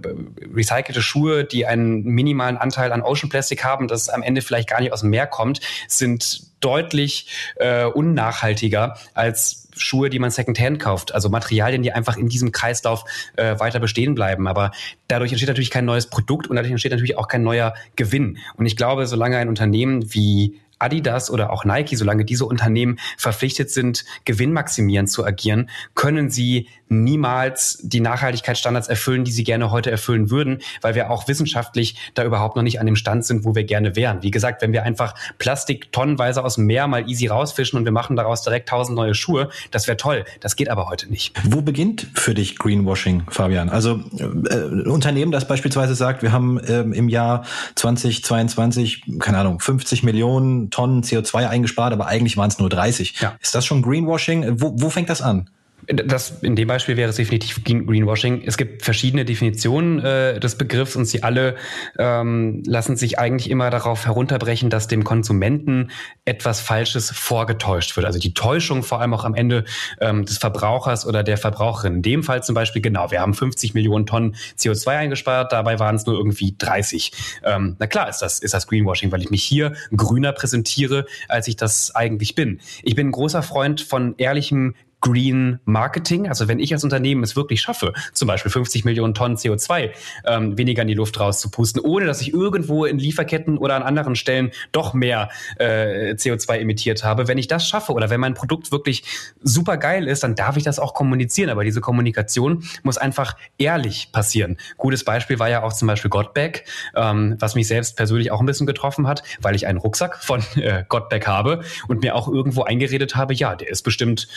recycelte 0.56 1.04
Schuhe, 1.04 1.44
die 1.44 1.68
einen 1.68 2.04
minimalen 2.04 2.58
Anteil 2.58 2.92
an 2.92 3.04
Ocean 3.04 3.30
Plastic 3.30 3.64
haben, 3.64 3.88
das 3.88 4.10
am 4.10 4.24
Ende 4.24 4.42
vielleicht 4.42 4.70
gar 4.70 4.82
nicht 4.82 4.92
aus 4.92 5.02
dem 5.02 5.12
Meer 5.12 5.28
kommt, 5.36 5.60
sind 5.88 6.44
deutlich 6.62 7.28
äh, 7.58 7.86
unnachhaltiger 7.86 8.98
als 9.14 9.68
Schuhe, 9.78 10.10
die 10.10 10.20
man 10.20 10.32
Secondhand 10.32 10.80
kauft. 10.80 11.14
Also 11.14 11.30
Materialien, 11.30 11.84
die 11.84 11.92
einfach 11.92 12.18
in 12.18 12.30
diesem 12.30 12.52
Kreislauf 12.52 13.04
äh, 13.36 13.60
weiter 13.60 13.80
bestehen 13.80 14.16
bleiben. 14.16 14.48
Aber 14.48 14.72
dadurch 15.08 15.32
entsteht 15.32 15.50
natürlich 15.50 15.70
kein 15.70 15.86
neues 15.86 16.08
Produkt 16.08 16.48
und 16.48 16.56
dadurch 16.56 16.72
entsteht 16.72 16.92
natürlich 16.92 17.18
auch 17.18 17.28
kein 17.28 17.44
neuer 17.44 17.74
Gewinn. 17.96 18.38
Und 18.56 18.66
ich 18.66 18.78
glaube, 18.78 19.06
solange 19.06 19.38
ein 19.38 19.50
Unternehmen 19.50 20.14
wie 20.14 20.60
Adidas 20.80 21.30
oder 21.30 21.52
auch 21.52 21.66
Nike, 21.66 21.96
solange 21.96 22.26
diese 22.26 22.46
Unternehmen 22.46 23.00
verpflichtet 23.18 23.72
sind, 23.72 24.06
gewinnmaximierend 24.26 25.10
zu 25.10 25.26
agieren, 25.26 25.70
können 25.94 26.30
sie 26.30 26.68
niemals 26.88 27.80
die 27.82 28.00
Nachhaltigkeitsstandards 28.00 28.88
erfüllen, 28.88 29.24
die 29.24 29.32
sie 29.32 29.44
gerne 29.44 29.72
heute 29.72 29.90
erfüllen 29.90 30.30
würden, 30.30 30.60
weil 30.82 30.96
wir 30.96 31.10
auch 31.10 31.28
wissenschaftlich 31.28 32.12
da 32.14 32.24
überhaupt 32.24 32.56
noch 32.56 32.64
nicht 32.64 32.80
an 32.80 32.86
dem 32.86 32.96
Stand 32.96 33.26
sind, 33.26 33.44
wo 33.44 33.56
wir 33.56 33.64
gerne 33.64 33.96
wären. 33.96 34.22
Wie 34.22 34.32
gesagt, 34.32 34.62
wenn 34.62 34.72
wir 34.72 34.84
einfach 34.84 35.16
Plastik 35.38 35.92
tonnenweise 35.92 36.44
aus 36.44 36.56
dem 36.56 36.66
Meer 36.66 36.88
mal 36.88 37.10
easy 37.10 37.28
rausfischen 37.28 37.80
und 37.80 37.86
wir 37.86 37.92
machen 37.92 38.16
daraus 38.16 38.44
direkt 38.44 38.70
tausend 38.70 38.96
neue 38.96 39.16
Schuhe, 39.16 39.50
das 39.72 39.88
wäre 39.88 39.98
toll. 39.98 40.26
Das 40.42 40.56
geht 40.56 40.70
aber 40.70 40.88
heute 40.88 41.10
nicht. 41.10 41.34
Wo 41.44 41.62
beginnt 41.62 42.08
für 42.14 42.34
dich 42.34 42.58
Greenwashing, 42.58 43.24
Fabian? 43.30 43.70
Also 43.70 44.00
äh, 44.20 44.88
Unternehmen, 44.88 45.32
das 45.32 45.48
beispielsweise 45.48 45.96
sagt, 45.96 46.22
wir 46.22 46.32
haben 46.32 46.60
ähm, 46.68 46.94
im 46.94 47.10
Jahr 47.10 47.46
2022, 47.76 49.04
keine 49.20 49.40
Ahnung, 49.40 49.60
50 49.60 50.04
Millionen 50.04 50.65
Tonnen 50.70 51.04
CO2 51.04 51.48
eingespart, 51.50 51.94
aber 51.94 52.08
eigentlich 52.08 52.38
waren 52.38 52.50
es 52.50 52.60
nur 52.60 52.70
30. 52.70 53.20
Ja. 53.22 53.36
Ist 53.42 53.56
das 53.56 53.66
schon 53.66 53.82
Greenwashing? 53.82 54.62
Wo, 54.62 54.74
wo 54.76 54.90
fängt 54.90 55.10
das 55.10 55.22
an? 55.22 55.50
Das, 55.88 56.42
in 56.42 56.56
dem 56.56 56.68
Beispiel 56.68 56.98
wäre 56.98 57.10
es 57.10 57.18
definitiv 57.18 57.64
Greenwashing. 57.64 58.44
Es 58.46 58.58
gibt 58.58 58.84
verschiedene 58.84 59.26
Definitionen 59.26 60.00
äh, 60.00 60.40
des 60.40 60.58
Begriffs 60.58 60.96
und 60.96 61.06
sie 61.06 61.24
alle 61.24 61.56
ähm, 61.98 62.64
lassen 62.66 62.96
sich 62.96 63.20
eigentlich 63.20 63.50
immer 63.50 63.70
darauf 63.70 64.06
herunterbrechen, 64.06 64.70
dass 64.70 64.88
dem 64.88 65.04
Konsumenten 65.04 65.92
etwas 66.26 66.60
Falsches 66.60 67.12
vorgetäuscht 67.12 67.96
wird. 67.96 68.06
Also 68.06 68.20
die 68.20 68.34
Täuschung 68.34 68.84
vor 68.84 69.02
allem 69.02 69.14
auch 69.14 69.26
am 69.26 69.36
Ende 69.36 69.66
ähm, 70.00 70.26
des 70.26 70.38
Verbrauchers 70.38 71.06
oder 71.06 71.24
der 71.24 71.38
Verbraucherin. 71.38 71.96
In 71.96 72.02
dem 72.02 72.24
Fall 72.24 72.44
zum 72.44 72.56
Beispiel, 72.56 72.82
genau, 72.82 73.12
wir 73.12 73.22
haben 73.22 73.34
50 73.34 73.74
Millionen 73.74 74.06
Tonnen 74.06 74.36
CO2 74.58 74.88
eingespart, 74.88 75.52
dabei 75.52 75.80
waren 75.80 75.96
es 75.96 76.06
nur 76.06 76.16
irgendwie 76.18 76.56
30. 76.58 77.12
Ähm, 77.44 77.76
na 77.80 77.88
klar 77.88 78.10
ist 78.10 78.20
das, 78.20 78.40
ist 78.40 78.54
das 78.54 78.68
Greenwashing, 78.68 79.12
weil 79.12 79.22
ich 79.22 79.30
mich 79.30 79.44
hier 79.44 79.74
grüner 79.96 80.32
präsentiere, 80.32 81.06
als 81.28 81.48
ich 81.48 81.56
das 81.56 81.94
eigentlich 81.94 82.36
bin. 82.36 82.60
Ich 82.84 82.96
bin 82.96 83.10
ein 83.10 83.12
großer 83.12 83.44
Freund 83.44 83.82
von 83.82 84.16
ehrlichem 84.18 84.76
Green 85.06 85.60
Marketing. 85.66 86.28
Also 86.28 86.48
wenn 86.48 86.58
ich 86.60 86.74
als 86.74 86.84
Unternehmen 86.84 87.22
es 87.22 87.36
wirklich 87.36 87.62
schaffe, 87.62 87.94
zum 88.12 88.28
Beispiel 88.28 88.52
50 88.52 88.86
Millionen 88.86 89.14
Tonnen 89.14 89.38
CO2 89.38 89.92
ähm, 90.26 90.58
weniger 90.58 90.82
in 90.82 90.88
die 90.88 90.96
Luft 90.96 91.20
rauszupusten, 91.20 91.80
ohne 91.80 92.08
dass 92.08 92.22
ich 92.22 92.34
irgendwo 92.34 92.86
in 92.86 92.98
Lieferketten 92.98 93.60
oder 93.60 93.76
an 93.76 93.84
anderen 93.84 94.16
Stellen 94.16 94.50
doch 94.72 94.96
mehr 94.96 95.30
äh, 95.60 96.16
CO2 96.16 96.58
emittiert 96.58 97.04
habe. 97.04 97.28
Wenn 97.28 97.38
ich 97.38 97.48
das 97.48 97.68
schaffe 97.68 97.94
oder 97.94 98.10
wenn 98.10 98.20
mein 98.20 98.34
Produkt 98.34 98.72
wirklich 98.72 99.04
super 99.44 99.78
geil 99.78 100.08
ist, 100.08 100.24
dann 100.24 100.34
darf 100.34 100.58
ich 100.58 100.64
das 100.64 100.80
auch 100.80 100.96
kommunizieren. 100.96 101.52
Aber 101.52 101.64
diese 101.64 101.82
Kommunikation 101.82 102.64
muss 102.82 102.98
einfach 102.98 103.36
ehrlich 103.60 104.10
passieren. 104.12 104.58
Gutes 104.78 105.04
Beispiel 105.04 105.38
war 105.38 105.50
ja 105.50 105.62
auch 105.62 105.74
zum 105.74 105.88
Beispiel 105.88 106.10
Gottbeck, 106.10 106.66
ähm, 106.96 107.36
was 107.38 107.54
mich 107.54 107.68
selbst 107.68 107.96
persönlich 107.96 108.32
auch 108.32 108.40
ein 108.40 108.48
bisschen 108.48 108.66
getroffen 108.66 109.06
hat, 109.06 109.22
weil 109.40 109.54
ich 109.54 109.68
einen 109.68 109.78
Rucksack 109.78 110.24
von 110.24 110.42
äh, 110.56 110.84
Gottbeck 110.90 111.28
habe 111.28 111.62
und 111.88 112.02
mir 112.02 112.16
auch 112.16 112.28
irgendwo 112.28 112.64
eingeredet 112.64 113.16
habe, 113.16 113.36
ja, 113.36 113.56
der 113.56 113.70
ist 113.70 113.84
bestimmt 113.84 114.28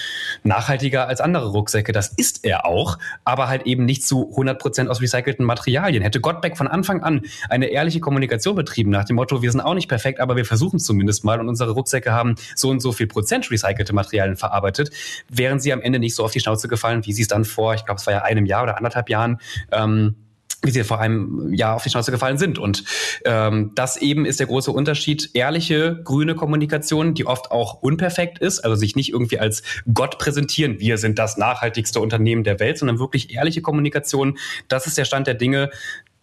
nach 0.42 0.57
nachhaltiger 0.58 1.06
als 1.06 1.20
andere 1.20 1.48
Rucksäcke. 1.48 1.92
Das 1.92 2.08
ist 2.08 2.44
er 2.44 2.66
auch, 2.66 2.98
aber 3.24 3.48
halt 3.48 3.62
eben 3.66 3.84
nicht 3.84 4.02
zu 4.02 4.28
100 4.30 4.58
Prozent 4.58 4.90
aus 4.90 5.00
recycelten 5.00 5.46
Materialien. 5.46 6.02
Hätte 6.02 6.20
Gottbeck 6.20 6.56
von 6.56 6.66
Anfang 6.66 7.02
an 7.04 7.22
eine 7.48 7.66
ehrliche 7.66 8.00
Kommunikation 8.00 8.56
betrieben 8.56 8.90
nach 8.90 9.04
dem 9.04 9.16
Motto, 9.16 9.40
wir 9.40 9.52
sind 9.52 9.60
auch 9.60 9.74
nicht 9.74 9.88
perfekt, 9.88 10.18
aber 10.18 10.34
wir 10.34 10.44
versuchen 10.44 10.76
es 10.76 10.84
zumindest 10.84 11.24
mal 11.24 11.38
und 11.38 11.48
unsere 11.48 11.70
Rucksäcke 11.70 12.12
haben 12.12 12.34
so 12.56 12.70
und 12.70 12.80
so 12.80 12.90
viel 12.90 13.06
Prozent 13.06 13.48
recycelte 13.50 13.94
Materialien 13.94 14.36
verarbeitet, 14.36 14.90
wären 15.28 15.60
sie 15.60 15.72
am 15.72 15.80
Ende 15.80 16.00
nicht 16.00 16.16
so 16.16 16.24
auf 16.24 16.32
die 16.32 16.40
Schnauze 16.40 16.66
gefallen, 16.66 17.06
wie 17.06 17.12
sie 17.12 17.22
es 17.22 17.28
dann 17.28 17.44
vor, 17.44 17.74
ich 17.74 17.84
glaube, 17.84 18.00
es 18.00 18.06
war 18.06 18.14
ja 18.14 18.22
einem 18.22 18.44
Jahr 18.44 18.64
oder 18.64 18.76
anderthalb 18.76 19.08
Jahren, 19.08 19.38
ähm, 19.70 20.16
wie 20.62 20.70
sie 20.70 20.82
vor 20.82 21.00
einem 21.00 21.52
Jahr 21.54 21.76
auf 21.76 21.84
die 21.84 21.90
Schnauze 21.90 22.10
gefallen 22.10 22.38
sind. 22.38 22.58
Und 22.58 22.84
ähm, 23.24 23.72
das 23.74 23.96
eben 23.96 24.26
ist 24.26 24.40
der 24.40 24.48
große 24.48 24.72
Unterschied. 24.72 25.30
Ehrliche 25.34 26.00
grüne 26.02 26.34
Kommunikation, 26.34 27.14
die 27.14 27.26
oft 27.26 27.50
auch 27.50 27.74
unperfekt 27.74 28.38
ist, 28.40 28.60
also 28.60 28.74
sich 28.74 28.96
nicht 28.96 29.12
irgendwie 29.12 29.38
als 29.38 29.62
Gott 29.92 30.18
präsentieren, 30.18 30.80
wir 30.80 30.98
sind 30.98 31.18
das 31.18 31.36
nachhaltigste 31.36 32.00
Unternehmen 32.00 32.42
der 32.42 32.58
Welt, 32.58 32.78
sondern 32.78 32.98
wirklich 32.98 33.34
ehrliche 33.34 33.62
Kommunikation. 33.62 34.38
Das 34.66 34.86
ist 34.86 34.98
der 34.98 35.04
Stand 35.04 35.26
der 35.26 35.34
Dinge. 35.34 35.70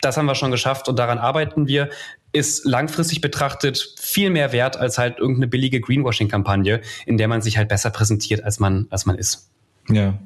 Das 0.01 0.17
haben 0.17 0.25
wir 0.25 0.35
schon 0.35 0.51
geschafft 0.51 0.89
und 0.89 0.99
daran 0.99 1.17
arbeiten 1.17 1.67
wir 1.67 1.89
ist 2.33 2.65
langfristig 2.65 3.21
betrachtet 3.21 3.95
viel 3.97 4.29
mehr 4.29 4.51
wert 4.51 4.75
als 4.75 4.97
halt 4.97 5.19
irgendeine 5.19 5.47
billige 5.47 5.79
Greenwashing-Kampagne, 5.79 6.81
in 7.05 7.17
der 7.17 7.29
man 7.29 7.41
sich 7.41 7.57
halt 7.57 7.69
besser 7.69 7.91
präsentiert, 7.91 8.43
als 8.43 8.59
man, 8.59 8.87
als 8.89 9.05
man 9.05 9.17
ist. 9.17 9.49
Ja, 9.87 10.19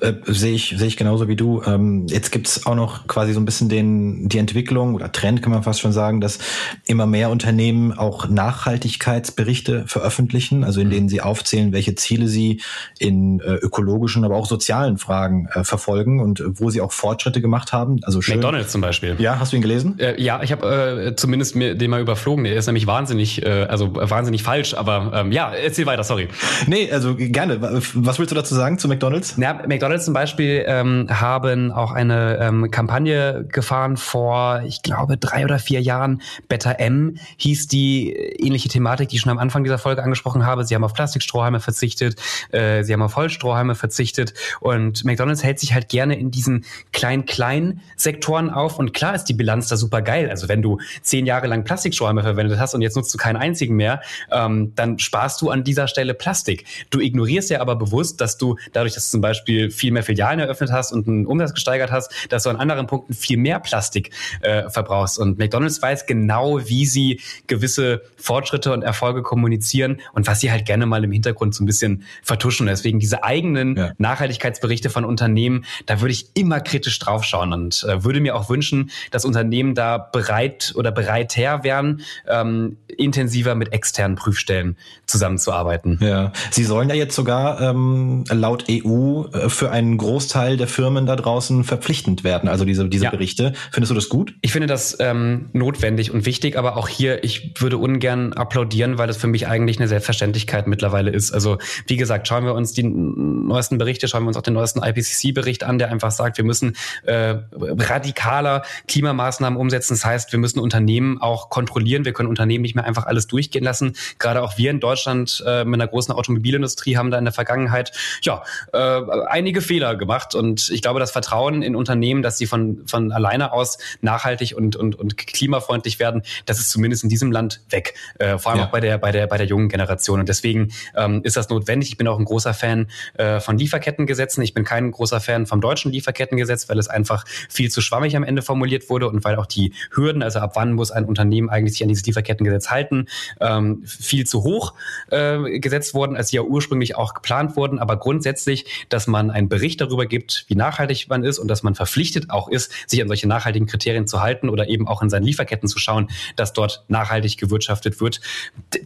äh, 0.00 0.12
sehe 0.26 0.54
ich 0.54 0.74
sehe 0.76 0.88
ich 0.88 0.96
genauso 0.96 1.28
wie 1.28 1.36
du. 1.36 1.62
Ähm, 1.64 2.06
jetzt 2.08 2.32
gibt's 2.32 2.66
auch 2.66 2.74
noch 2.74 3.06
quasi 3.06 3.32
so 3.32 3.40
ein 3.40 3.44
bisschen 3.44 3.68
den 3.68 4.28
die 4.28 4.38
Entwicklung 4.38 4.94
oder 4.94 5.10
Trend 5.12 5.42
kann 5.42 5.52
man 5.52 5.62
fast 5.62 5.80
schon 5.80 5.92
sagen, 5.92 6.20
dass 6.20 6.38
immer 6.86 7.06
mehr 7.06 7.30
Unternehmen 7.30 7.92
auch 7.92 8.28
Nachhaltigkeitsberichte 8.28 9.84
veröffentlichen, 9.86 10.64
also 10.64 10.80
in 10.80 10.88
mhm. 10.88 10.92
denen 10.92 11.08
sie 11.08 11.20
aufzählen, 11.20 11.72
welche 11.72 11.94
Ziele 11.94 12.28
sie 12.28 12.60
in 12.98 13.40
äh, 13.40 13.54
ökologischen, 13.54 14.24
aber 14.24 14.36
auch 14.36 14.46
sozialen 14.46 14.98
Fragen 14.98 15.48
äh, 15.52 15.64
verfolgen 15.64 16.20
und 16.20 16.42
wo 16.46 16.70
sie 16.70 16.80
auch 16.80 16.92
Fortschritte 16.92 17.40
gemacht 17.40 17.72
haben. 17.72 18.00
Also 18.02 18.20
schön. 18.20 18.36
McDonald's 18.36 18.72
zum 18.72 18.80
Beispiel. 18.80 19.16
Ja, 19.18 19.38
hast 19.38 19.52
du 19.52 19.56
ihn 19.56 19.62
gelesen? 19.62 19.98
Äh, 19.98 20.20
ja, 20.20 20.42
ich 20.42 20.52
habe 20.52 21.08
äh, 21.08 21.16
zumindest 21.16 21.56
mir 21.56 21.74
den 21.74 21.90
mal 21.90 22.00
überflogen. 22.00 22.44
Der 22.44 22.54
ist 22.56 22.66
nämlich 22.66 22.86
wahnsinnig, 22.86 23.44
äh, 23.44 23.64
also 23.64 23.94
wahnsinnig 23.94 24.42
falsch. 24.42 24.74
Aber 24.74 25.12
ähm, 25.14 25.32
ja, 25.32 25.52
erzähl 25.52 25.86
weiter. 25.86 26.04
Sorry. 26.04 26.28
Nee, 26.66 26.90
also 26.90 27.14
gerne. 27.16 27.60
Was 27.94 28.18
willst 28.18 28.30
du 28.30 28.34
dazu 28.34 28.54
sagen? 28.54 28.78
McDonalds? 28.88 29.37
Ja, 29.40 29.62
McDonalds 29.68 30.04
zum 30.04 30.14
Beispiel 30.14 30.64
ähm, 30.66 31.06
haben 31.08 31.70
auch 31.70 31.92
eine 31.92 32.38
ähm, 32.40 32.72
Kampagne 32.72 33.46
gefahren 33.48 33.96
vor, 33.96 34.62
ich 34.66 34.82
glaube, 34.82 35.16
drei 35.16 35.44
oder 35.44 35.60
vier 35.60 35.80
Jahren. 35.80 36.22
Better 36.48 36.80
M 36.80 37.18
hieß 37.36 37.68
die 37.68 38.12
ähnliche 38.14 38.68
Thematik, 38.68 39.10
die 39.10 39.14
ich 39.14 39.22
schon 39.22 39.30
am 39.30 39.38
Anfang 39.38 39.62
dieser 39.62 39.78
Folge 39.78 40.02
angesprochen 40.02 40.44
habe. 40.44 40.64
Sie 40.64 40.74
haben 40.74 40.82
auf 40.82 40.92
Plastikstrohhalme 40.92 41.60
verzichtet, 41.60 42.16
äh, 42.50 42.82
sie 42.82 42.92
haben 42.92 43.00
auf 43.00 43.14
Holzstrohhalme 43.14 43.76
verzichtet 43.76 44.34
und 44.58 45.04
McDonalds 45.04 45.44
hält 45.44 45.60
sich 45.60 45.72
halt 45.72 45.88
gerne 45.88 46.18
in 46.18 46.32
diesen 46.32 46.64
klein-klein 46.90 47.80
Sektoren 47.94 48.50
auf 48.50 48.80
und 48.80 48.92
klar 48.92 49.14
ist 49.14 49.26
die 49.26 49.34
Bilanz 49.34 49.68
da 49.68 49.76
super 49.76 50.02
geil. 50.02 50.30
Also 50.30 50.48
wenn 50.48 50.62
du 50.62 50.80
zehn 51.02 51.26
Jahre 51.26 51.46
lang 51.46 51.62
Plastikstrohhalme 51.62 52.24
verwendet 52.24 52.58
hast 52.58 52.74
und 52.74 52.82
jetzt 52.82 52.96
nutzt 52.96 53.14
du 53.14 53.18
keinen 53.18 53.36
einzigen 53.36 53.76
mehr, 53.76 54.00
ähm, 54.32 54.72
dann 54.74 54.98
sparst 54.98 55.40
du 55.42 55.50
an 55.50 55.62
dieser 55.62 55.86
Stelle 55.86 56.14
Plastik. 56.14 56.64
Du 56.90 56.98
ignorierst 56.98 57.50
ja 57.50 57.60
aber 57.60 57.76
bewusst, 57.76 58.20
dass 58.20 58.36
du 58.36 58.56
dadurch, 58.72 58.94
dass 58.94 59.12
zum 59.12 59.20
Beispiel 59.20 59.27
viel 59.34 59.92
mehr 59.92 60.02
Filialen 60.02 60.40
eröffnet 60.40 60.72
hast 60.72 60.92
und 60.92 61.08
einen 61.08 61.26
Umsatz 61.26 61.54
gesteigert 61.54 61.90
hast, 61.90 62.12
dass 62.28 62.42
du 62.42 62.50
an 62.50 62.56
anderen 62.56 62.86
Punkten 62.86 63.14
viel 63.14 63.36
mehr 63.36 63.60
Plastik 63.60 64.10
äh, 64.40 64.68
verbrauchst. 64.70 65.18
Und 65.18 65.38
McDonald's 65.38 65.80
weiß 65.80 66.06
genau, 66.06 66.60
wie 66.66 66.86
sie 66.86 67.20
gewisse 67.46 68.02
Fortschritte 68.16 68.72
und 68.72 68.82
Erfolge 68.82 69.22
kommunizieren 69.22 70.00
und 70.12 70.26
was 70.26 70.40
sie 70.40 70.50
halt 70.50 70.66
gerne 70.66 70.86
mal 70.86 71.04
im 71.04 71.12
Hintergrund 71.12 71.54
so 71.54 71.62
ein 71.62 71.66
bisschen 71.66 72.04
vertuschen. 72.22 72.66
Deswegen 72.66 72.98
diese 72.98 73.24
eigenen 73.24 73.76
ja. 73.76 73.92
Nachhaltigkeitsberichte 73.98 74.90
von 74.90 75.04
Unternehmen, 75.04 75.64
da 75.86 76.00
würde 76.00 76.12
ich 76.12 76.26
immer 76.34 76.60
kritisch 76.60 76.98
draufschauen 76.98 77.52
und 77.52 77.84
äh, 77.88 78.04
würde 78.04 78.20
mir 78.20 78.36
auch 78.36 78.48
wünschen, 78.50 78.90
dass 79.10 79.24
Unternehmen 79.24 79.74
da 79.74 79.98
bereit 79.98 80.72
oder 80.76 80.92
bereiter 80.92 81.64
wären, 81.64 82.02
ähm, 82.26 82.76
intensiver 82.96 83.54
mit 83.54 83.72
externen 83.72 84.16
Prüfstellen 84.16 84.76
zusammenzuarbeiten. 85.06 85.98
Ja, 86.00 86.32
sie 86.50 86.64
sollen 86.64 86.88
ja 86.88 86.94
jetzt 86.94 87.14
sogar 87.14 87.60
ähm, 87.60 88.24
laut 88.30 88.64
EU 88.70 89.17
äh, 89.26 89.48
für 89.48 89.70
einen 89.70 89.96
Großteil 89.96 90.56
der 90.56 90.68
Firmen 90.68 91.06
da 91.06 91.16
draußen 91.16 91.64
verpflichtend 91.64 92.24
werden, 92.24 92.48
also 92.48 92.64
diese, 92.64 92.88
diese 92.88 93.04
ja. 93.04 93.10
Berichte. 93.10 93.52
Findest 93.72 93.90
du 93.90 93.94
das 93.94 94.08
gut? 94.08 94.34
Ich 94.42 94.52
finde 94.52 94.66
das 94.66 94.96
ähm, 95.00 95.50
notwendig 95.52 96.12
und 96.12 96.26
wichtig, 96.26 96.56
aber 96.56 96.76
auch 96.76 96.88
hier, 96.88 97.24
ich 97.24 97.54
würde 97.60 97.78
ungern 97.78 98.32
applaudieren, 98.32 98.98
weil 98.98 99.06
das 99.06 99.16
für 99.16 99.26
mich 99.26 99.46
eigentlich 99.46 99.78
eine 99.78 99.88
Selbstverständlichkeit 99.88 100.66
mittlerweile 100.66 101.10
ist. 101.10 101.32
Also 101.32 101.58
wie 101.86 101.96
gesagt, 101.96 102.28
schauen 102.28 102.44
wir 102.44 102.54
uns 102.54 102.72
die 102.72 102.82
neuesten 102.82 103.78
Berichte, 103.78 104.08
schauen 104.08 104.24
wir 104.24 104.28
uns 104.28 104.36
auch 104.36 104.42
den 104.42 104.54
neuesten 104.54 104.82
IPCC-Bericht 104.82 105.64
an, 105.64 105.78
der 105.78 105.90
einfach 105.90 106.10
sagt, 106.10 106.38
wir 106.38 106.44
müssen 106.44 106.76
äh, 107.04 107.36
radikaler 107.52 108.62
Klimamaßnahmen 108.86 109.58
umsetzen. 109.58 109.94
Das 109.94 110.04
heißt, 110.04 110.32
wir 110.32 110.38
müssen 110.38 110.60
Unternehmen 110.60 111.20
auch 111.20 111.50
kontrollieren. 111.50 112.04
Wir 112.04 112.12
können 112.12 112.28
Unternehmen 112.28 112.62
nicht 112.62 112.74
mehr 112.74 112.84
einfach 112.84 113.06
alles 113.06 113.26
durchgehen 113.26 113.64
lassen. 113.64 113.94
Gerade 114.18 114.42
auch 114.42 114.58
wir 114.58 114.70
in 114.70 114.80
Deutschland 114.80 115.42
äh, 115.46 115.64
mit 115.64 115.80
einer 115.80 115.88
großen 115.88 116.14
Automobilindustrie 116.14 116.96
haben 116.96 117.10
da 117.10 117.18
in 117.18 117.24
der 117.24 117.32
Vergangenheit 117.32 117.92
ja 118.22 118.42
äh, 118.72 118.78
einige 119.10 119.60
Fehler 119.60 119.96
gemacht 119.96 120.34
und 120.34 120.70
ich 120.70 120.82
glaube, 120.82 121.00
das 121.00 121.10
Vertrauen 121.10 121.62
in 121.62 121.76
Unternehmen, 121.76 122.22
dass 122.22 122.38
sie 122.38 122.46
von, 122.46 122.82
von 122.86 123.12
alleine 123.12 123.52
aus 123.52 123.78
nachhaltig 124.00 124.54
und, 124.56 124.76
und, 124.76 124.94
und 124.94 125.16
klimafreundlich 125.16 125.98
werden, 125.98 126.22
das 126.46 126.58
ist 126.58 126.70
zumindest 126.70 127.04
in 127.04 127.08
diesem 127.08 127.32
Land 127.32 127.60
weg. 127.70 127.94
Äh, 128.18 128.38
vor 128.38 128.52
allem 128.52 128.60
ja. 128.60 128.66
auch 128.66 128.70
bei 128.70 128.80
der, 128.80 128.98
bei, 128.98 129.12
der, 129.12 129.26
bei 129.26 129.38
der 129.38 129.46
jungen 129.46 129.68
Generation. 129.68 130.20
Und 130.20 130.28
deswegen 130.28 130.72
ähm, 130.96 131.20
ist 131.24 131.36
das 131.36 131.48
notwendig. 131.48 131.90
Ich 131.90 131.96
bin 131.96 132.08
auch 132.08 132.18
ein 132.18 132.24
großer 132.24 132.54
Fan 132.54 132.88
äh, 133.14 133.40
von 133.40 133.58
Lieferkettengesetzen. 133.58 134.42
Ich 134.42 134.54
bin 134.54 134.64
kein 134.64 134.90
großer 134.90 135.20
Fan 135.20 135.46
vom 135.46 135.60
deutschen 135.60 135.92
Lieferkettengesetz, 135.92 136.68
weil 136.68 136.78
es 136.78 136.88
einfach 136.88 137.24
viel 137.48 137.70
zu 137.70 137.80
schwammig 137.80 138.16
am 138.16 138.24
Ende 138.24 138.42
formuliert 138.42 138.90
wurde 138.90 139.08
und 139.08 139.24
weil 139.24 139.36
auch 139.36 139.46
die 139.46 139.72
Hürden, 139.92 140.22
also 140.22 140.40
ab 140.40 140.52
wann 140.54 140.72
muss 140.72 140.90
ein 140.90 141.04
Unternehmen 141.04 141.50
eigentlich 141.50 141.74
sich 141.74 141.82
an 141.82 141.88
dieses 141.88 142.04
Lieferkettengesetz 142.06 142.70
halten, 142.70 143.06
ähm, 143.40 143.82
viel 143.84 144.26
zu 144.26 144.42
hoch 144.42 144.74
äh, 145.10 145.58
gesetzt 145.60 145.94
wurden, 145.94 146.16
als 146.16 146.28
sie 146.28 146.36
ja 146.36 146.42
ursprünglich 146.42 146.96
auch 146.96 147.14
geplant 147.14 147.56
wurden. 147.56 147.78
Aber 147.78 147.96
grundsätzlich 147.96 148.66
dass 148.88 148.97
man 149.06 149.30
einen 149.30 149.48
Bericht 149.48 149.80
darüber 149.80 150.06
gibt, 150.06 150.44
wie 150.48 150.54
nachhaltig 150.54 151.06
man 151.08 151.24
ist 151.24 151.38
und 151.38 151.48
dass 151.48 151.62
man 151.62 151.74
verpflichtet 151.74 152.30
auch 152.30 152.48
ist, 152.48 152.72
sich 152.86 153.00
an 153.00 153.08
solche 153.08 153.28
nachhaltigen 153.28 153.66
Kriterien 153.66 154.06
zu 154.06 154.20
halten 154.20 154.48
oder 154.48 154.68
eben 154.68 154.88
auch 154.88 155.02
in 155.02 155.10
seinen 155.10 155.24
Lieferketten 155.24 155.68
zu 155.68 155.78
schauen, 155.78 156.08
dass 156.36 156.52
dort 156.52 156.84
nachhaltig 156.88 157.36
gewirtschaftet 157.36 158.00
wird. 158.00 158.20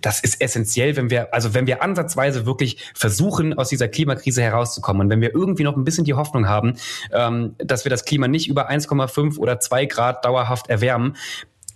Das 0.00 0.20
ist 0.20 0.40
essentiell, 0.40 0.96
wenn 0.96 1.10
wir, 1.10 1.32
also 1.32 1.54
wenn 1.54 1.66
wir 1.66 1.82
ansatzweise 1.82 2.46
wirklich 2.46 2.78
versuchen, 2.94 3.54
aus 3.54 3.68
dieser 3.68 3.88
Klimakrise 3.88 4.42
herauszukommen 4.42 5.02
und 5.02 5.10
wenn 5.10 5.20
wir 5.20 5.34
irgendwie 5.34 5.64
noch 5.64 5.76
ein 5.76 5.84
bisschen 5.84 6.04
die 6.04 6.14
Hoffnung 6.14 6.48
haben, 6.48 6.74
ähm, 7.12 7.54
dass 7.58 7.84
wir 7.84 7.90
das 7.90 8.04
Klima 8.04 8.28
nicht 8.28 8.48
über 8.48 8.70
1,5 8.70 9.38
oder 9.38 9.60
2 9.60 9.86
Grad 9.86 10.24
dauerhaft 10.24 10.68
erwärmen, 10.68 11.16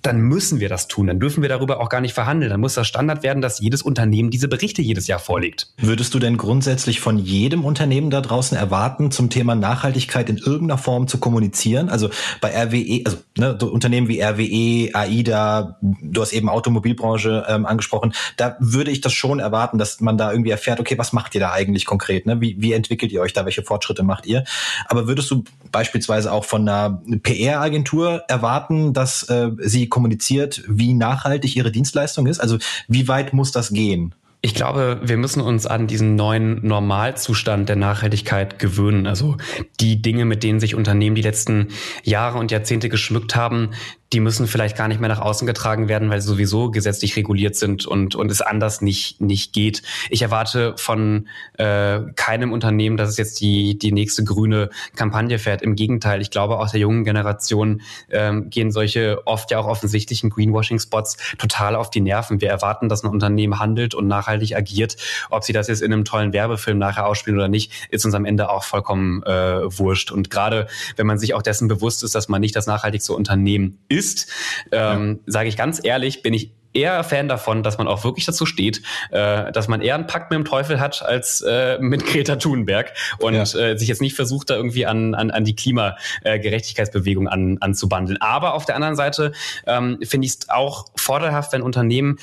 dann 0.07 0.21
müssen 0.21 0.61
wir 0.61 0.69
das 0.69 0.87
tun. 0.87 1.09
Dann 1.09 1.19
dürfen 1.19 1.43
wir 1.43 1.49
darüber 1.49 1.81
auch 1.81 1.89
gar 1.89 2.01
nicht 2.01 2.15
verhandeln. 2.15 2.51
Dann 2.51 2.61
muss 2.61 2.75
das 2.75 2.87
Standard 2.87 3.25
werden, 3.25 3.43
dass 3.43 3.59
jedes 3.59 3.83
Unternehmen 3.83 4.31
diese 4.31 4.47
Berichte 4.47 4.81
jedes 4.81 5.09
Jahr 5.09 5.19
vorlegt. 5.19 5.69
Würdest 5.79 6.15
du 6.15 6.21
denn 6.21 6.37
grundsätzlich 6.37 7.01
von 7.01 7.19
jedem 7.19 7.65
Unternehmen 7.65 8.11
da 8.11 8.21
draußen 8.21 8.57
erwarten, 8.57 9.11
zum 9.11 9.31
Thema 9.31 9.57
Nachhaltigkeit 9.57 10.31
in 10.31 10.37
irgendeiner 10.39 10.79
Form 10.79 11.09
zu 11.09 11.19
kommunizieren? 11.19 11.89
Also 11.89 12.11
bei 12.41 12.51
RWE, 12.51 13.03
also 13.05 13.19
ne, 13.37 13.57
so 13.61 13.67
Unternehmen 13.67 14.07
wie 14.07 14.23
RWE, 14.23 14.95
AIDA, 14.95 15.77
du 15.81 16.21
hast 16.21 16.33
eben 16.33 16.49
Automobilbranche 16.49 17.45
ähm, 17.49 17.67
angesprochen, 17.67 18.15
da 18.37 18.57
würde 18.61 18.93
ich 18.93 19.01
das 19.01 19.13
schon 19.13 19.41
erwarten, 19.41 19.77
dass 19.77 20.01
man 20.01 20.17
da 20.17 20.31
irgendwie 20.31 20.51
erfährt, 20.51 20.79
okay, 20.79 20.97
was 20.99 21.13
macht 21.13 21.35
ihr 21.35 21.41
da 21.41 21.51
eigentlich 21.51 21.85
konkret? 21.85 22.27
Ne? 22.27 22.41
Wie, 22.41 22.57
wie 22.61 22.73
entwickelt 22.75 23.11
ihr 23.11 23.21
euch 23.21 23.33
da? 23.33 23.45
Welche 23.45 23.63
Fortschritte 23.63 24.05
macht 24.05 24.27
ihr? 24.27 24.45
Aber 24.87 25.09
würdest 25.09 25.31
du 25.33 25.43
beispielsweise 25.73 26.31
auch 26.31 26.45
von 26.45 26.69
einer 26.69 27.03
PR-Agentur 27.23 28.23
erwarten, 28.29 28.93
dass 28.93 29.25
äh, 29.25 29.51
sie 29.59 29.89
kommuniziert, 29.97 30.63
wie 30.69 30.93
nachhaltig 30.93 31.57
ihre 31.57 31.73
Dienstleistung 31.73 32.27
ist? 32.27 32.39
Also 32.39 32.59
wie 32.87 33.09
weit 33.09 33.33
muss 33.33 33.51
das 33.51 33.71
gehen? 33.71 34.15
Ich 34.43 34.55
glaube, 34.55 35.01
wir 35.03 35.17
müssen 35.17 35.41
uns 35.41 35.65
an 35.65 35.87
diesen 35.87 36.17
neuen 36.17 36.67
Normalzustand 36.67 37.71
der 37.71 37.77
Nachhaltigkeit 37.77 38.59
gewöhnen. 38.59 39.07
Also 39.07 39.39
die 39.81 40.03
Dinge, 40.03 40.27
mit 40.27 40.43
denen 40.43 40.61
sich 40.61 40.75
Unternehmen 40.75 41.17
die 41.17 41.23
letzten 41.23 41.69
Jahre 42.05 42.37
und 42.37 42.51
Jahrzehnte 42.51 42.91
geschmückt 42.91 43.35
haben, 43.35 43.71
die 44.13 44.21
müssen 44.21 44.47
vielleicht 44.47 44.77
gar 44.77 44.89
nicht 44.89 45.01
mehr 45.01 45.09
nach 45.09 45.21
außen 45.21 45.47
getragen 45.47 45.89
werden, 45.89 46.11
weil 46.11 46.21
sie 46.21 46.29
sowieso 46.29 46.71
gesetzlich 46.71 47.17
reguliert 47.17 47.57
sind 47.57 47.87
und, 47.87 48.15
und 48.15 48.31
es 48.31 48.41
anders 48.41 48.81
nicht, 48.81 49.21
nicht 49.21 49.53
geht. 49.53 49.83
Ich 50.11 50.23
erwarte 50.23 50.75
von 50.77 51.29
äh, 51.59 52.01
keinem 52.15 52.53
Unternehmen, 52.53 52.97
dass 52.97 53.11
es 53.11 53.17
jetzt 53.17 53.41
die, 53.41 53.77
die 53.77 53.91
nächste 53.91 54.23
grüne 54.23 54.71
Kampagne 54.95 55.39
fährt. 55.39 55.63
Im 55.63 55.75
Gegenteil, 55.75 56.21
ich 56.21 56.31
glaube, 56.31 56.59
aus 56.59 56.71
der 56.71 56.81
jungen 56.81 57.05
Generation 57.05 57.83
ähm, 58.11 58.49
gehen 58.49 58.71
solche 58.71 59.27
oft 59.27 59.51
ja 59.51 59.59
auch 59.59 59.67
offensichtlichen 59.67 60.31
Greenwashing-Spots 60.31 61.17
total 61.39 61.75
auf 61.75 61.91
die 61.91 62.01
Nerven. 62.01 62.41
Wir 62.41 62.51
erwarten, 62.51 62.89
dass 62.89 63.03
ein 63.03 63.11
Unternehmen 63.11 63.59
handelt 63.59 63.95
und 63.95 64.07
nachhaltig 64.07 64.55
agiert. 64.55 64.97
Ob 65.31 65.43
sie 65.43 65.53
das 65.53 65.67
jetzt 65.67 65.83
in 65.83 65.93
einem 65.93 66.05
tollen 66.05 66.33
Werbefilm 66.33 66.79
nachher 66.79 67.07
ausspielen 67.07 67.39
oder 67.39 67.49
nicht, 67.49 67.73
ist 67.91 68.05
uns 68.05 68.15
am 68.15 68.25
Ende 68.25 68.51
auch 68.51 68.63
vollkommen 68.63 69.25
äh, 69.25 69.79
wurscht. 69.79 70.13
Und 70.13 70.31
gerade 70.31 70.69
wenn 70.95 71.07
man 71.07 71.19
sich 71.19 71.35
auch 71.35 71.43
dessen 71.43 71.67
bewusst 71.67 72.05
ist, 72.05 72.15
dass 72.15 72.29
man 72.29 72.41
nicht 72.41 72.55
das 72.55 72.69
nachhaltigste 72.69 73.13
Unternehmen 73.13 73.79
ist, 73.89 73.96
ist, 73.97 74.31
ähm, 74.73 75.21
ja. 75.27 75.33
sage 75.33 75.49
ich 75.49 75.57
ganz 75.57 75.81
ehrlich, 75.83 76.23
bin 76.23 76.35
ich 76.35 76.51
eher 76.77 77.03
Fan 77.03 77.29
davon, 77.29 77.63
dass 77.63 77.79
man 77.79 77.89
auch 77.89 78.05
wirklich 78.05 78.27
dazu 78.27 78.47
steht, 78.47 78.83
äh, 79.11 79.51
dass 79.51 79.67
man 79.67 79.81
eher 79.81 79.95
einen 79.95 80.07
Pakt 80.07 80.31
mit 80.31 80.37
dem 80.37 80.45
Teufel 80.45 80.79
hat 80.79 81.03
als 81.03 81.41
äh, 81.41 81.79
mit 81.81 82.05
Greta 82.07 82.37
Thunberg 82.37 82.93
und 83.19 83.35
ja. 83.35 83.43
äh, 83.43 83.79
sich 83.79 83.89
jetzt 83.89 84.03
nicht 84.03 84.15
versucht, 84.15 84.51
da 84.51 84.57
irgendwie 84.57 84.87
an, 84.87 85.15
an, 85.15 85.31
an 85.31 85.45
die 85.45 85.57
Klimagerechtigkeitsbewegung 85.57 87.29
an, 87.29 87.57
anzubandeln. 87.61 88.21
Aber 88.21 88.55
auf 88.55 88.67
der 88.67 88.77
anderen 88.77 88.97
Seite 88.97 89.33
ähm, 89.67 89.99
finde 90.03 90.27
ich 90.27 90.35
es 90.35 90.49
auch 90.49 90.87
vorteilhaft, 90.97 91.53
wenn 91.53 91.63
Unternehmen 91.63 92.19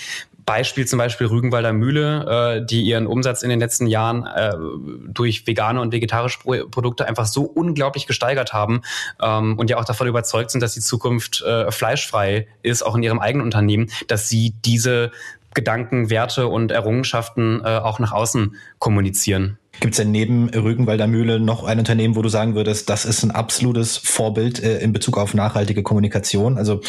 Beispiel 0.46 0.86
zum 0.86 1.00
Beispiel 1.00 1.28
Rügenwalder 1.28 1.74
Mühle, 1.74 2.60
äh, 2.62 2.66
die 2.66 2.82
ihren 2.82 3.08
Umsatz 3.08 3.44
in 3.44 3.50
den 3.50 3.60
letzten 3.60 3.88
Jahren 3.88 4.26
äh, 4.26 4.54
durch 5.08 5.48
vegane 5.48 5.80
und 5.82 5.92
vegetarische 5.94 6.40
Produkte 6.70 7.08
einfach 7.08 7.26
so 7.26 7.44
unglaublich 7.44 8.08
gesteigert 8.08 8.54
haben 8.54 8.82
ähm, 9.22 9.58
und 9.58 9.70
ja 9.70 9.78
auch 9.78 9.86
davon 9.86 10.08
überzeugt 10.08 10.52
sind, 10.52 10.62
dass 10.62 10.74
die 10.74 10.82
Zukunft 10.82 11.42
äh, 11.42 11.72
fleischfrei 11.72 12.48
ist, 12.62 12.84
auch 12.84 12.96
in 12.96 13.04
ihrem 13.04 13.20
eigenen 13.20 13.46
Unternehmen, 13.46 13.90
dass 14.08 14.30
sie 14.30 14.54
diese 14.66 15.12
Gedanken, 15.54 16.10
Werte 16.10 16.48
und 16.48 16.72
Errungenschaften 16.72 17.62
äh, 17.64 17.68
auch 17.68 18.00
nach 18.00 18.12
außen 18.12 18.56
kommunizieren. 18.80 19.58
Gibt 19.80 19.94
es 19.94 19.98
denn 19.98 20.12
neben 20.12 20.50
Rügenwalder 20.50 21.08
Mühle 21.08 21.40
noch 21.40 21.64
ein 21.64 21.80
Unternehmen, 21.80 22.16
wo 22.16 22.22
du 22.22 22.30
sagen 22.30 22.56
würdest, 22.56 22.90
das 22.90 23.06
ist 23.06 23.24
ein 23.24 23.32
absolutes 23.32 23.98
Vorbild 23.98 24.62
äh, 24.64 24.80
in 24.80 24.94
Bezug 24.94 25.18
auf 25.18 25.34
nachhaltige 25.34 25.84
Kommunikation? 25.84 26.58
Also 26.58 26.82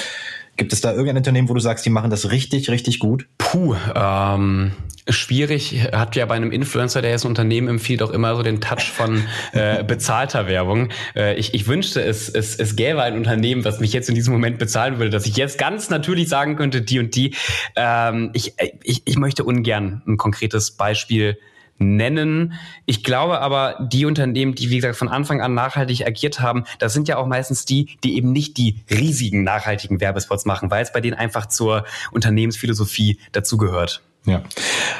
Gibt 0.56 0.72
es 0.72 0.80
da 0.80 0.92
irgendein 0.92 1.18
Unternehmen, 1.18 1.48
wo 1.48 1.54
du 1.54 1.60
sagst, 1.60 1.84
die 1.84 1.90
machen 1.90 2.10
das 2.10 2.30
richtig, 2.30 2.70
richtig 2.70 3.00
gut? 3.00 3.26
Puh, 3.38 3.74
ähm, 3.94 4.72
schwierig. 5.08 5.88
Hat 5.92 6.16
ja 6.16 6.26
bei 6.26 6.34
einem 6.34 6.52
Influencer, 6.52 7.02
der 7.02 7.10
jetzt 7.10 7.24
ein 7.24 7.28
Unternehmen 7.28 7.68
empfiehlt, 7.68 8.02
auch 8.02 8.10
immer 8.10 8.36
so 8.36 8.42
den 8.42 8.60
Touch 8.60 8.90
von 8.90 9.24
äh, 9.52 9.82
bezahlter 9.82 10.46
Werbung. 10.46 10.90
Äh, 11.16 11.34
ich, 11.36 11.54
ich 11.54 11.66
wünschte, 11.66 12.02
es, 12.02 12.28
es, 12.28 12.56
es 12.56 12.76
gäbe 12.76 13.02
ein 13.02 13.16
Unternehmen, 13.16 13.64
was 13.64 13.80
mich 13.80 13.92
jetzt 13.92 14.08
in 14.08 14.14
diesem 14.14 14.32
Moment 14.32 14.58
bezahlen 14.58 14.98
würde, 14.98 15.10
dass 15.10 15.26
ich 15.26 15.36
jetzt 15.36 15.58
ganz 15.58 15.90
natürlich 15.90 16.28
sagen 16.28 16.56
könnte, 16.56 16.82
die 16.82 16.98
und 17.00 17.14
die. 17.16 17.34
Ähm, 17.76 18.30
ich, 18.32 18.54
ich, 18.82 19.02
ich 19.04 19.16
möchte 19.16 19.44
ungern 19.44 20.02
ein 20.06 20.16
konkretes 20.16 20.70
Beispiel 20.70 21.36
nennen. 21.78 22.54
Ich 22.86 23.04
glaube 23.04 23.40
aber, 23.40 23.88
die 23.92 24.06
Unternehmen, 24.06 24.54
die, 24.54 24.70
wie 24.70 24.76
gesagt, 24.76 24.96
von 24.96 25.08
Anfang 25.08 25.40
an 25.40 25.54
nachhaltig 25.54 26.06
agiert 26.06 26.40
haben, 26.40 26.64
das 26.78 26.92
sind 26.92 27.08
ja 27.08 27.16
auch 27.16 27.26
meistens 27.26 27.64
die, 27.64 27.96
die 28.04 28.16
eben 28.16 28.32
nicht 28.32 28.56
die 28.56 28.84
riesigen 28.90 29.42
nachhaltigen 29.44 30.00
Werbespots 30.00 30.44
machen, 30.44 30.70
weil 30.70 30.82
es 30.82 30.92
bei 30.92 31.00
denen 31.00 31.14
einfach 31.14 31.46
zur 31.46 31.84
Unternehmensphilosophie 32.12 33.18
dazugehört. 33.32 34.02
Ja. 34.26 34.42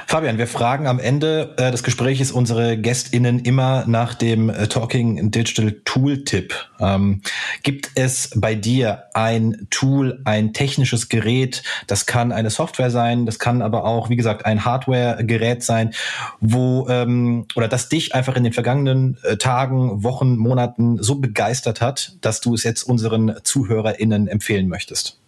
Fabian, 0.07 0.37
wir 0.37 0.47
fragen 0.47 0.87
am 0.87 0.99
Ende 0.99 1.55
äh, 1.57 1.71
des 1.71 1.83
Gesprächs 1.83 2.31
unsere 2.31 2.77
GästInnen 2.77 3.39
immer 3.39 3.85
nach 3.87 4.13
dem 4.13 4.51
äh, 4.51 4.67
Talking 4.67 5.31
Digital 5.31 5.73
Tool 5.87 6.25
Tipp. 6.25 6.55
Ähm, 6.79 7.23
gibt 7.63 7.91
es 7.95 8.31
bei 8.37 8.55
dir 8.55 9.05
ein 9.15 9.67
Tool, 9.71 10.21
ein 10.27 10.53
technisches 10.53 11.09
Gerät, 11.09 11.63
das 11.87 12.05
kann 12.05 12.33
eine 12.33 12.51
Software 12.51 12.91
sein, 12.91 13.25
das 13.25 13.39
kann 13.39 13.63
aber 13.63 13.87
auch, 13.87 14.11
wie 14.11 14.17
gesagt, 14.17 14.45
ein 14.45 14.67
Hardware-Gerät 14.67 15.63
sein, 15.63 15.95
wo 16.41 16.87
ähm, 16.91 17.47
oder 17.55 17.67
das 17.67 17.89
dich 17.89 18.15
einfach 18.15 18.37
in 18.37 18.45
den 18.45 18.53
vergangenen 18.53 19.17
äh, 19.23 19.39
Tagen, 19.39 20.05
Wochen, 20.05 20.37
Monaten 20.37 21.03
so 21.03 21.15
begeistert 21.15 21.81
hat, 21.81 22.17
dass 22.21 22.43
du 22.43 22.53
es 22.53 22.63
jetzt 22.63 22.83
unseren 22.83 23.37
ZuhörerInnen 23.43 24.29
empfehlen 24.29 24.69
möchtest? 24.69 25.24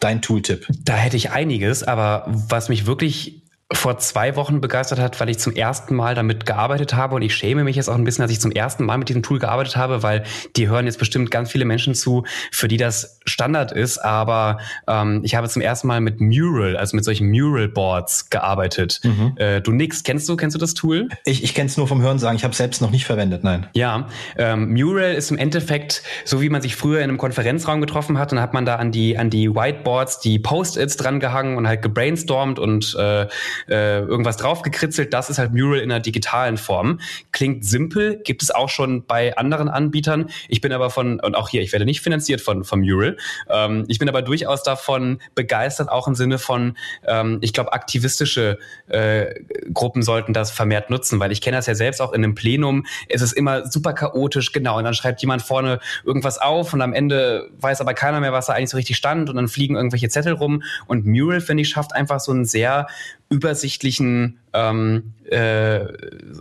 Dein 0.00 0.22
Tooltip? 0.22 0.66
Da 0.84 0.96
hätte 0.96 1.16
ich 1.16 1.30
einiges, 1.30 1.82
aber 1.82 2.24
was 2.26 2.68
mich 2.68 2.86
wirklich 2.86 3.42
vor 3.72 3.98
zwei 3.98 4.34
Wochen 4.34 4.60
begeistert 4.60 4.98
hat, 4.98 5.20
weil 5.20 5.30
ich 5.30 5.38
zum 5.38 5.54
ersten 5.54 5.94
Mal 5.94 6.16
damit 6.16 6.44
gearbeitet 6.44 6.94
habe 6.94 7.14
und 7.14 7.22
ich 7.22 7.34
schäme 7.36 7.62
mich 7.62 7.76
jetzt 7.76 7.88
auch 7.88 7.94
ein 7.94 8.02
bisschen, 8.02 8.22
dass 8.22 8.30
ich 8.32 8.40
zum 8.40 8.50
ersten 8.50 8.84
Mal 8.84 8.98
mit 8.98 9.08
diesem 9.08 9.22
Tool 9.22 9.38
gearbeitet 9.38 9.76
habe, 9.76 10.02
weil 10.02 10.24
die 10.56 10.68
hören 10.68 10.86
jetzt 10.86 10.98
bestimmt 10.98 11.30
ganz 11.30 11.52
viele 11.52 11.64
Menschen 11.64 11.94
zu, 11.94 12.24
für 12.50 12.66
die 12.66 12.78
das 12.78 13.20
Standard 13.26 13.70
ist, 13.70 13.98
aber 13.98 14.58
ähm, 14.88 15.20
ich 15.24 15.36
habe 15.36 15.48
zum 15.48 15.62
ersten 15.62 15.86
Mal 15.86 16.00
mit 16.00 16.20
Mural, 16.20 16.76
also 16.76 16.96
mit 16.96 17.04
solchen 17.04 17.30
Mural-Boards 17.30 18.28
gearbeitet. 18.30 19.00
Mhm. 19.04 19.34
Äh, 19.36 19.60
du 19.60 19.70
nix, 19.70 20.02
kennst 20.02 20.28
du, 20.28 20.36
kennst 20.36 20.56
du 20.56 20.58
das 20.58 20.74
Tool? 20.74 21.08
Ich, 21.24 21.44
ich 21.44 21.54
kenne 21.54 21.68
es 21.68 21.76
nur 21.76 21.86
vom 21.86 22.02
Hören 22.02 22.18
sagen, 22.18 22.34
ich 22.36 22.42
habe 22.42 22.52
es 22.52 22.58
selbst 22.58 22.82
noch 22.82 22.90
nicht 22.90 23.04
verwendet, 23.04 23.44
nein. 23.44 23.68
Ja, 23.74 24.08
ähm, 24.36 24.72
Mural 24.72 25.14
ist 25.14 25.30
im 25.30 25.38
Endeffekt 25.38 26.02
so, 26.24 26.40
wie 26.40 26.48
man 26.48 26.60
sich 26.60 26.74
früher 26.74 26.98
in 26.98 27.04
einem 27.04 27.18
Konferenzraum 27.18 27.80
getroffen 27.80 28.18
hat, 28.18 28.32
dann 28.32 28.40
hat 28.40 28.52
man 28.52 28.64
da 28.64 28.76
an 28.76 28.90
die, 28.90 29.16
an 29.16 29.30
die 29.30 29.54
Whiteboards 29.54 30.18
die 30.18 30.40
Post-its 30.40 30.96
dran 30.96 31.20
gehangen 31.20 31.56
und 31.56 31.68
halt 31.68 31.82
gebrainstormt 31.82 32.58
und 32.58 32.96
äh, 32.98 33.28
äh, 33.68 34.00
irgendwas 34.00 34.36
draufgekritzelt. 34.36 35.12
Das 35.12 35.30
ist 35.30 35.38
halt 35.38 35.52
Mural 35.52 35.80
in 35.80 35.90
einer 35.90 36.00
digitalen 36.00 36.56
Form. 36.56 37.00
Klingt 37.32 37.64
simpel, 37.64 38.20
gibt 38.24 38.42
es 38.42 38.50
auch 38.50 38.68
schon 38.68 39.06
bei 39.06 39.36
anderen 39.36 39.68
Anbietern. 39.68 40.30
Ich 40.48 40.60
bin 40.60 40.72
aber 40.72 40.90
von, 40.90 41.20
und 41.20 41.34
auch 41.34 41.48
hier, 41.48 41.62
ich 41.62 41.72
werde 41.72 41.84
nicht 41.84 42.00
finanziert 42.00 42.40
von, 42.40 42.64
von 42.64 42.80
Mural. 42.80 43.16
Ähm, 43.48 43.84
ich 43.88 43.98
bin 43.98 44.08
aber 44.08 44.22
durchaus 44.22 44.62
davon 44.62 45.20
begeistert, 45.34 45.88
auch 45.88 46.06
im 46.06 46.14
Sinne 46.14 46.38
von, 46.38 46.76
ähm, 47.06 47.38
ich 47.40 47.52
glaube, 47.52 47.72
aktivistische 47.72 48.58
äh, 48.88 49.34
Gruppen 49.72 50.02
sollten 50.02 50.32
das 50.32 50.50
vermehrt 50.50 50.90
nutzen, 50.90 51.20
weil 51.20 51.32
ich 51.32 51.40
kenne 51.40 51.56
das 51.56 51.66
ja 51.66 51.74
selbst 51.74 52.00
auch 52.00 52.12
in 52.12 52.24
einem 52.24 52.34
Plenum. 52.34 52.86
Es 53.08 53.22
ist 53.22 53.32
immer 53.32 53.66
super 53.66 53.92
chaotisch, 53.92 54.52
genau. 54.52 54.78
Und 54.78 54.84
dann 54.84 54.94
schreibt 54.94 55.20
jemand 55.20 55.42
vorne 55.42 55.80
irgendwas 56.04 56.38
auf 56.38 56.72
und 56.72 56.82
am 56.82 56.92
Ende 56.92 57.50
weiß 57.58 57.80
aber 57.80 57.94
keiner 57.94 58.20
mehr, 58.20 58.32
was 58.32 58.46
da 58.46 58.54
eigentlich 58.54 58.70
so 58.70 58.76
richtig 58.76 58.96
stand 58.96 59.30
und 59.30 59.36
dann 59.36 59.48
fliegen 59.48 59.76
irgendwelche 59.76 60.08
Zettel 60.08 60.34
rum. 60.34 60.62
Und 60.86 61.06
Mural, 61.06 61.40
finde 61.40 61.62
ich, 61.62 61.70
schafft 61.70 61.94
einfach 61.94 62.20
so 62.20 62.32
einen 62.32 62.44
sehr 62.44 62.86
übersichtlichen, 63.30 64.38
ähm, 64.52 65.14
äh, 65.24 65.86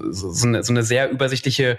so, 0.10 0.32
so, 0.32 0.48
eine, 0.48 0.64
so 0.64 0.74
eine 0.74 0.82
sehr 0.82 1.12
übersichtliche 1.12 1.78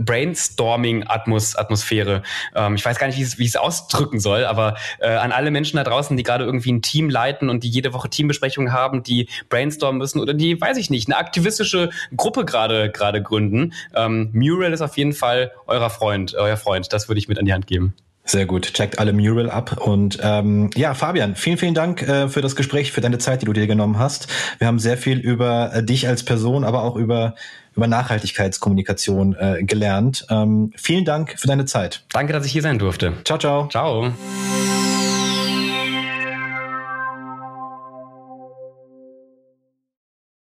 Brainstorming-Atmosphäre. 0.00 2.24
Ähm, 2.56 2.74
ich 2.74 2.84
weiß 2.84 2.98
gar 2.98 3.06
nicht, 3.06 3.38
wie 3.38 3.44
ich 3.44 3.50
es 3.50 3.56
ausdrücken 3.56 4.18
soll, 4.18 4.44
aber 4.44 4.74
äh, 4.98 5.10
an 5.10 5.30
alle 5.30 5.52
Menschen 5.52 5.76
da 5.76 5.84
draußen, 5.84 6.16
die 6.16 6.24
gerade 6.24 6.44
irgendwie 6.44 6.72
ein 6.72 6.82
Team 6.82 7.08
leiten 7.08 7.50
und 7.50 7.62
die 7.62 7.68
jede 7.68 7.92
Woche 7.92 8.10
Teambesprechungen 8.10 8.72
haben, 8.72 9.04
die 9.04 9.28
brainstormen 9.48 9.98
müssen 9.98 10.18
oder 10.18 10.34
die, 10.34 10.60
weiß 10.60 10.76
ich 10.76 10.90
nicht, 10.90 11.06
eine 11.06 11.18
aktivistische 11.18 11.90
Gruppe 12.16 12.44
gerade 12.44 12.90
gerade 12.90 13.22
gründen. 13.22 13.74
Ähm, 13.94 14.30
Mural 14.32 14.72
ist 14.72 14.82
auf 14.82 14.96
jeden 14.96 15.12
Fall 15.12 15.52
euer 15.68 15.88
Freund, 15.88 16.34
euer 16.34 16.56
Freund. 16.56 16.92
Das 16.92 17.08
würde 17.08 17.20
ich 17.20 17.28
mit 17.28 17.38
an 17.38 17.44
die 17.44 17.52
Hand 17.52 17.68
geben. 17.68 17.94
Sehr 18.28 18.44
gut. 18.44 18.74
Checkt 18.74 18.98
alle 18.98 19.14
Mural 19.14 19.50
ab. 19.50 19.78
Und 19.80 20.18
ähm, 20.22 20.68
ja, 20.76 20.92
Fabian, 20.92 21.34
vielen, 21.34 21.56
vielen 21.56 21.74
Dank 21.74 22.02
äh, 22.02 22.28
für 22.28 22.42
das 22.42 22.56
Gespräch, 22.56 22.92
für 22.92 23.00
deine 23.00 23.18
Zeit, 23.18 23.40
die 23.40 23.46
du 23.46 23.54
dir 23.54 23.66
genommen 23.66 23.98
hast. 23.98 24.28
Wir 24.58 24.66
haben 24.66 24.78
sehr 24.78 24.98
viel 24.98 25.18
über 25.18 25.72
äh, 25.72 25.82
dich 25.82 26.06
als 26.06 26.22
Person, 26.22 26.64
aber 26.64 26.82
auch 26.82 26.96
über, 26.96 27.34
über 27.74 27.86
Nachhaltigkeitskommunikation 27.86 29.34
äh, 29.34 29.64
gelernt. 29.64 30.26
Ähm, 30.28 30.72
vielen 30.76 31.06
Dank 31.06 31.38
für 31.38 31.46
deine 31.46 31.64
Zeit. 31.64 32.04
Danke, 32.12 32.34
dass 32.34 32.44
ich 32.44 32.52
hier 32.52 32.62
sein 32.62 32.78
durfte. 32.78 33.14
Ciao, 33.24 33.38
ciao. 33.38 33.68
Ciao. 33.68 34.12